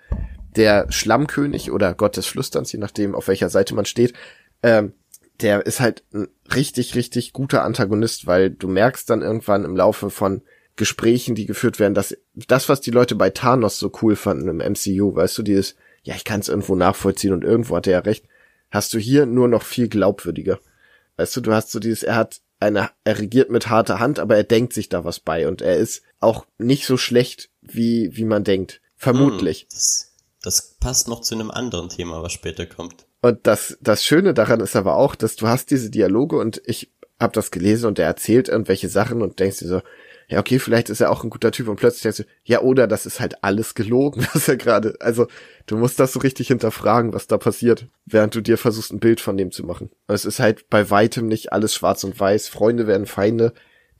[0.56, 4.14] Der Schlammkönig oder Gott des Flüsterns, je nachdem, auf welcher Seite man steht,
[4.64, 4.94] ähm,
[5.42, 10.10] der ist halt ein richtig, richtig guter Antagonist, weil du merkst dann irgendwann im Laufe
[10.10, 10.42] von
[10.76, 14.58] Gesprächen, die geführt werden, dass das, was die Leute bei Thanos so cool fanden im
[14.58, 18.00] MCU, weißt du, dieses, ja, ich kann es irgendwo nachvollziehen und irgendwo hat er ja
[18.00, 18.26] recht,
[18.72, 20.60] hast du hier nur noch viel glaubwürdiger.
[21.18, 24.36] Weißt du, du hast so dieses, er hat eine, er regiert mit harter Hand, aber
[24.36, 28.26] er denkt sich da was bei und er ist auch nicht so schlecht, wie, wie
[28.26, 28.82] man denkt.
[28.96, 29.62] Vermutlich.
[29.62, 33.06] Hm, das, das passt noch zu einem anderen Thema, was später kommt.
[33.22, 36.92] Und das, das Schöne daran ist aber auch, dass du hast diese Dialoge und ich
[37.20, 39.82] habe das gelesen und der erzählt irgendwelche Sachen und denkst dir so,
[40.30, 42.86] ja, okay, vielleicht ist er auch ein guter Typ und plötzlich denkst du, ja, oder
[42.86, 45.28] das ist halt alles gelogen, was er gerade, also
[45.66, 49.22] du musst das so richtig hinterfragen, was da passiert, während du dir versuchst, ein Bild
[49.22, 49.90] von dem zu machen.
[50.08, 53.54] Es ist halt bei weitem nicht alles schwarz und weiß, Freunde werden Feinde,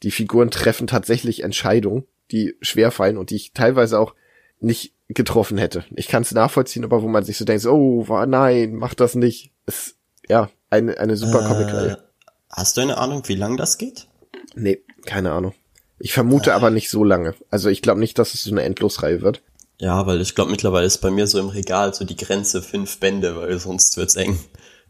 [0.04, 4.14] die Figuren treffen tatsächlich Entscheidungen, die schwer fallen und die ich teilweise auch
[4.60, 5.84] nicht getroffen hätte.
[5.96, 9.52] Ich kann es nachvollziehen, aber wo man sich so denkt, oh, nein, mach das nicht.
[9.66, 9.96] Ist,
[10.28, 12.04] ja, eine, eine super Äh, Comic-Reihe.
[12.52, 14.08] Hast du eine Ahnung, wie lang das geht?
[14.54, 15.54] Nee, keine Ahnung.
[16.00, 17.36] Ich vermute aber nicht so lange.
[17.50, 19.42] Also ich glaube nicht, dass es so eine Endlosreihe wird.
[19.80, 23.00] Ja, weil ich glaube mittlerweile ist bei mir so im Regal so die Grenze fünf
[23.00, 24.40] Bände, weil sonst wird's eng.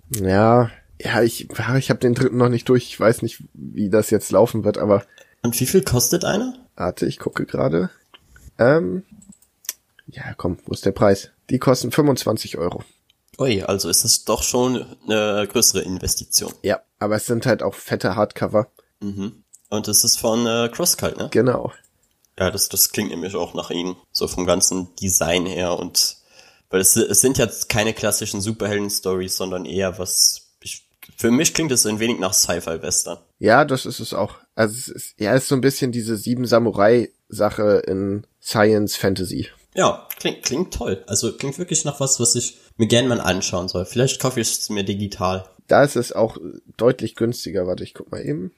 [0.10, 0.72] Ja,
[1.02, 2.86] ja, ich, ich habe den dritten noch nicht durch.
[2.86, 5.04] Ich weiß nicht, wie das jetzt laufen wird, aber.
[5.44, 6.56] Und wie viel kostet einer?
[6.76, 7.90] Warte, ich gucke gerade.
[8.58, 9.04] Ähm,
[10.08, 11.30] ja, komm, wo ist der Preis?
[11.50, 12.84] Die kosten 25 Euro.
[13.38, 16.54] Ui, also ist das doch schon eine größere Investition.
[16.64, 18.68] Ja, aber es sind halt auch fette Hardcover.
[19.00, 19.44] Mhm.
[19.70, 21.30] Und es ist von äh, Crosscut, ne?
[21.32, 21.72] Genau.
[22.38, 23.96] Ja, das, das klingt nämlich auch nach ihnen.
[24.12, 26.18] So vom ganzen Design her und
[26.70, 30.52] weil es, es sind jetzt keine klassischen Superhelden-Stories, sondern eher was.
[30.62, 30.88] Ich,
[31.18, 33.18] für mich klingt es ein wenig nach Sci-Fi-Western.
[33.40, 34.36] Ja, das ist es auch.
[34.56, 39.48] Also es ist, ja, es ist so ein bisschen diese sieben Samurai-Sache in Science Fantasy.
[39.74, 41.04] Ja, klingt, klingt toll.
[41.08, 43.86] Also klingt wirklich nach was, was ich mir gerne mal anschauen soll.
[43.86, 45.50] Vielleicht kaufe ich es mir digital.
[45.68, 46.38] Da ist es auch
[46.78, 47.68] deutlich günstiger.
[47.68, 48.52] Warte, ich guck mal eben.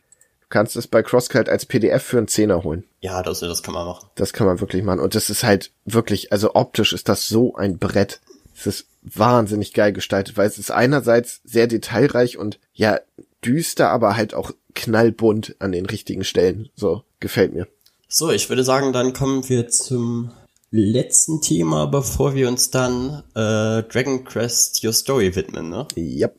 [0.51, 2.83] Du kannst es bei Crosscut als PDF für einen Zehner holen.
[2.99, 4.09] Ja, das, das kann man machen.
[4.15, 4.99] Das kann man wirklich machen.
[4.99, 8.19] Und das ist halt wirklich, also optisch ist das so ein Brett.
[8.53, 12.99] Es ist wahnsinnig geil gestaltet, weil es ist einerseits sehr detailreich und ja,
[13.45, 16.67] düster, aber halt auch knallbunt an den richtigen Stellen.
[16.75, 17.69] So, gefällt mir.
[18.09, 20.33] So, ich würde sagen, dann kommen wir zum
[20.69, 25.87] letzten Thema, bevor wir uns dann äh, Dragon Quest Your Story widmen, ne?
[25.95, 26.35] Yep.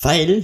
[0.00, 0.42] Weil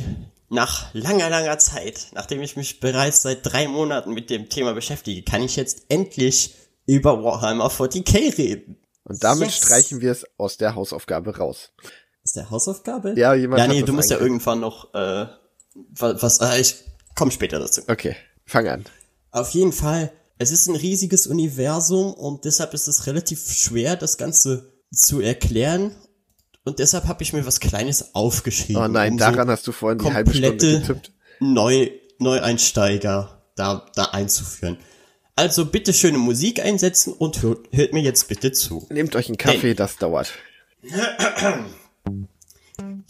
[0.51, 5.23] nach langer, langer Zeit, nachdem ich mich bereits seit drei Monaten mit dem Thema beschäftige,
[5.23, 6.55] kann ich jetzt endlich
[6.87, 8.77] über Warhammer 40k reden.
[9.05, 9.57] Und damit Yes.
[9.59, 11.71] streichen wir es aus der Hausaufgabe raus.
[12.25, 13.15] Ist der Hausaufgabe?
[13.17, 15.27] Ja, jemand Ja, nee, du musst ja irgendwann noch, äh,
[15.91, 16.77] was, was äh, ich
[17.15, 17.83] komm später dazu.
[17.89, 18.85] Okay, fang an.
[19.31, 24.17] Auf jeden Fall, es ist ein riesiges Universum und deshalb ist es relativ schwer, das
[24.17, 25.95] Ganze zu erklären.
[26.69, 28.83] Und deshalb habe ich mir was Kleines aufgeschrieben.
[28.83, 31.13] Oh nein, um daran hast du vorhin die halbe Stunde getippt.
[31.41, 31.89] Neu,
[32.19, 34.77] Neueinsteiger da, da einzuführen.
[35.35, 38.87] Also bitte schöne Musik einsetzen und hört, hört mir jetzt bitte zu.
[38.91, 40.33] Nehmt euch einen Kaffee, das dauert.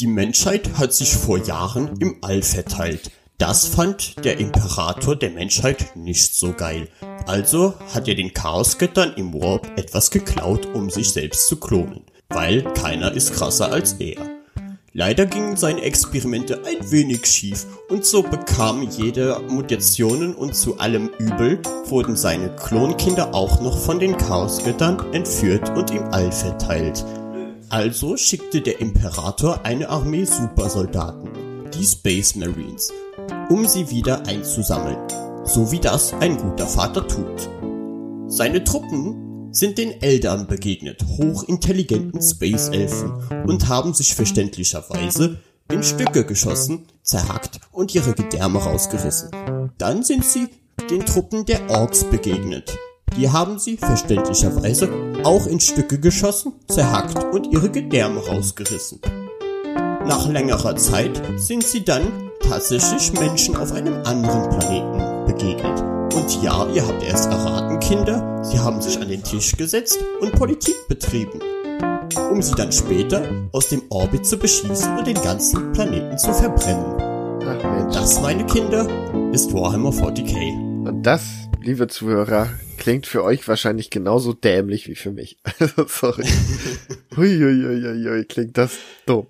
[0.00, 3.10] Die Menschheit hat sich vor Jahren im All verteilt.
[3.38, 6.88] Das fand der Imperator der Menschheit nicht so geil.
[7.26, 12.04] Also hat er den Chaosgöttern im Warp etwas geklaut, um sich selbst zu klonen.
[12.30, 14.16] Weil keiner ist krasser als er.
[14.92, 21.10] Leider gingen seine Experimente ein wenig schief und so bekam jeder Mutationen und zu allem
[21.18, 27.04] Übel wurden seine Klonkinder auch noch von den Chaosgöttern entführt und im All verteilt.
[27.70, 31.30] Also schickte der Imperator eine Armee Supersoldaten,
[31.72, 32.92] die Space Marines,
[33.50, 34.98] um sie wieder einzusammeln,
[35.44, 37.48] so wie das ein guter Vater tut.
[38.26, 43.12] Seine Truppen sind den Eldern begegnet, hochintelligenten Space Elfen,
[43.46, 45.38] und haben sich verständlicherweise
[45.70, 49.30] in Stücke geschossen, zerhackt und ihre Gedärme rausgerissen.
[49.78, 50.48] Dann sind sie
[50.90, 52.76] den Truppen der Orks begegnet.
[53.16, 54.90] Die haben sie verständlicherweise
[55.24, 59.00] auch in Stücke geschossen, zerhackt und ihre Gedärme rausgerissen.
[60.06, 65.97] Nach längerer Zeit sind sie dann tatsächlich Menschen auf einem anderen Planeten begegnet.
[66.18, 70.32] Und ja, ihr habt erst erraten, Kinder, sie haben sich an den Tisch gesetzt und
[70.32, 71.40] Politik betrieben,
[72.32, 76.96] um sie dann später aus dem Orbit zu beschießen und den ganzen Planeten zu verbrennen.
[77.46, 77.94] Ach Mensch.
[77.94, 78.88] Das, meine Kinder,
[79.32, 80.88] ist Warhammer 40k.
[80.88, 81.22] Und das,
[81.62, 85.38] liebe Zuhörer, klingt für euch wahrscheinlich genauso dämlich wie für mich.
[85.60, 86.26] Also, Sorry.
[87.16, 88.72] Huiuiuiui, klingt das
[89.06, 89.28] dumm.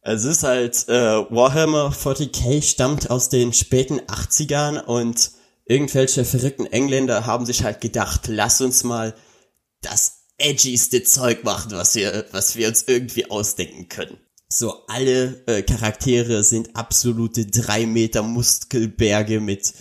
[0.00, 0.92] Es ist halt, äh,
[1.28, 5.41] Warhammer 40k stammt aus den späten 80ern und
[5.72, 9.14] irgendwelche verrückten Engländer haben sich halt gedacht, lass uns mal
[9.80, 14.18] das edgyste Zeug machen, was wir, was wir uns irgendwie ausdenken können.
[14.50, 19.72] So, alle äh, Charaktere sind absolute drei Meter Muskelberge mit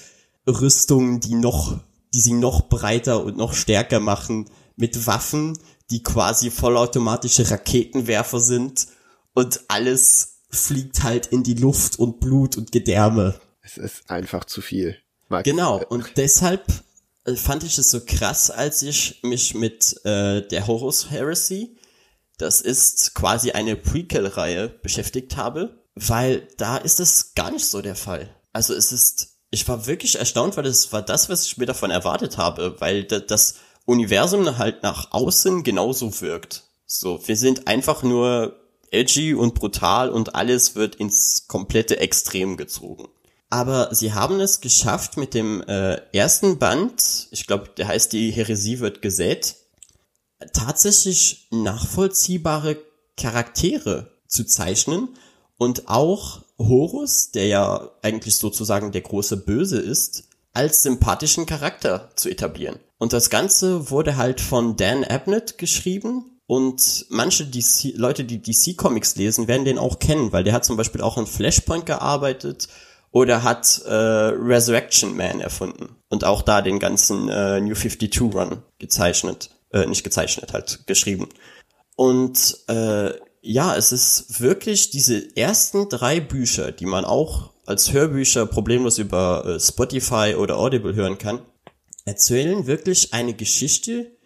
[0.48, 1.82] Rüstungen, die noch,
[2.14, 5.60] die sie noch breiter und noch stärker machen, mit Waffen,
[5.90, 8.88] die quasi vollautomatische Raketenwerfer sind
[9.34, 13.40] und alles fliegt halt in die Luft und Blut und Gedärme.
[13.62, 15.01] Es ist einfach zu viel.
[15.32, 15.50] Max.
[15.50, 16.64] Genau, und deshalb
[17.26, 21.78] äh, fand ich es so krass, als ich mich mit äh, der Horus Heresy,
[22.38, 27.96] das ist quasi eine Prequel-Reihe, beschäftigt habe, weil da ist es gar nicht so der
[27.96, 28.36] Fall.
[28.54, 31.92] Also es ist, ich war wirklich erstaunt, weil das war das, was ich mir davon
[31.92, 33.56] erwartet habe, weil das
[33.86, 36.64] Universum halt nach außen genauso wirkt.
[36.86, 38.60] So, wir sind einfach nur
[38.92, 43.08] edgy und brutal und alles wird ins komplette Extrem gezogen.
[43.52, 48.32] Aber sie haben es geschafft mit dem äh, ersten Band, ich glaube, der heißt Die
[48.32, 49.56] Heresie wird gesät,
[50.54, 52.78] tatsächlich nachvollziehbare
[53.18, 55.10] Charaktere zu zeichnen.
[55.58, 60.24] Und auch Horus, der ja eigentlich sozusagen der große Böse ist,
[60.54, 62.80] als sympathischen Charakter zu etablieren.
[63.00, 66.40] Und das Ganze wurde halt von Dan Abnett geschrieben.
[66.48, 70.64] Und manche DC, Leute, die DC Comics lesen, werden den auch kennen, weil der hat
[70.64, 72.70] zum Beispiel auch in Flashpoint gearbeitet
[73.12, 78.64] oder hat äh, Resurrection Man erfunden und auch da den ganzen äh, New 52 Run
[78.80, 81.28] gezeichnet, äh, nicht gezeichnet, halt geschrieben.
[81.96, 83.12] Und äh,
[83.42, 89.46] ja, es ist wirklich diese ersten drei Bücher, die man auch als Hörbücher problemlos über
[89.46, 91.42] äh, Spotify oder Audible hören kann,
[92.06, 94.18] erzählen wirklich eine Geschichte,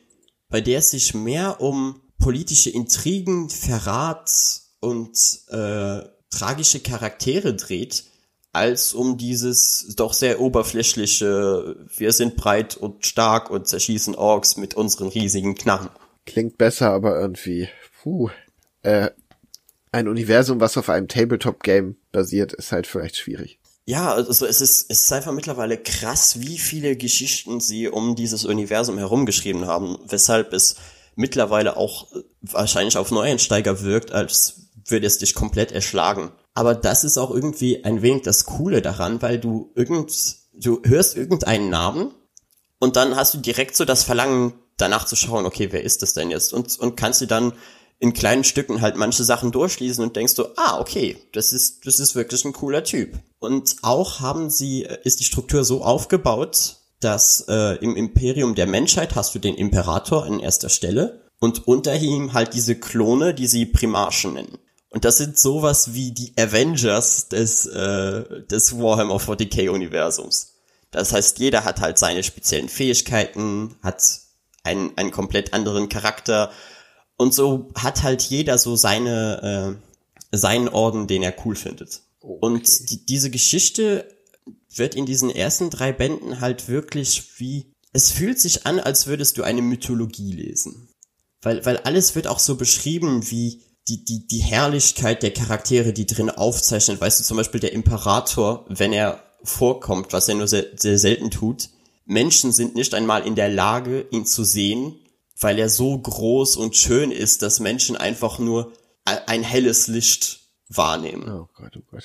[0.49, 4.31] bei der es sich mehr um politische Intrigen, Verrat
[4.79, 5.17] und
[5.49, 8.05] äh, tragische Charaktere dreht,
[8.55, 14.75] als um dieses doch sehr oberflächliche, wir sind breit und stark und zerschießen Orks mit
[14.75, 15.89] unseren riesigen Knarren.
[16.25, 17.67] Klingt besser, aber irgendwie,
[18.01, 18.29] puh,
[18.81, 19.09] äh,
[19.91, 23.59] ein Universum, was auf einem Tabletop-Game basiert, ist halt vielleicht schwierig.
[23.85, 28.45] Ja, also es ist, es ist einfach mittlerweile krass, wie viele Geschichten sie um dieses
[28.45, 30.77] Universum herumgeschrieben haben, weshalb es
[31.15, 32.07] mittlerweile auch
[32.41, 36.31] wahrscheinlich auf Neueinsteiger wirkt, als würde es dich komplett erschlagen.
[36.55, 40.11] Aber das ist auch irgendwie ein wenig das Coole daran, weil du irgend,
[40.53, 42.11] du hörst irgendeinen Namen
[42.79, 46.13] und dann hast du direkt so das Verlangen, danach zu schauen, okay, wer ist das
[46.13, 46.53] denn jetzt?
[46.53, 47.53] Und, und kannst du dann
[47.99, 51.99] in kleinen Stücken halt manche Sachen durchlesen und denkst du, ah, okay, das ist, das
[51.99, 53.17] ist wirklich ein cooler Typ.
[53.39, 59.15] Und auch haben sie, ist die Struktur so aufgebaut, dass äh, im Imperium der Menschheit
[59.15, 63.65] hast du den Imperator an erster Stelle und unter ihm halt diese Klone, die sie
[63.65, 64.57] Primarchen nennen.
[64.95, 70.53] Und das sind sowas wie die Avengers des, äh, des Warhammer 40k Universums.
[70.89, 74.01] Das heißt, jeder hat halt seine speziellen Fähigkeiten, hat
[74.63, 76.49] einen, einen komplett anderen Charakter
[77.17, 79.77] und so hat halt jeder so seine,
[80.31, 81.99] äh, seinen Orden, den er cool findet.
[82.21, 82.37] Okay.
[82.39, 84.07] Und die, diese Geschichte
[84.73, 89.37] wird in diesen ersten drei Bänden halt wirklich wie, es fühlt sich an, als würdest
[89.37, 90.87] du eine Mythologie lesen.
[91.41, 96.05] Weil, weil alles wird auch so beschrieben wie die, die, die Herrlichkeit der Charaktere, die
[96.05, 96.99] drin aufzeichnen.
[96.99, 101.29] Weißt du, zum Beispiel der Imperator, wenn er vorkommt, was er nur sehr, sehr selten
[101.29, 101.69] tut,
[102.05, 104.95] Menschen sind nicht einmal in der Lage, ihn zu sehen,
[105.39, 108.71] weil er so groß und schön ist, dass Menschen einfach nur
[109.03, 110.39] ein helles Licht
[110.69, 111.29] wahrnehmen.
[111.29, 112.03] Oh Gott, oh Gott.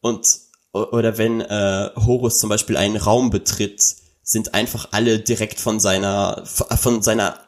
[0.00, 0.26] Und
[0.72, 6.44] oder wenn äh, Horus zum Beispiel einen Raum betritt, sind einfach alle direkt von seiner
[6.44, 7.40] von seiner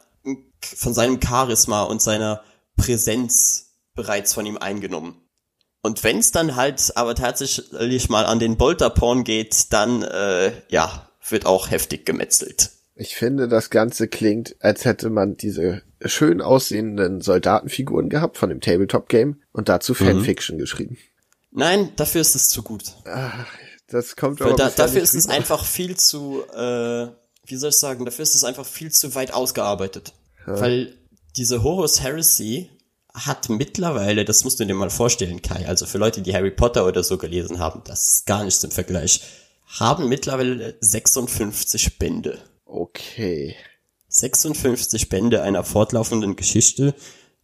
[0.61, 2.43] von seinem Charisma und seiner
[2.77, 5.17] Präsenz bereits von ihm eingenommen.
[5.83, 11.09] Und wenn es dann halt aber tatsächlich mal an den Bolterporn geht, dann äh, ja
[11.29, 12.71] wird auch heftig gemetzelt.
[12.95, 18.61] Ich finde, das Ganze klingt, als hätte man diese schön aussehenden Soldatenfiguren gehabt von dem
[18.61, 20.07] Tabletop-Game und dazu mhm.
[20.07, 20.61] Fanfiction mhm.
[20.61, 20.99] geschrieben.
[21.51, 22.85] Nein, dafür ist es zu gut.
[23.05, 23.47] Ach,
[23.89, 27.09] das kommt aber da, Dafür ist es einfach viel zu, äh,
[27.47, 30.13] wie soll ich sagen, dafür ist es einfach viel zu weit ausgearbeitet.
[30.47, 30.61] Ja.
[30.61, 30.95] Weil
[31.37, 32.71] diese Horus Heresy
[33.15, 36.87] hat mittlerweile, das musst du dir mal vorstellen, Kai, also für Leute, die Harry Potter
[36.87, 39.21] oder so gelesen haben, das ist gar nichts im Vergleich,
[39.67, 42.39] haben mittlerweile 56 Bände.
[42.65, 43.55] Okay.
[44.09, 46.95] 56 Bände einer fortlaufenden Geschichte,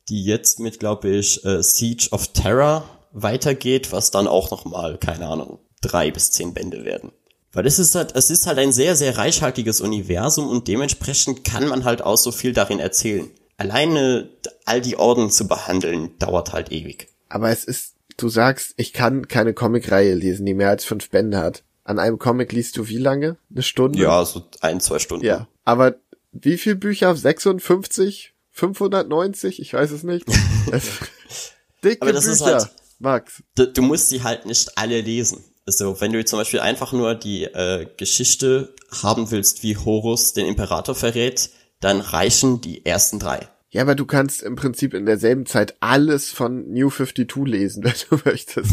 [0.08, 5.26] die jetzt mit, glaube ich, äh, Siege of Terror weitergeht, was dann auch nochmal, keine
[5.26, 7.12] Ahnung, drei bis zehn Bände werden.
[7.52, 11.66] Weil es ist halt, es ist halt ein sehr, sehr reichhaltiges Universum und dementsprechend kann
[11.68, 13.30] man halt auch so viel darin erzählen.
[13.58, 14.30] Alleine
[14.64, 17.08] all die Orden zu behandeln, dauert halt ewig.
[17.28, 21.38] Aber es ist, du sagst, ich kann keine Comicreihe lesen, die mehr als fünf Bände
[21.38, 21.64] hat.
[21.84, 23.36] An einem Comic liest du wie lange?
[23.50, 23.98] Eine Stunde?
[23.98, 25.24] Ja, so ein, zwei Stunden.
[25.24, 25.48] Ja.
[25.64, 25.96] Aber
[26.32, 27.14] wie viel Bücher?
[27.16, 28.32] 56?
[28.52, 29.60] 590?
[29.60, 30.26] Ich weiß es nicht.
[31.84, 32.32] dicke Aber das Bücher.
[32.34, 32.68] ist halt,
[33.00, 33.42] Max.
[33.56, 35.42] Du, du musst sie halt nicht alle lesen.
[35.66, 40.46] Also, wenn du zum Beispiel einfach nur die äh, Geschichte haben willst, wie Horus den
[40.46, 43.48] Imperator verrät, dann reichen die ersten drei.
[43.70, 47.92] Ja, aber du kannst im Prinzip in derselben Zeit alles von New 52 lesen, wenn
[48.08, 48.72] du möchtest.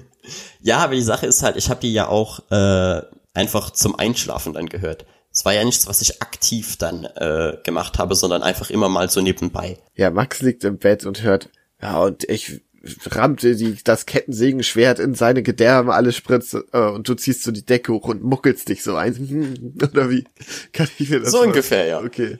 [0.60, 3.02] ja, aber die Sache ist halt, ich habe die ja auch äh,
[3.34, 5.04] einfach zum Einschlafen dann gehört.
[5.32, 9.10] es war ja nichts, was ich aktiv dann äh, gemacht habe, sondern einfach immer mal
[9.10, 9.78] so nebenbei.
[9.94, 11.50] Ja, Max liegt im Bett und hört,
[11.82, 12.62] ja, und ich
[13.10, 17.64] rammte die, das Kettensägenschwert in seine Gedärme, alle Spritze, äh, und du ziehst so die
[17.64, 19.76] Decke hoch und muckelst dich so ein.
[19.82, 20.24] Oder wie?
[20.72, 22.00] Kann ich mir das So mal- ungefähr, ja.
[22.00, 22.38] Okay.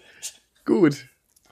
[0.64, 0.96] Gut.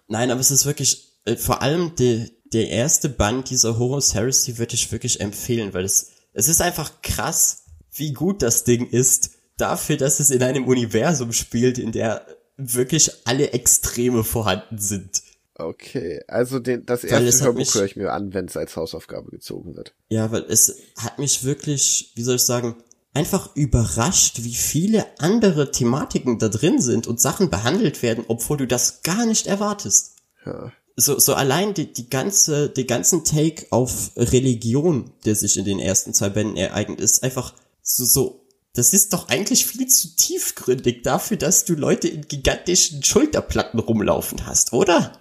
[0.06, 4.56] Nein, aber es ist wirklich, äh, vor allem de, der erste Band dieser Horus Heresy
[4.58, 9.30] würde ich wirklich empfehlen, weil es, es ist einfach krass, wie gut das Ding ist,
[9.58, 15.22] dafür, dass es in einem Universum spielt, in der wirklich alle Extreme vorhanden sind.
[15.58, 19.30] Okay, also den, das erste Hörbuch mich- höre ich mir an, wenn es als Hausaufgabe
[19.30, 19.92] gezogen wird.
[20.08, 22.76] Ja, weil es hat mich wirklich, wie soll ich sagen,
[23.12, 28.66] einfach überrascht, wie viele andere Thematiken da drin sind und Sachen behandelt werden, obwohl du
[28.68, 30.16] das gar nicht erwartest.
[30.46, 30.72] Ja.
[30.94, 35.80] So, so allein die, die ganze, die ganzen Take auf Religion, der sich in den
[35.80, 41.02] ersten zwei Bänden ereignet, ist einfach so, so, das ist doch eigentlich viel zu tiefgründig
[41.02, 45.12] dafür, dass du Leute in gigantischen Schulterplatten rumlaufen hast, oder?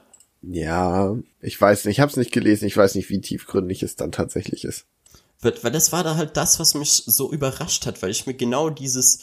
[0.49, 3.97] Ja, ich weiß nicht, ich habe es nicht gelesen, ich weiß nicht, wie tiefgründig es
[3.97, 4.85] dann tatsächlich ist.
[5.41, 8.69] Weil, das war da halt das, was mich so überrascht hat, weil ich mir genau
[8.69, 9.19] dieses,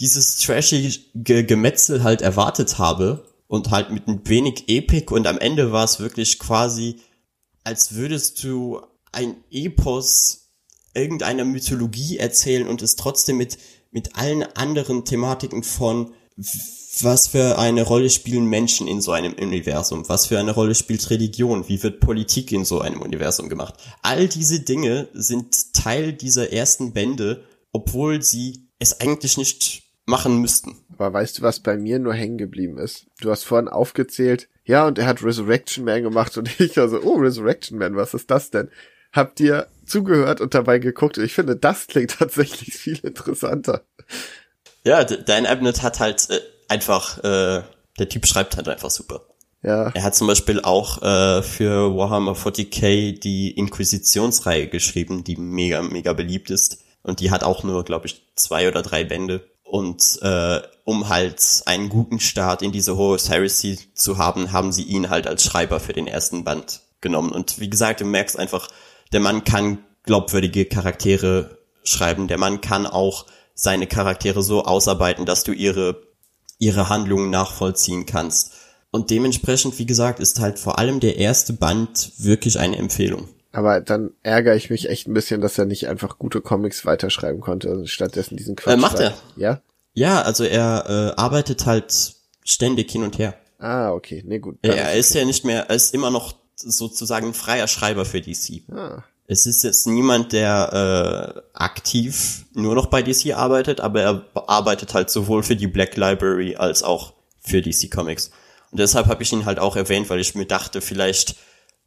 [0.00, 5.72] dieses trashige Gemetzel halt erwartet habe und halt mit ein wenig Epic und am Ende
[5.72, 6.96] war es wirklich quasi,
[7.64, 8.80] als würdest du
[9.12, 10.48] ein Epos
[10.94, 13.58] irgendeiner Mythologie erzählen und es trotzdem mit,
[13.90, 16.14] mit allen anderen Thematiken von
[17.00, 20.08] was für eine Rolle spielen Menschen in so einem Universum?
[20.08, 21.68] Was für eine Rolle spielt Religion?
[21.68, 23.74] Wie wird Politik in so einem Universum gemacht?
[24.02, 30.76] All diese Dinge sind Teil dieser ersten Bände, obwohl sie es eigentlich nicht machen müssten.
[30.92, 33.06] Aber weißt du, was bei mir nur hängen geblieben ist?
[33.20, 37.00] Du hast vorhin aufgezählt, ja, und er hat Resurrection Man gemacht und ich war so,
[37.02, 38.68] oh, Resurrection Man, was ist das denn?
[39.12, 41.18] Habt ihr zugehört und dabei geguckt?
[41.18, 43.84] Ich finde, das klingt tatsächlich viel interessanter.
[44.84, 46.40] Ja, D- Dan Abnett hat halt äh,
[46.72, 47.62] einfach, äh,
[47.98, 49.22] der Typ schreibt halt einfach super.
[49.62, 55.82] Ja, Er hat zum Beispiel auch äh, für Warhammer 40k die Inquisitionsreihe geschrieben, die mega,
[55.82, 56.78] mega beliebt ist.
[57.04, 59.48] Und die hat auch nur, glaube ich, zwei oder drei Bände.
[59.62, 64.82] Und äh, um halt einen guten Start in diese Horus Heresy zu haben, haben sie
[64.82, 67.30] ihn halt als Schreiber für den ersten Band genommen.
[67.30, 68.68] Und wie gesagt, du merkst einfach,
[69.12, 72.26] der Mann kann glaubwürdige Charaktere schreiben.
[72.26, 76.02] Der Mann kann auch seine Charaktere so ausarbeiten, dass du ihre,
[76.62, 78.52] ihre Handlungen nachvollziehen kannst.
[78.92, 83.28] Und dementsprechend, wie gesagt, ist halt vor allem der erste Band wirklich eine Empfehlung.
[83.50, 87.40] aber dann ärgere ich mich echt ein bisschen, dass er nicht einfach gute Comics weiterschreiben
[87.40, 88.74] konnte und stattdessen diesen Quatsch.
[88.74, 89.12] Äh, macht er.
[89.36, 89.60] Ja?
[89.92, 92.14] Ja, also er äh, arbeitet halt
[92.44, 93.34] ständig hin und her.
[93.58, 94.58] Ah, okay, nee, gut.
[94.62, 98.62] Er, ist ja nicht mehr, er ist immer noch sozusagen freier Schreiber für DC.
[98.70, 104.26] Ah, Es ist jetzt niemand, der äh, aktiv nur noch bei DC arbeitet, aber er
[104.34, 108.30] arbeitet halt sowohl für die Black Library als auch für DC Comics.
[108.70, 111.36] Und deshalb habe ich ihn halt auch erwähnt, weil ich mir dachte, vielleicht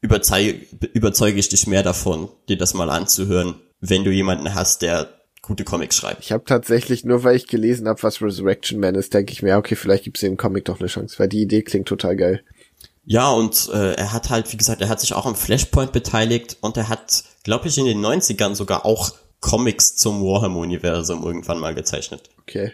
[0.02, 0.56] überzeug,
[0.94, 5.10] überzeuge ich dich mehr davon, dir das mal anzuhören, wenn du jemanden hast, der
[5.41, 6.24] gute Comics schreibt.
[6.24, 9.57] ich habe tatsächlich, nur weil ich gelesen habe, was Resurrection Man ist, denke ich mir,
[9.57, 12.44] okay, vielleicht gibt's dem Comic doch eine Chance, weil die Idee klingt total geil.
[13.06, 16.57] Ja, und äh, er hat halt, wie gesagt, er hat sich auch am Flashpoint beteiligt
[16.61, 19.11] und er hat, glaube ich, in den 90ern sogar auch
[19.41, 22.30] Comics zum Warhammer-Universum irgendwann mal gezeichnet.
[22.41, 22.72] Okay.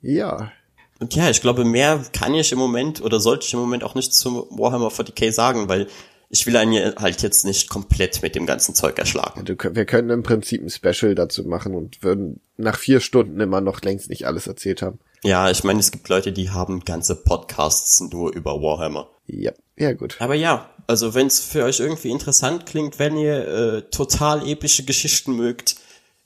[0.00, 0.52] Ja,
[1.00, 3.94] Und ja, ich glaube, mehr kann ich im Moment oder sollte ich im Moment auch
[3.94, 5.88] nicht zum Warhammer 40k sagen, weil
[6.30, 9.44] ich will einen halt jetzt nicht komplett mit dem ganzen Zeug erschlagen.
[9.44, 13.60] du, wir können im Prinzip ein Special dazu machen und würden nach vier Stunden immer
[13.60, 14.98] noch längst nicht alles erzählt haben.
[15.24, 19.10] Ja, ich meine, es gibt Leute, die haben ganze Podcasts nur über Warhammer.
[19.26, 20.16] Ja, ja gut.
[20.20, 24.84] Aber ja, also wenn es für euch irgendwie interessant klingt, wenn ihr äh, total epische
[24.84, 25.76] Geschichten mögt,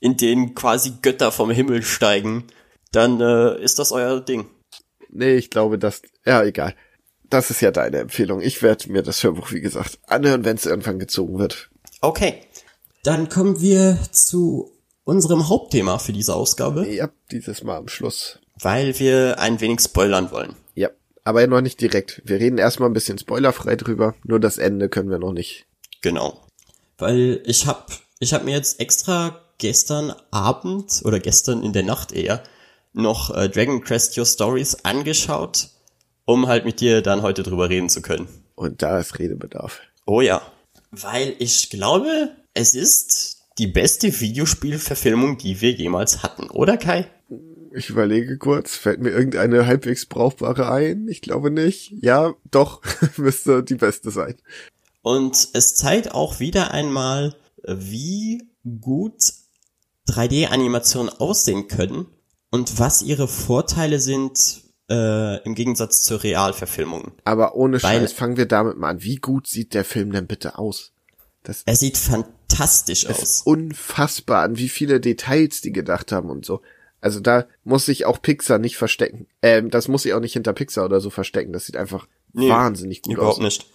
[0.01, 2.45] in denen quasi Götter vom Himmel steigen,
[2.93, 4.47] dann äh, ist das euer Ding.
[5.11, 6.75] Nee, ich glaube, das, ja, egal.
[7.29, 8.41] Das ist ja deine Empfehlung.
[8.41, 11.71] Ich werde mir das Hörbuch, wie gesagt, anhören, wenn es irgendwann gezogen wird.
[12.01, 12.43] Okay,
[13.05, 14.71] dann kommen wir zu
[15.05, 18.39] unserem Hauptthema für diese Ausgabe, Ja, dieses Mal am Schluss.
[18.63, 20.55] Weil wir ein wenig spoilern wollen.
[20.75, 20.91] Ja,
[21.25, 22.23] aber noch nicht direkt.
[22.25, 24.15] Wir reden erstmal ein bisschen spoilerfrei drüber.
[24.25, 25.67] Nur das Ende können wir noch nicht.
[26.01, 26.41] Genau.
[26.99, 32.13] Weil ich hab, ich hab mir jetzt extra gestern Abend oder gestern in der Nacht
[32.13, 32.43] eher
[32.93, 35.69] noch äh, Dragon Quest Your Stories angeschaut,
[36.25, 38.29] um halt mit dir dann heute drüber reden zu können.
[38.55, 39.81] Und da ist Redebedarf.
[40.07, 40.43] Oh ja.
[40.91, 47.09] Weil ich glaube, es ist die beste Videospielverfilmung, die wir jemals hatten, oder Kai?
[47.75, 51.09] Ich überlege kurz, fällt mir irgendeine halbwegs brauchbare ein?
[51.09, 51.93] Ich glaube nicht.
[52.01, 52.83] Ja, doch,
[53.17, 54.37] müsste die beste sein.
[55.03, 57.35] Und es zeigt auch wieder einmal,
[57.65, 58.43] wie
[58.81, 59.15] gut
[60.09, 62.07] 3D-Animationen aussehen können
[62.51, 67.13] und was ihre Vorteile sind äh, im Gegensatz zur Realverfilmung.
[67.25, 69.03] Aber ohne Weil- Scheiß, fangen wir damit mal an.
[69.03, 70.93] Wie gut sieht der Film denn bitte aus?
[71.45, 73.23] Das Er sieht fantastisch es aus.
[73.23, 76.61] ist unfassbar, an wie viele Details die gedacht haben und so.
[77.03, 79.27] Also da muss sich auch Pixar nicht verstecken.
[79.43, 81.53] Ähm, das muss sich auch nicht hinter Pixar oder so verstecken.
[81.53, 83.43] Das sieht einfach Nee, wahnsinnig gut Überhaupt aus.
[83.43, 83.67] nicht.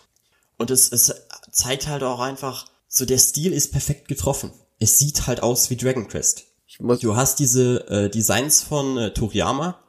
[0.58, 1.14] Und es, es
[1.52, 4.52] zeigt halt auch einfach, so der Stil ist perfekt getroffen.
[4.80, 6.46] Es sieht halt aus wie Dragon Quest.
[6.66, 9.80] Ich muss, Du hast diese äh, Designs von äh, Toriyama.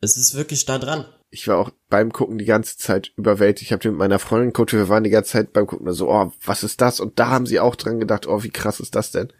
[0.00, 1.06] Es ist wirklich da dran.
[1.30, 3.68] ich war auch beim Gucken die ganze Zeit überwältigt.
[3.70, 6.32] Ich habe mit meiner Freundin geguckt, wir waren die ganze Zeit beim Gucken so, oh,
[6.44, 7.00] was ist das?
[7.00, 9.32] Und da haben sie auch dran gedacht, oh, wie krass ist das denn?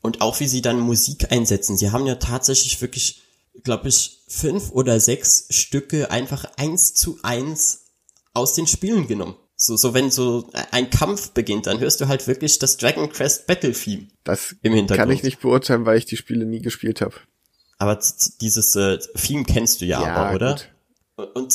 [0.00, 1.76] Und auch wie sie dann Musik einsetzen.
[1.76, 3.22] Sie haben ja tatsächlich wirklich,
[3.64, 7.86] glaube ich, fünf oder sechs Stücke einfach eins zu eins
[8.34, 9.34] aus den Spielen genommen.
[9.56, 13.48] So, so wenn so ein Kampf beginnt, dann hörst du halt wirklich das Dragon Quest
[13.48, 15.08] Battle Theme Das im Hintergrund.
[15.08, 17.16] kann ich nicht beurteilen, weil ich die Spiele nie gespielt habe.
[17.78, 17.98] Aber
[18.40, 20.54] dieses äh, Theme kennst du ja, Ja, aber, oder?
[21.16, 21.34] gut.
[21.34, 21.52] Und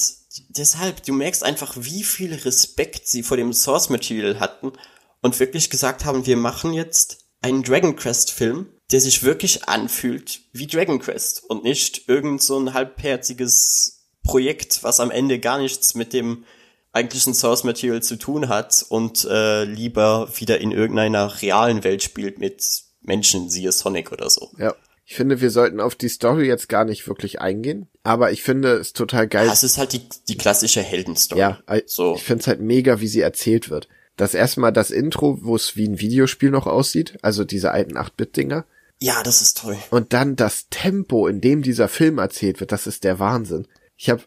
[0.49, 4.74] deshalb, du merkst einfach, wie viel Respekt sie vor dem Source Material hatten
[5.22, 10.41] und wirklich gesagt haben, wir machen jetzt einen Dragon Quest Film, der sich wirklich anfühlt
[10.53, 15.94] wie Dragon Quest und nicht irgend so ein halbherziges Projekt, was am Ende gar nichts
[15.94, 16.45] mit dem
[16.94, 22.40] eigentlichen Source Material zu tun hat und äh, lieber wieder in irgendeiner realen Welt spielt
[22.40, 24.52] mit Menschen, siehe Sonic oder so.
[24.57, 24.74] Ja.
[25.06, 28.76] Ich finde, wir sollten auf die Story jetzt gar nicht wirklich eingehen, aber ich finde
[28.76, 29.48] es total geil.
[29.48, 31.41] Ja, es ist halt die, die klassische Heldenstory.
[31.41, 32.15] Ja, äh, so.
[32.15, 33.90] ich finde es halt mega, wie sie erzählt wird.
[34.18, 38.65] Das erstmal das Intro, wo es wie ein Videospiel noch aussieht, also diese alten 8-Bit-Dinger.
[39.02, 39.77] Ja, das ist toll.
[39.90, 43.68] Und dann das Tempo, in dem dieser Film erzählt wird, das ist der Wahnsinn.
[43.98, 44.22] Ich habe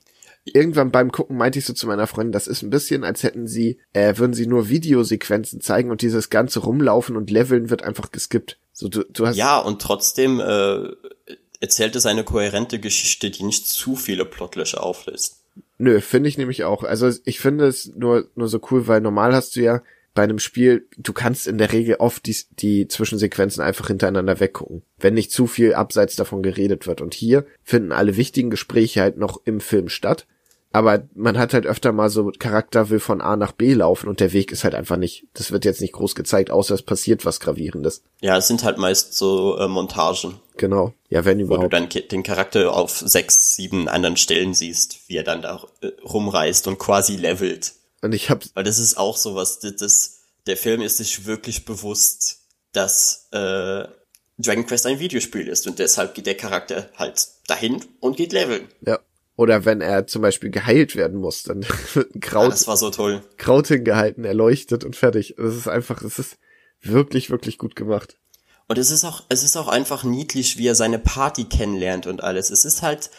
[0.44, 3.46] irgendwann beim Gucken meinte ich so zu meiner Freundin, das ist ein bisschen, als hätten
[3.46, 8.10] sie, äh, würden sie nur Videosequenzen zeigen und dieses ganze Rumlaufen und Leveln wird einfach
[8.10, 8.58] geskippt.
[8.72, 10.90] So, du, du hast Ja, und trotzdem äh,
[11.60, 15.45] erzählt es eine kohärente Geschichte, die nicht zu viele Plotlöcher auflässt.
[15.78, 16.84] Nö, finde ich nämlich auch.
[16.84, 19.82] Also ich finde es nur, nur so cool, weil normal hast du ja
[20.14, 24.82] bei einem Spiel, du kannst in der Regel oft die, die Zwischensequenzen einfach hintereinander weggucken,
[24.98, 27.02] wenn nicht zu viel abseits davon geredet wird.
[27.02, 30.26] Und hier finden alle wichtigen Gespräche halt noch im Film statt.
[30.72, 34.20] Aber man hat halt öfter mal so, Charakter will von A nach B laufen und
[34.20, 37.24] der Weg ist halt einfach nicht, das wird jetzt nicht groß gezeigt, außer es passiert
[37.24, 38.02] was Gravierendes.
[38.20, 40.94] Ja, es sind halt meist so äh, Montagen, Genau.
[41.08, 41.72] Ja, wenn wo du überhaupt.
[41.72, 46.66] dann den Charakter auf sechs, sieben anderen Stellen siehst, wie er dann da äh, rumreist
[46.66, 47.74] und quasi levelt.
[48.02, 51.64] Und ich hab, Weil das ist auch sowas, das, das, der Film ist sich wirklich
[51.64, 52.40] bewusst,
[52.72, 53.84] dass äh,
[54.38, 58.68] Dragon Quest ein Videospiel ist und deshalb geht der Charakter halt dahin und geht leveln.
[58.86, 58.98] ja.
[59.38, 61.62] Oder wenn er zum Beispiel geheilt werden muss, dann
[61.94, 63.22] wird ein Ja, Kraut das war so toll.
[63.36, 65.34] Kraut hingehalten, erleuchtet und fertig.
[65.36, 66.38] Das ist einfach, es ist
[66.80, 68.16] wirklich, wirklich gut gemacht.
[68.68, 72.22] Und es ist auch, es ist auch einfach niedlich, wie er seine Party kennenlernt und
[72.22, 72.50] alles.
[72.50, 73.10] Es ist halt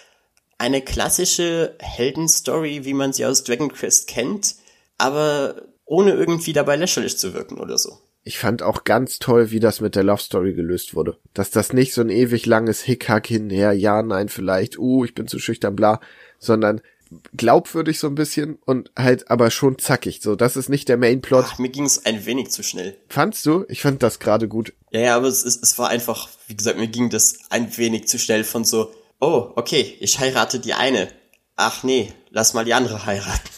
[0.57, 4.56] eine klassische Heldenstory, wie man sie aus Dragon Quest kennt,
[4.98, 7.99] aber ohne irgendwie dabei lächerlich zu wirken oder so.
[8.24, 11.18] Ich fand auch ganz toll, wie das mit der Love Story gelöst wurde.
[11.34, 15.28] Dass das nicht so ein ewig langes Hickhack hinher, ja, nein, vielleicht, uh, ich bin
[15.28, 16.02] zu schüchtern, bla,
[16.38, 16.82] sondern
[17.36, 20.22] glaubwürdig so ein bisschen und halt aber schon zackig.
[20.22, 21.46] So, das ist nicht der Mainplot.
[21.48, 22.98] Ach, mir ging es ein wenig zu schnell.
[23.10, 23.66] Fandst du?
[23.70, 24.74] Ich fand das gerade gut.
[24.92, 28.08] Ja, ja, aber es, es, es war einfach, wie gesagt, mir ging das ein wenig
[28.08, 31.08] zu schnell von so, oh, okay, ich heirate die eine.
[31.56, 33.50] Ach nee, lass mal die andere heiraten.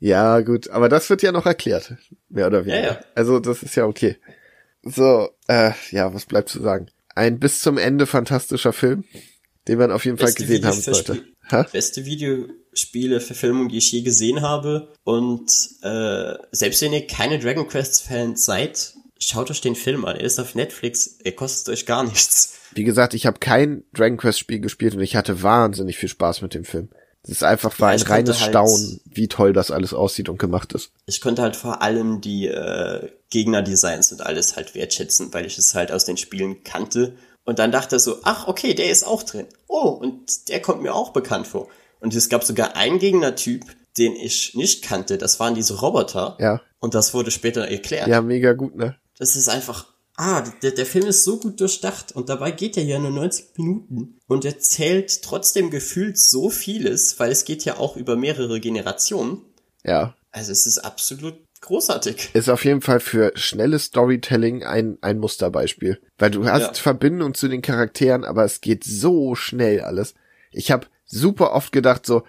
[0.00, 1.94] Ja, gut, aber das wird ja noch erklärt.
[2.28, 2.80] Mehr oder weniger.
[2.80, 3.00] Ja, ja.
[3.14, 4.16] Also, das ist ja okay.
[4.82, 6.88] So, äh, ja, was bleibt zu sagen?
[7.14, 9.04] Ein bis zum Ende fantastischer Film,
[9.66, 11.24] den man auf jeden Fall gesehen haben Videospiel- sollte.
[11.48, 11.64] Hä?
[11.72, 12.04] Beste
[12.78, 14.92] Videospiele-Verfilmung, die ich je gesehen habe.
[15.04, 15.50] Und
[15.82, 20.16] äh, selbst wenn ihr keine Dragon Quest-Fans seid, schaut euch den Film an.
[20.16, 22.54] Er ist auf Netflix, er kostet euch gar nichts.
[22.72, 26.42] Wie gesagt, ich habe kein Dragon Quest Spiel gespielt und ich hatte wahnsinnig viel Spaß
[26.42, 26.88] mit dem Film.
[27.22, 30.38] Es ist einfach war Ja, ein reines halt- Staunen, wie toll das alles aussieht und
[30.38, 30.92] gemacht ist.
[31.06, 35.74] Ich konnte halt vor allem die äh, Gegnerdesigns und alles halt wertschätzen, weil ich es
[35.74, 37.16] halt aus den Spielen kannte.
[37.44, 39.46] Und dann dachte er so, ach okay, der ist auch drin.
[39.66, 41.68] Oh, und der kommt mir auch bekannt vor.
[42.00, 43.64] Und es gab sogar einen Gegnertyp,
[43.96, 45.18] den ich nicht kannte.
[45.18, 46.36] Das waren diese Roboter.
[46.40, 46.60] Ja.
[46.78, 48.08] Und das wurde später erklärt.
[48.08, 48.96] Ja, mega gut, ne?
[49.18, 52.84] Das ist einfach, ah, der, der Film ist so gut durchdacht und dabei geht er
[52.84, 57.96] ja nur 90 Minuten und erzählt trotzdem gefühlt so vieles, weil es geht ja auch
[57.96, 59.42] über mehrere Generationen.
[59.84, 60.14] Ja.
[60.30, 62.30] Also es ist absolut großartig.
[62.34, 66.00] Ist auf jeden Fall für schnelles Storytelling ein, ein Musterbeispiel.
[66.18, 66.74] Weil du hast Ja.
[66.74, 70.14] Verbindung zu den Charakteren, aber es geht so schnell alles.
[70.52, 72.22] Ich habe super oft gedacht so,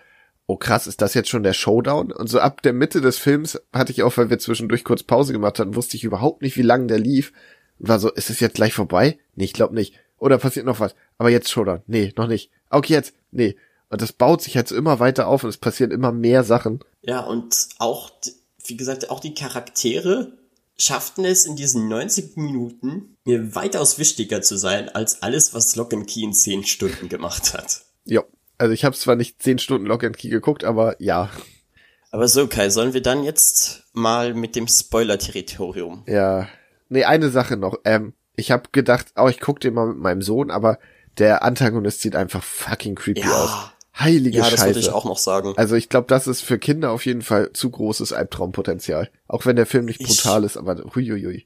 [0.47, 2.11] oh krass, ist das jetzt schon der Showdown?
[2.11, 5.31] Und so ab der Mitte des Films hatte ich auch, weil wir zwischendurch kurz Pause
[5.31, 7.33] gemacht hatten, wusste ich überhaupt nicht, wie lang der lief.
[7.77, 9.19] Und war so, ist es jetzt gleich vorbei?
[9.35, 9.93] Nee, ich glaube nicht.
[10.17, 10.95] Oder passiert noch was?
[11.17, 11.81] Aber jetzt Showdown?
[11.85, 12.49] Nee, noch nicht.
[12.69, 13.13] Okay, jetzt?
[13.31, 13.57] Nee.
[13.89, 16.79] Und das baut sich halt so immer weiter auf und es passieren immer mehr Sachen.
[17.01, 18.11] Ja, und auch,
[18.65, 20.33] wie gesagt, auch die Charaktere
[20.77, 25.93] schafften es in diesen 90 Minuten, mir weitaus wichtiger zu sein, als alles, was Lock
[25.93, 27.83] and Key in 10 Stunden gemacht hat.
[28.05, 28.23] Ja,
[28.59, 31.29] also ich habe zwar nicht 10 Stunden Lock and Key geguckt, aber ja.
[32.11, 36.03] Aber so, Kai, sollen wir dann jetzt mal mit dem Spoiler-Territorium?
[36.07, 36.47] Ja.
[36.89, 37.77] Nee, eine Sache noch.
[37.85, 40.79] Ähm, ich habe gedacht, oh, ich guck den mal mit meinem Sohn, aber
[41.17, 43.43] der Antagonist sieht einfach fucking creepy Ja.
[43.43, 43.49] aus.
[43.99, 44.65] Heilige Ja, das Scheiße.
[44.67, 45.53] würde ich auch noch sagen.
[45.57, 49.09] Also ich glaube, das ist für Kinder auf jeden Fall zu großes Albtraumpotenzial.
[49.27, 51.45] Auch wenn der Film nicht Ich- brutal ist, aber huiuiui.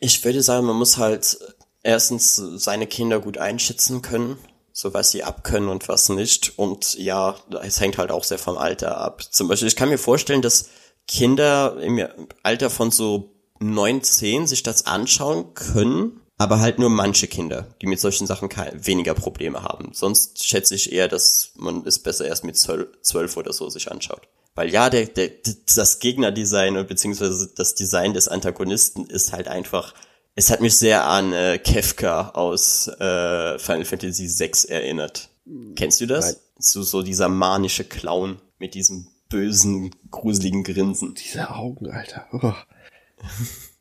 [0.00, 1.38] Ich würde sagen, man muss halt
[1.84, 4.36] erstens seine Kinder gut einschätzen können,
[4.76, 6.58] so was sie abkönnen und was nicht.
[6.58, 9.22] Und ja, es hängt halt auch sehr vom Alter ab.
[9.22, 10.68] Zum Beispiel, ich kann mir vorstellen, dass
[11.06, 12.04] Kinder im
[12.42, 17.86] Alter von so neun, zehn sich das anschauen können, aber halt nur manche Kinder, die
[17.86, 19.90] mit solchen Sachen weniger Probleme haben.
[19.92, 23.92] Sonst schätze ich eher, dass man es besser erst mit zwölf, zwölf oder so sich
[23.92, 24.22] anschaut.
[24.56, 25.30] Weil ja, der, der,
[25.76, 29.94] das Gegnerdesign und beziehungsweise das Design des Antagonisten ist halt einfach,
[30.34, 35.28] es hat mich sehr an äh, Kefka aus äh, Final Fantasy VI erinnert.
[35.76, 36.26] Kennst du das?
[36.26, 36.36] Nein.
[36.58, 41.14] So, so dieser manische Clown mit diesem bösen, gruseligen Grinsen.
[41.14, 42.26] Diese Augen, Alter.
[42.32, 42.52] Oh.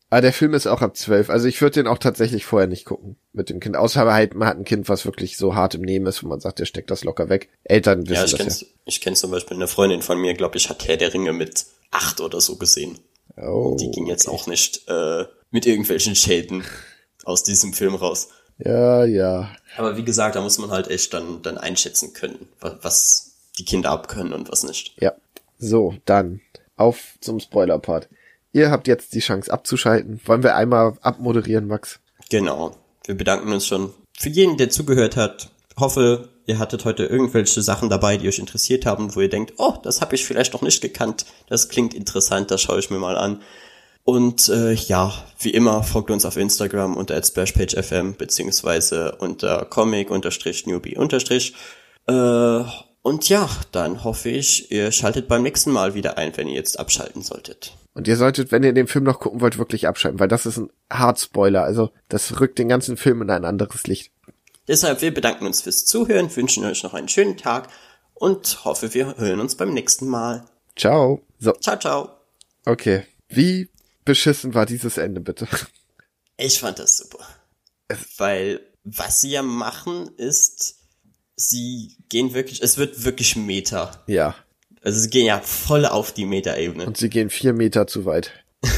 [0.09, 1.29] Aber der Film ist auch ab zwölf.
[1.29, 3.75] Also ich würde den auch tatsächlich vorher nicht gucken mit dem Kind.
[3.75, 6.39] Außer halt, man hat ein Kind, was wirklich so hart im Nehmen ist, wo man
[6.39, 7.49] sagt, der steckt das locker weg.
[7.63, 10.57] Eltern wissen Ja, ich das kenn's, ich kenn zum Beispiel eine Freundin von mir, glaube
[10.57, 12.99] ich, hat Herr der Ringe mit acht oder so gesehen.
[13.37, 13.47] ja.
[13.49, 16.65] Oh, Die ging jetzt auch nicht äh, mit irgendwelchen Schäden
[17.23, 18.29] aus diesem Film raus.
[18.57, 19.49] Ja, ja.
[19.77, 23.91] Aber wie gesagt, da muss man halt echt dann, dann einschätzen können, was, die Kinder
[23.91, 24.95] abkönnen und was nicht.
[24.99, 25.13] Ja.
[25.59, 26.41] So, dann
[26.75, 28.09] auf zum Spoiler-Part.
[28.51, 30.19] Ihr habt jetzt die Chance abzuschalten.
[30.25, 31.99] Wollen wir einmal abmoderieren, Max?
[32.29, 32.75] Genau.
[33.05, 35.49] Wir bedanken uns schon für jeden, der zugehört hat.
[35.77, 39.75] Hoffe, ihr hattet heute irgendwelche Sachen dabei, die euch interessiert haben, wo ihr denkt, oh,
[39.83, 41.25] das habe ich vielleicht noch nicht gekannt.
[41.47, 43.41] Das klingt interessant, das schaue ich mir mal an.
[44.03, 50.95] Und äh, ja, wie immer, folgt uns auf Instagram unter @splashpagefm beziehungsweise unter comic-newbie-
[52.05, 52.65] äh,
[53.01, 56.79] und ja, dann hoffe ich, ihr schaltet beim nächsten Mal wieder ein, wenn ihr jetzt
[56.79, 57.75] abschalten solltet.
[57.93, 60.57] Und ihr solltet, wenn ihr den Film noch gucken wollt, wirklich abschalten, weil das ist
[60.57, 61.63] ein Hard-Spoiler.
[61.63, 64.11] Also, das rückt den ganzen Film in ein anderes Licht.
[64.67, 67.67] Deshalb, wir bedanken uns fürs Zuhören, wünschen euch noch einen schönen Tag
[68.13, 70.45] und hoffe, wir hören uns beim nächsten Mal.
[70.77, 71.21] Ciao.
[71.39, 72.09] So, Ciao, ciao.
[72.65, 73.03] okay.
[73.27, 73.69] Wie
[74.05, 75.47] beschissen war dieses Ende, bitte?
[76.37, 77.25] Ich fand das super.
[78.17, 80.75] Weil, was sie ja machen, ist,
[81.35, 84.03] sie gehen wirklich, es wird wirklich Meta.
[84.07, 84.35] Ja.
[84.81, 86.85] Also sie gehen ja voll auf die Meta-Ebene.
[86.85, 88.31] Und sie gehen vier Meter zu weit.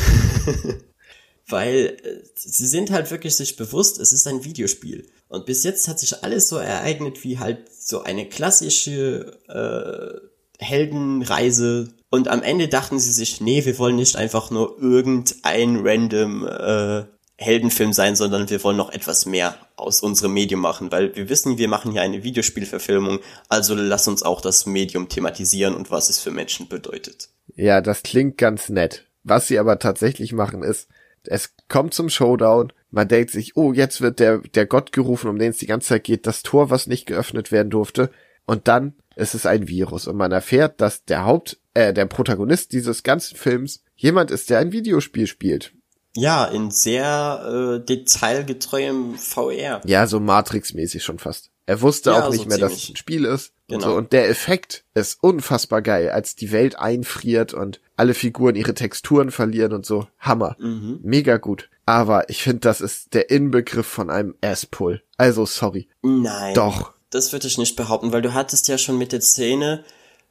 [1.47, 5.07] Weil äh, sie sind halt wirklich sich bewusst, es ist ein Videospiel.
[5.27, 11.89] Und bis jetzt hat sich alles so ereignet wie halt so eine klassische äh, Heldenreise.
[12.09, 17.03] Und am Ende dachten sie sich, nee, wir wollen nicht einfach nur irgendein random äh,
[17.37, 21.57] Heldenfilm sein, sondern wir wollen noch etwas mehr aus unserem Medium machen, weil wir wissen,
[21.57, 23.19] wir machen hier eine Videospielverfilmung,
[23.49, 27.29] also lass uns auch das Medium thematisieren und was es für Menschen bedeutet.
[27.55, 29.05] Ja, das klingt ganz nett.
[29.23, 30.87] Was sie aber tatsächlich machen ist,
[31.23, 35.39] es kommt zum Showdown, man denkt sich, oh, jetzt wird der, der Gott gerufen, um
[35.39, 38.11] den es die ganze Zeit geht, das Tor, was nicht geöffnet werden durfte,
[38.45, 42.71] und dann ist es ein Virus und man erfährt, dass der Haupt, äh, der Protagonist
[42.73, 45.73] dieses ganzen Films jemand ist, der ein Videospiel spielt.
[46.17, 49.81] Ja, in sehr äh, detailgetreuem VR.
[49.85, 51.49] Ja, so Matrix-mäßig schon fast.
[51.65, 52.93] Er wusste Ja, auch nicht so mehr, dass es ziemlich.
[52.93, 53.49] ein Spiel ist.
[53.67, 53.91] Und, Genau.
[53.91, 53.97] so.
[53.97, 59.31] und der Effekt ist unfassbar geil, als die Welt einfriert und alle Figuren ihre Texturen
[59.31, 60.07] verlieren und so.
[60.19, 60.55] Hammer.
[60.59, 60.99] Mhm.
[61.01, 61.69] Mega gut.
[61.87, 65.01] Aber ich finde, das ist der Inbegriff von einem Ass-Pull.
[65.17, 65.87] Also, sorry.
[66.03, 66.53] Nein.
[66.53, 66.93] Doch.
[67.15, 69.83] Das würde ich nicht behaupten, weil du hattest ja schon mit der Szene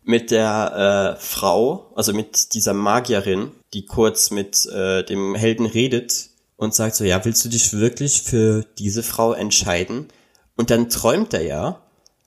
[0.05, 6.29] mit der äh, Frau, also mit dieser Magierin, die kurz mit äh, dem Helden redet
[6.57, 10.09] und sagt so, ja, willst du dich wirklich für diese Frau entscheiden?
[10.57, 11.81] Und dann träumt er ja.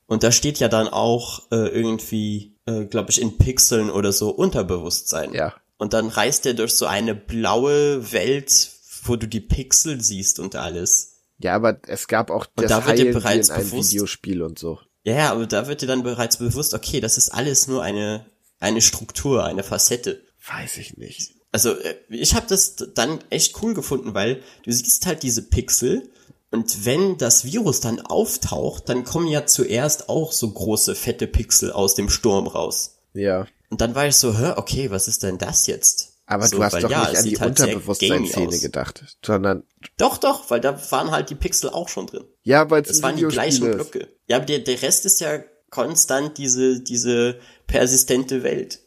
[0.06, 4.30] Und da steht ja dann auch äh, irgendwie, äh, glaube ich, in Pixeln oder so
[4.30, 5.32] Unterbewusstsein.
[5.32, 5.54] Ja.
[5.76, 8.70] Und dann reist er durch so eine blaue Welt,
[9.04, 11.07] wo du die Pixel siehst und alles.
[11.38, 14.42] Ja, aber es gab auch Und das da wird dir bereits in einem bewusst- Videospiel
[14.42, 14.78] und so.
[15.04, 18.26] Ja, aber da wird dir dann bereits bewusst, okay, das ist alles nur eine,
[18.58, 20.20] eine Struktur, eine Facette.
[20.46, 21.34] Weiß ich nicht.
[21.52, 26.10] Also äh, ich habe das dann echt cool gefunden, weil du siehst halt diese Pixel
[26.50, 31.72] und wenn das Virus dann auftaucht, dann kommen ja zuerst auch so große, fette Pixel
[31.72, 32.98] aus dem Sturm raus.
[33.14, 33.46] Ja.
[33.70, 36.07] Und dann war ich so, hä, okay, was ist denn das jetzt?
[36.30, 39.62] Aber so, du hast weil doch ja, nicht an die halt Unterbewusstseinsszene gedacht, sondern
[39.96, 42.24] Doch, doch, weil da waren halt die Pixel auch schon drin.
[42.42, 43.70] ja, weil es waren die gleichen.
[43.70, 44.08] Blöcke.
[44.26, 45.38] Ja, aber der, der Rest ist ja
[45.70, 48.80] konstant diese, diese persistente Welt.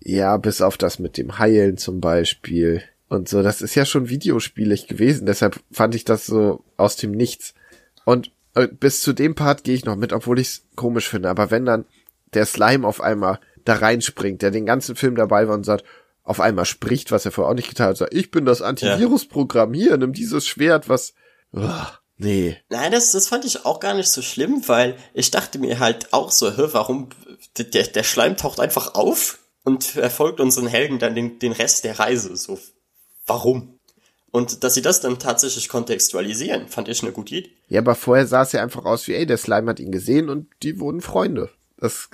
[0.00, 3.42] Ja, bis auf das mit dem Heilen zum Beispiel und so.
[3.42, 7.54] Das ist ja schon videospielig gewesen, deshalb fand ich das so aus dem Nichts.
[8.04, 11.30] Und äh, bis zu dem Part gehe ich noch mit, obwohl ich es komisch finde.
[11.30, 11.84] Aber wenn dann
[12.32, 15.84] der Slime auf einmal da reinspringt, der den ganzen Film dabei war und sagt,
[16.26, 19.72] auf einmal spricht, was er vorher auch nicht getan hat, sagt, ich bin das Antivirusprogramm,
[19.72, 21.14] hier, nimm dieses Schwert, was,
[21.52, 22.56] Uah, nee.
[22.68, 26.12] Nein, das, das fand ich auch gar nicht so schlimm, weil ich dachte mir halt
[26.12, 27.10] auch so, hä, warum,
[27.56, 31.98] der, der Schleim taucht einfach auf und verfolgt unseren Helden dann den, den Rest der
[31.98, 32.58] Reise, so,
[33.26, 33.78] warum?
[34.32, 37.50] Und dass sie das dann tatsächlich kontextualisieren, fand ich eine gute Idee.
[37.68, 40.28] Ja, aber vorher sah es ja einfach aus wie, ey, der Slime hat ihn gesehen
[40.28, 41.50] und die wurden Freunde.
[41.78, 42.10] Das,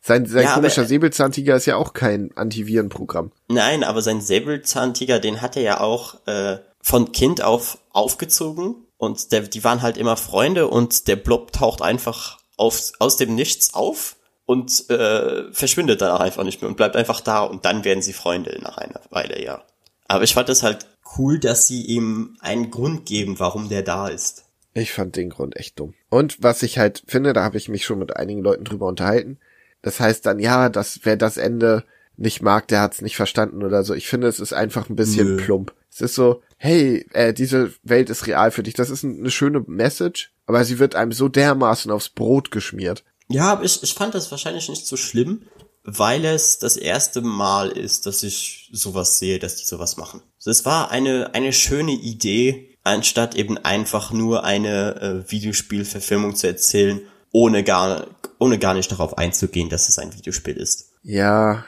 [0.00, 3.32] sein, sein Ja, komischer aber- Säbelzahntiger ist ja auch kein Antivirenprogramm.
[3.48, 9.32] Nein, aber sein Säbelzahntiger, den hat er ja auch äh, von Kind auf aufgezogen und
[9.32, 13.74] der, die waren halt immer Freunde und der Blob taucht einfach auf, aus dem Nichts
[13.74, 14.16] auf
[14.46, 18.02] und äh, verschwindet dann auch einfach nicht mehr und bleibt einfach da und dann werden
[18.02, 19.62] sie Freunde nach einer Weile, ja.
[20.06, 20.86] Aber ich fand das halt
[21.18, 24.44] cool, dass sie ihm einen Grund geben, warum der da ist.
[24.74, 25.94] Ich fand den Grund echt dumm.
[26.08, 29.38] Und was ich halt finde, da habe ich mich schon mit einigen Leuten drüber unterhalten.
[29.82, 31.84] Das heißt dann, ja, dass wer das Ende
[32.16, 33.94] nicht mag, der hat's nicht verstanden oder so.
[33.94, 35.42] Ich finde, es ist einfach ein bisschen Nö.
[35.44, 35.72] plump.
[35.90, 38.74] Es ist so, hey, äh, diese Welt ist real für dich.
[38.74, 43.04] Das ist ein- eine schöne Message, aber sie wird einem so dermaßen aufs Brot geschmiert.
[43.28, 45.42] Ja, aber ich, ich fand das wahrscheinlich nicht so schlimm,
[45.84, 50.20] weil es das erste Mal ist, dass ich sowas sehe, dass die sowas machen.
[50.38, 56.46] Also Es war eine, eine schöne Idee, anstatt eben einfach nur eine äh, Videospielverfilmung zu
[56.48, 57.00] erzählen,
[57.32, 58.06] ohne gar,
[58.38, 60.92] ohne gar nicht darauf einzugehen, dass es ein Videospiel ist.
[61.02, 61.64] Ja,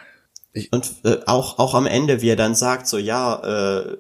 [0.72, 3.96] Und äh, auch, auch am Ende, wie er dann sagt, so ja, äh,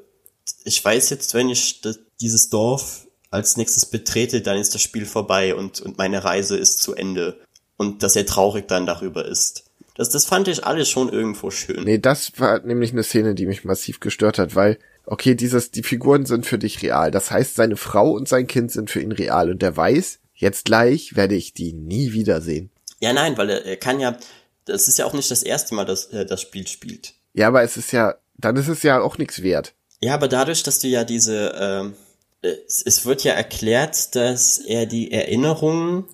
[0.64, 1.80] ich weiß jetzt, wenn ich
[2.20, 6.80] dieses Dorf als nächstes betrete, dann ist das Spiel vorbei und, und meine Reise ist
[6.80, 7.40] zu Ende.
[7.76, 9.64] Und dass er traurig dann darüber ist.
[9.94, 11.84] Das, das fand ich alles schon irgendwo schön.
[11.84, 15.82] Nee, das war nämlich eine Szene, die mich massiv gestört hat, weil, okay, dieses, die
[15.82, 17.10] Figuren sind für dich real.
[17.10, 20.64] Das heißt, seine Frau und sein Kind sind für ihn real und er weiß, jetzt
[20.64, 22.70] gleich werde ich die nie wiedersehen.
[23.00, 24.16] Ja, nein, weil er, er kann ja,
[24.64, 27.14] das ist ja auch nicht das erste Mal, dass er das Spiel spielt.
[27.32, 29.74] Ja, aber es ist ja, dann ist es ja auch nichts wert.
[30.00, 31.94] Ja, aber dadurch, dass du ja diese, ähm,
[32.42, 36.04] es, es wird ja erklärt, dass er die Erinnerungen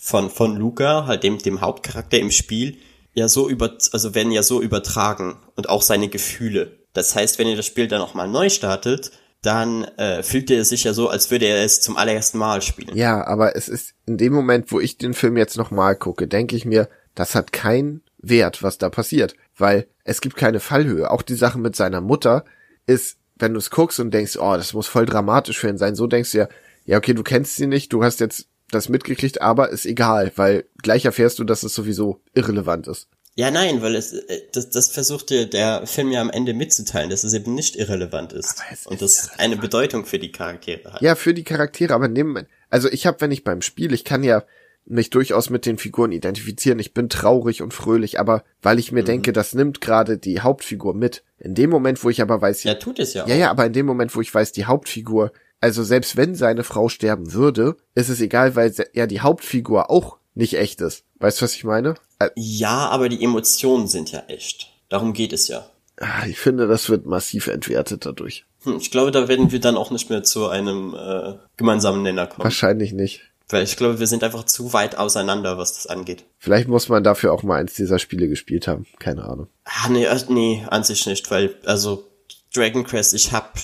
[0.00, 2.78] von, von Luca, halt dem, dem Hauptcharakter im Spiel,
[3.14, 6.78] ja so über, also werden ja so übertragen und auch seine Gefühle.
[6.92, 9.12] Das heißt, wenn ihr das Spiel dann nochmal neu startet,
[9.42, 12.96] dann äh, fühlt er sich ja so, als würde er es zum allerersten Mal spielen.
[12.96, 16.54] Ja, aber es ist in dem Moment, wo ich den Film jetzt nochmal gucke, denke
[16.54, 21.10] ich mir, das hat keinen Wert, was da passiert, weil es gibt keine Fallhöhe.
[21.10, 22.44] Auch die Sache mit seiner Mutter
[22.86, 25.96] ist, wenn du es guckst und denkst, oh, das muss voll dramatisch für ihn sein,
[25.96, 26.48] so denkst du ja,
[26.84, 30.64] ja, okay, du kennst sie nicht, du hast jetzt das mitgekriegt, aber ist egal, weil
[30.82, 33.08] gleich erfährst du, dass es sowieso irrelevant ist.
[33.34, 37.08] Ja, nein, weil es, äh, das, das versucht dir der Film ja am Ende mitzuteilen,
[37.08, 38.62] dass es eben nicht irrelevant ist.
[38.86, 41.02] und das eine Bedeutung für die Charaktere hat.
[41.02, 43.94] Ja, für die Charaktere, aber in dem Moment, also ich habe, wenn ich beim Spiel,
[43.94, 44.44] ich kann ja
[44.84, 46.78] mich durchaus mit den Figuren identifizieren.
[46.78, 50.94] Ich bin traurig und fröhlich, aber weil ich mir denke, das nimmt gerade die Hauptfigur
[50.94, 51.22] mit.
[51.38, 53.26] In dem Moment, wo ich aber weiß, ja, tut es ja.
[53.26, 56.64] Ja, ja, aber in dem Moment, wo ich weiß, die Hauptfigur, also selbst wenn seine
[56.64, 61.04] Frau sterben würde, ist es egal, weil ja die Hauptfigur auch nicht echt ist.
[61.18, 61.94] Weißt du, was ich meine?
[62.18, 64.68] Äh, Ja, aber die Emotionen sind ja echt.
[64.88, 65.66] Darum geht es ja.
[65.98, 68.44] ah, Ich finde, das wird massiv entwertet dadurch.
[68.64, 72.26] Hm, ich glaube, da werden wir dann auch nicht mehr zu einem äh, gemeinsamen Nenner
[72.26, 72.44] kommen.
[72.44, 73.22] Wahrscheinlich nicht.
[73.48, 76.24] Weil ich glaube, wir sind einfach zu weit auseinander, was das angeht.
[76.38, 78.86] Vielleicht muss man dafür auch mal eins dieser Spiele gespielt haben.
[78.98, 79.48] Keine Ahnung.
[79.64, 82.08] Ah, nee, äh, nee, an sich nicht, weil, also,
[82.54, 83.58] Dragon Quest, ich hab,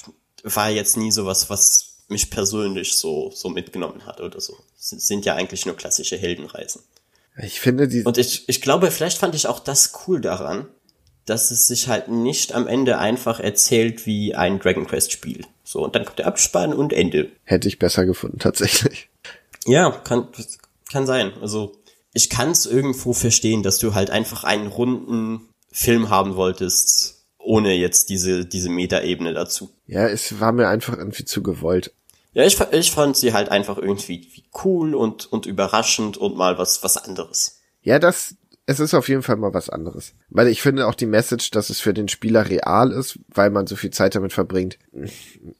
[0.44, 4.56] war jetzt nie sowas, was mich persönlich so, so mitgenommen hat oder so.
[4.78, 6.82] Es sind ja eigentlich nur klassische Heldenreisen.
[7.40, 8.02] Ich finde die.
[8.02, 10.66] Und ich, ich glaube, vielleicht fand ich auch das cool daran,
[11.26, 15.44] dass es sich halt nicht am Ende einfach erzählt wie ein Dragon Quest Spiel.
[15.62, 17.30] So, und dann kommt der Abspann und Ende.
[17.44, 19.10] Hätte ich besser gefunden, tatsächlich.
[19.66, 20.28] Ja, kann,
[20.90, 21.32] kann sein.
[21.42, 21.76] Also,
[22.14, 27.72] ich kann es irgendwo verstehen, dass du halt einfach einen runden Film haben wolltest, ohne
[27.74, 29.70] jetzt diese, diese Meta-Ebene dazu.
[29.86, 31.92] Ja, es war mir einfach irgendwie zu gewollt.
[32.34, 36.58] Ja, ich, ich fand sie halt einfach irgendwie wie cool und, und überraschend und mal
[36.58, 37.60] was, was anderes.
[37.82, 38.34] Ja, das,
[38.66, 40.12] es ist auf jeden Fall mal was anderes.
[40.28, 43.66] Weil ich finde auch die Message, dass es für den Spieler real ist, weil man
[43.66, 44.78] so viel Zeit damit verbringt.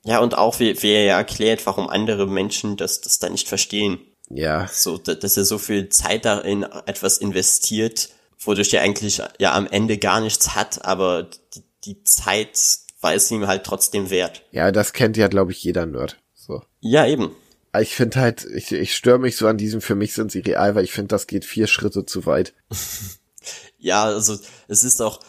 [0.05, 3.49] Ja, und auch wie, wie er ja erklärt, warum andere Menschen das, das da nicht
[3.49, 3.99] verstehen.
[4.29, 4.69] Ja.
[4.71, 9.67] So, da- dass er so viel Zeit darin etwas investiert, wodurch er eigentlich ja am
[9.67, 11.25] Ende gar nichts hat, aber
[11.55, 12.59] die, die Zeit
[13.01, 14.45] war es ihm halt trotzdem wert.
[14.51, 16.21] Ja, das kennt ja, glaube ich, jeder Nerd.
[16.35, 16.63] So.
[16.81, 17.35] Ja, eben.
[17.79, 20.75] Ich finde halt, ich, ich störe mich so an diesem, für mich sind sie real,
[20.75, 22.55] weil ich finde, das geht vier Schritte zu weit.
[23.79, 24.39] ja, also
[24.69, 25.21] es ist auch,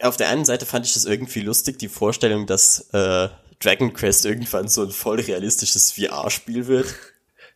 [0.00, 3.28] auf der einen Seite fand ich das irgendwie lustig, die Vorstellung, dass äh,
[3.60, 6.94] Dragon Quest irgendwann so ein voll realistisches VR-Spiel wird.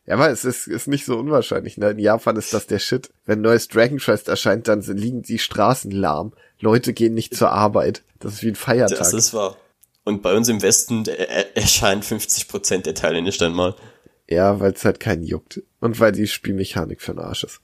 [0.07, 1.77] Ja, aber es ist, ist nicht so unwahrscheinlich.
[1.77, 1.91] Ne?
[1.91, 3.11] In Japan ist das der Shit.
[3.25, 6.33] Wenn neues Dragon Quest erscheint, dann liegen die Straßen lahm.
[6.59, 8.01] Leute gehen nicht zur Arbeit.
[8.21, 8.97] Das ist wie ein Feiertag.
[8.97, 9.57] Das ist wahr.
[10.03, 11.05] Und bei uns im Westen
[11.53, 13.75] erscheinen 50% der Teile nicht einmal.
[14.29, 15.61] Ja, weil es halt keinen juckt.
[15.79, 17.59] Und weil die Spielmechanik für den Arsch ist.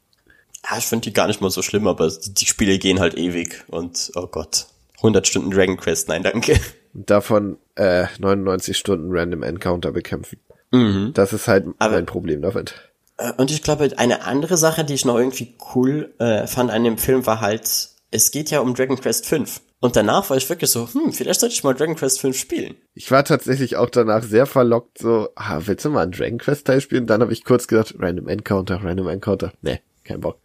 [0.70, 3.64] Ja, ich finde die gar nicht mal so schlimm, aber die Spiele gehen halt ewig.
[3.68, 4.68] Und oh Gott,
[4.98, 6.60] 100 Stunden Dragon Quest, nein danke.
[6.94, 10.40] Und davon äh, 99 Stunden Random Encounter bekämpfen.
[10.72, 11.12] Mhm.
[11.14, 12.76] Das ist halt aber, mein Problem damit.
[13.18, 16.84] Äh, und ich glaube, eine andere Sache, die ich noch irgendwie cool äh, fand an
[16.84, 19.62] dem Film, war halt, es geht ja um Dragon Quest 5.
[19.80, 22.76] Und danach war ich wirklich so, hm, vielleicht sollte ich mal Dragon Quest 5 spielen.
[22.96, 26.66] Ich war tatsächlich auch danach sehr verlockt, so, ah, willst du mal einen Dragon Quest
[26.66, 27.06] Teil spielen?
[27.06, 29.54] Dann habe ich kurz gedacht, Random Encounter, Random Encounter.
[29.62, 30.40] Nee, kein Bock.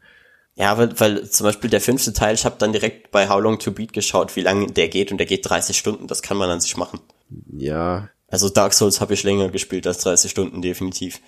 [0.54, 3.58] Ja, weil, weil zum Beispiel der fünfte Teil, ich habe dann direkt bei How Long
[3.58, 6.50] to Beat geschaut, wie lange der geht und der geht 30 Stunden, das kann man
[6.50, 7.00] an sich machen.
[7.50, 8.10] Ja.
[8.28, 11.20] Also Dark Souls habe ich länger gespielt als 30 Stunden, definitiv.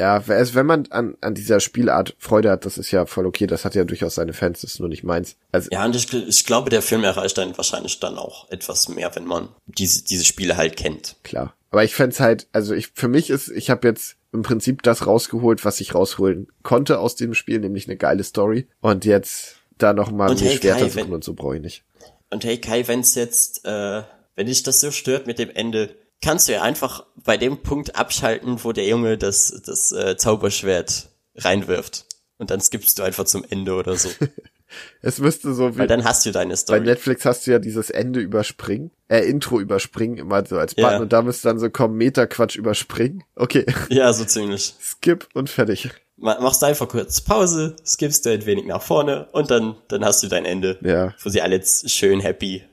[0.00, 3.64] Ja, wenn man an, an dieser Spielart Freude hat, das ist ja voll okay, das
[3.64, 5.36] hat ja durchaus seine Fans, das ist nur nicht meins.
[5.52, 9.14] Also ja, und ich, ich glaube, der Film erreicht dann wahrscheinlich dann auch etwas mehr,
[9.14, 11.16] wenn man diese, diese Spiele halt kennt.
[11.22, 11.54] Klar.
[11.70, 15.06] Aber ich fände halt, also ich, für mich ist, ich habe jetzt im Prinzip das
[15.06, 18.66] rausgeholt, was ich rausholen konnte aus dem Spiel, nämlich eine geile Story.
[18.80, 21.84] Und jetzt da nochmal mir hey, Schwerter Kai, suchen wenn, und so brauche ich nicht.
[22.30, 24.02] Und hey Kai, wenn's jetzt, äh,
[24.36, 27.96] wenn dich das so stört mit dem Ende, kannst du ja einfach bei dem Punkt
[27.96, 32.06] abschalten, wo der Junge das, das äh, Zauberschwert reinwirft.
[32.38, 34.08] Und dann skippst du einfach zum Ende oder so.
[35.02, 35.80] es müsste so wie.
[35.80, 36.80] Weil dann hast du deine Story.
[36.80, 40.92] Bei Netflix hast du ja dieses Ende überspringen, äh, Intro überspringen, immer so als Button
[40.92, 40.98] ja.
[40.98, 43.22] und da müsste dann so kommen, Meta-Quatsch überspringen.
[43.36, 43.66] Okay.
[43.90, 44.74] Ja, so ziemlich.
[44.80, 45.90] Skip und fertig.
[46.16, 50.28] Machst einfach kurz Pause, skippst du ein wenig nach vorne und dann, dann hast du
[50.28, 50.78] dein Ende.
[50.82, 51.14] Ja.
[51.22, 52.64] Wo sie alle schön happy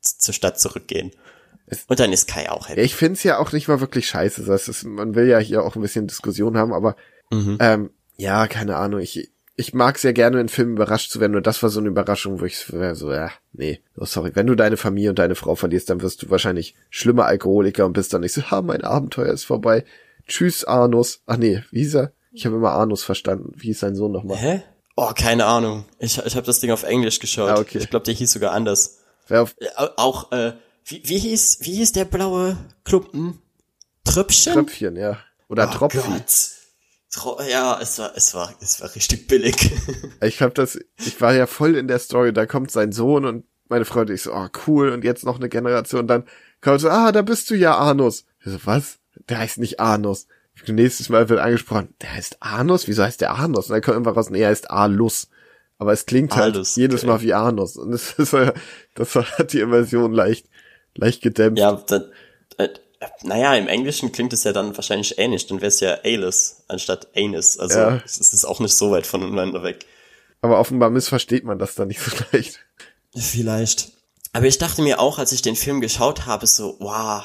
[0.00, 1.12] zur Stadt zurückgehen.
[1.88, 2.80] Und dann ist Kai auch happy.
[2.80, 4.44] Ich find's ja auch nicht mal wirklich scheiße.
[4.44, 6.96] Das ist, man will ja hier auch ein bisschen Diskussion haben, aber
[7.30, 7.58] mhm.
[7.60, 9.00] ähm, ja, keine Ahnung.
[9.00, 11.88] Ich, ich mag sehr gerne in Filmen überrascht zu werden und das war so eine
[11.88, 14.30] Überraschung, wo ich so, ja, nee, oh, sorry.
[14.34, 17.94] Wenn du deine Familie und deine Frau verlierst, dann wirst du wahrscheinlich schlimmer Alkoholiker und
[17.94, 19.84] bist dann nicht so, ha, mein Abenteuer ist vorbei.
[20.28, 21.22] Tschüss, Arnus.
[21.26, 22.12] Ach nee, wie ist er?
[22.32, 23.52] Ich habe immer Arnus verstanden.
[23.56, 24.36] Wie ist sein Sohn nochmal?
[24.36, 24.62] Hä?
[24.94, 25.84] Oh, keine Ahnung.
[25.98, 27.50] Ich, ich habe das Ding auf Englisch geschaut.
[27.50, 27.78] Ah, okay.
[27.78, 28.98] Ich glaube, der hieß sogar anders.
[29.28, 29.66] Wer auf äh,
[29.96, 30.52] auch, äh,
[30.86, 33.40] wie, wie hieß, wie hieß der blaue Klumpen?
[34.04, 34.54] Tröpfchen?
[34.54, 35.18] Tröpfchen, ja.
[35.48, 35.98] Oder oh Tropfi.
[35.98, 37.48] Gott.
[37.48, 39.56] Ja, es war, es war, es war richtig billig.
[40.22, 43.44] Ich hab das, ich war ja voll in der Story, da kommt sein Sohn und
[43.68, 46.24] meine Freundin, ich so, oh cool, und jetzt noch eine Generation, dann
[46.60, 48.24] kommt so, ah, da bist du ja Arnus.
[48.44, 48.98] Ich so, was?
[49.28, 50.26] Der heißt nicht Arnus.
[50.66, 52.88] Nächstes Mal wird angesprochen, der heißt Arnus?
[52.88, 53.66] Wieso heißt der Arnus?
[53.66, 55.28] Und dann kommt einfach raus, nee, er heißt Alus.
[55.78, 57.12] Aber es klingt halt Alus, jedes okay.
[57.12, 57.76] Mal wie Arnus.
[57.76, 58.34] Und das ist,
[58.94, 60.46] das hat die Immersion leicht,
[60.96, 61.58] leicht gedämpft.
[61.58, 62.10] Ja, dann,
[62.58, 62.68] äh,
[63.22, 67.08] naja, im Englischen klingt es ja dann wahrscheinlich ähnlich, dann wäre es ja Alus anstatt
[67.16, 67.58] Anus.
[67.58, 68.02] Also ja.
[68.04, 69.86] es ist auch nicht so weit voneinander weg.
[70.40, 72.60] Aber offenbar missversteht man das dann nicht so leicht.
[73.14, 73.92] Vielleicht.
[74.32, 77.24] Aber ich dachte mir auch, als ich den Film geschaut habe, so, wow,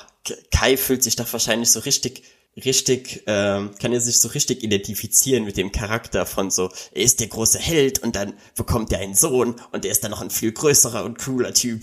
[0.52, 2.24] Kai fühlt sich doch wahrscheinlich so richtig,
[2.56, 7.20] richtig, ähm, kann er sich so richtig identifizieren mit dem Charakter von so, er ist
[7.20, 10.30] der große Held und dann bekommt er einen Sohn und er ist dann noch ein
[10.30, 11.82] viel größerer und cooler Typ.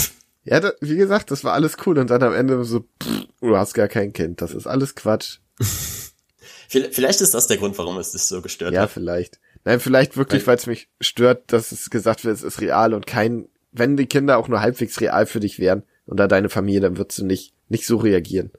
[0.51, 3.57] Ja, da, wie gesagt, das war alles cool und dann am Ende so, pff, du
[3.57, 5.39] hast gar kein Kind, das ist alles Quatsch.
[6.69, 8.89] vielleicht ist das der Grund, warum es dich so gestört ja, hat.
[8.89, 9.41] Ja, vielleicht.
[9.65, 13.07] Nein, vielleicht wirklich, weil es mich stört, dass es gesagt wird, es ist real und
[13.07, 16.81] kein, wenn die Kinder auch nur halbwegs real für dich wären und da deine Familie,
[16.81, 18.51] dann würdest du nicht, nicht so reagieren.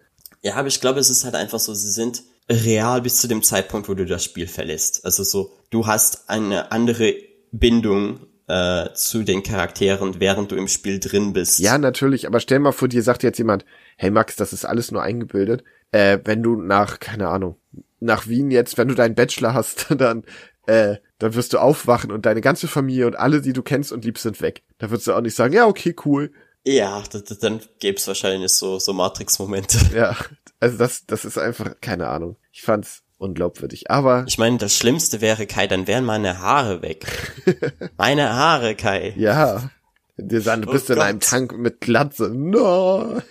[0.42, 3.42] Ja, aber ich glaube, es ist halt einfach so, sie sind real bis zu dem
[3.42, 5.06] Zeitpunkt, wo du das Spiel verlässt.
[5.06, 7.16] Also so, du hast eine andere
[7.52, 11.60] Bindung äh, zu den Charakteren, während du im Spiel drin bist.
[11.60, 13.64] Ja, natürlich, aber stell mal vor, dir sagt jetzt jemand,
[13.96, 15.64] hey Max, das ist alles nur eingebildet.
[15.92, 17.58] Äh, wenn du nach, keine Ahnung,
[18.00, 20.24] nach Wien jetzt, wenn du deinen Bachelor hast, dann,
[20.66, 24.04] äh, dann wirst du aufwachen und deine ganze Familie und alle, die du kennst und
[24.04, 24.64] liebst, sind weg.
[24.80, 26.32] Da würdest du auch nicht sagen, ja, okay, cool.
[26.66, 27.04] Ja,
[27.42, 29.78] dann gäbe es wahrscheinlich so, so Matrix-Momente.
[29.96, 30.16] Ja,
[30.60, 32.36] also das, das ist einfach, keine Ahnung.
[32.52, 33.92] Ich fand's unglaubwürdig.
[33.92, 34.26] Aber.
[34.28, 37.06] Ich meine, das Schlimmste wäre, Kai, dann wären meine Haare weg.
[37.98, 39.14] meine Haare, Kai.
[39.18, 39.70] Ja.
[40.18, 40.98] Dir sagen, du oh bist Gott.
[40.98, 42.30] in einem Tank mit Glatze.
[42.34, 43.22] Nein.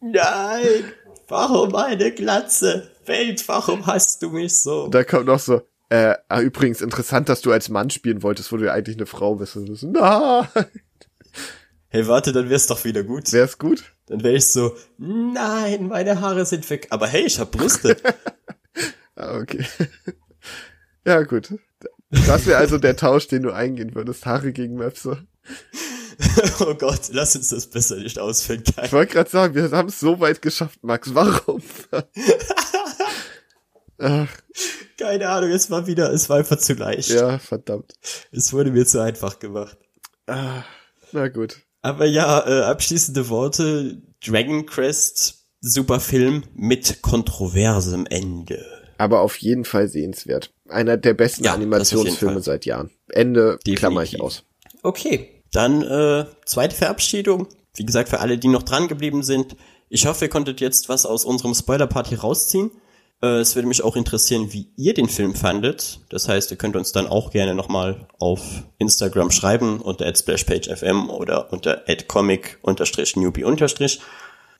[0.00, 0.84] Nein.
[1.28, 2.90] Warum eine Glatze?
[3.04, 4.88] Welt, warum hast du mich so?
[4.88, 8.56] Da kommt noch so, äh, ah, übrigens interessant, dass du als Mann spielen wolltest, wo
[8.56, 9.56] du ja eigentlich eine Frau bist.
[9.56, 10.48] Nein.
[11.88, 13.30] Hey, warte, dann wär's doch wieder gut.
[13.32, 13.92] Wär's gut?
[14.06, 16.86] Dann wär ich so, nein, meine Haare sind weg.
[16.88, 17.96] Aber hey, ich hab Brüste.
[19.16, 19.64] Ah, okay.
[21.06, 21.54] ja, gut.
[22.10, 24.26] Das wäre also der Tausch, den du eingehen würdest.
[24.26, 25.26] Haare gegen Möpse.
[26.60, 28.62] oh Gott, lass uns das besser nicht ausführen.
[28.64, 28.86] Kai.
[28.86, 31.14] Ich wollte gerade sagen, wir haben es so weit geschafft, Max.
[31.14, 31.62] Warum?
[33.98, 34.28] Ach,
[34.98, 37.10] Keine Ahnung, es war wieder, es war einfach zu leicht.
[37.10, 37.94] ja, verdammt.
[38.30, 39.78] Es wurde mir zu einfach gemacht.
[40.26, 40.64] Ah,
[41.12, 41.60] na gut.
[41.82, 44.02] Aber ja, äh, abschließende Worte.
[44.24, 48.64] Dragon Quest, super Film mit kontroversem Ende.
[49.02, 50.52] Aber auf jeden Fall sehenswert.
[50.68, 52.90] Einer der besten Ja, Animationsfilme seit Jahren.
[53.08, 53.78] Ende Definitiv.
[53.80, 54.44] klammer ich aus.
[54.84, 57.48] Okay, dann äh, zweite Verabschiedung.
[57.74, 59.56] Wie gesagt, für alle, die noch dran geblieben sind.
[59.88, 62.70] Ich hoffe, ihr konntet jetzt was aus unserem Spoiler-Party rausziehen.
[63.20, 65.98] Äh, es würde mich auch interessieren, wie ihr den Film fandet.
[66.08, 71.52] Das heißt, ihr könnt uns dann auch gerne nochmal auf Instagram schreiben unter @splashpagefm oder
[71.52, 73.98] unter @comic_newbie_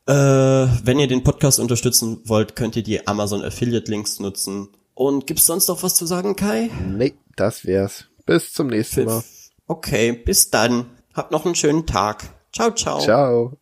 [0.07, 4.69] Äh, wenn ihr den Podcast unterstützen wollt, könnt ihr die Amazon Affiliate Links nutzen.
[4.95, 6.71] Und gibt's sonst noch was zu sagen, Kai?
[6.89, 8.07] Nee, das wär's.
[8.27, 9.23] Bis zum nächsten Mal.
[9.67, 10.87] Okay, bis dann.
[11.15, 12.25] Habt noch einen schönen Tag.
[12.53, 13.01] Ciao, ciao.
[13.01, 13.62] Ciao.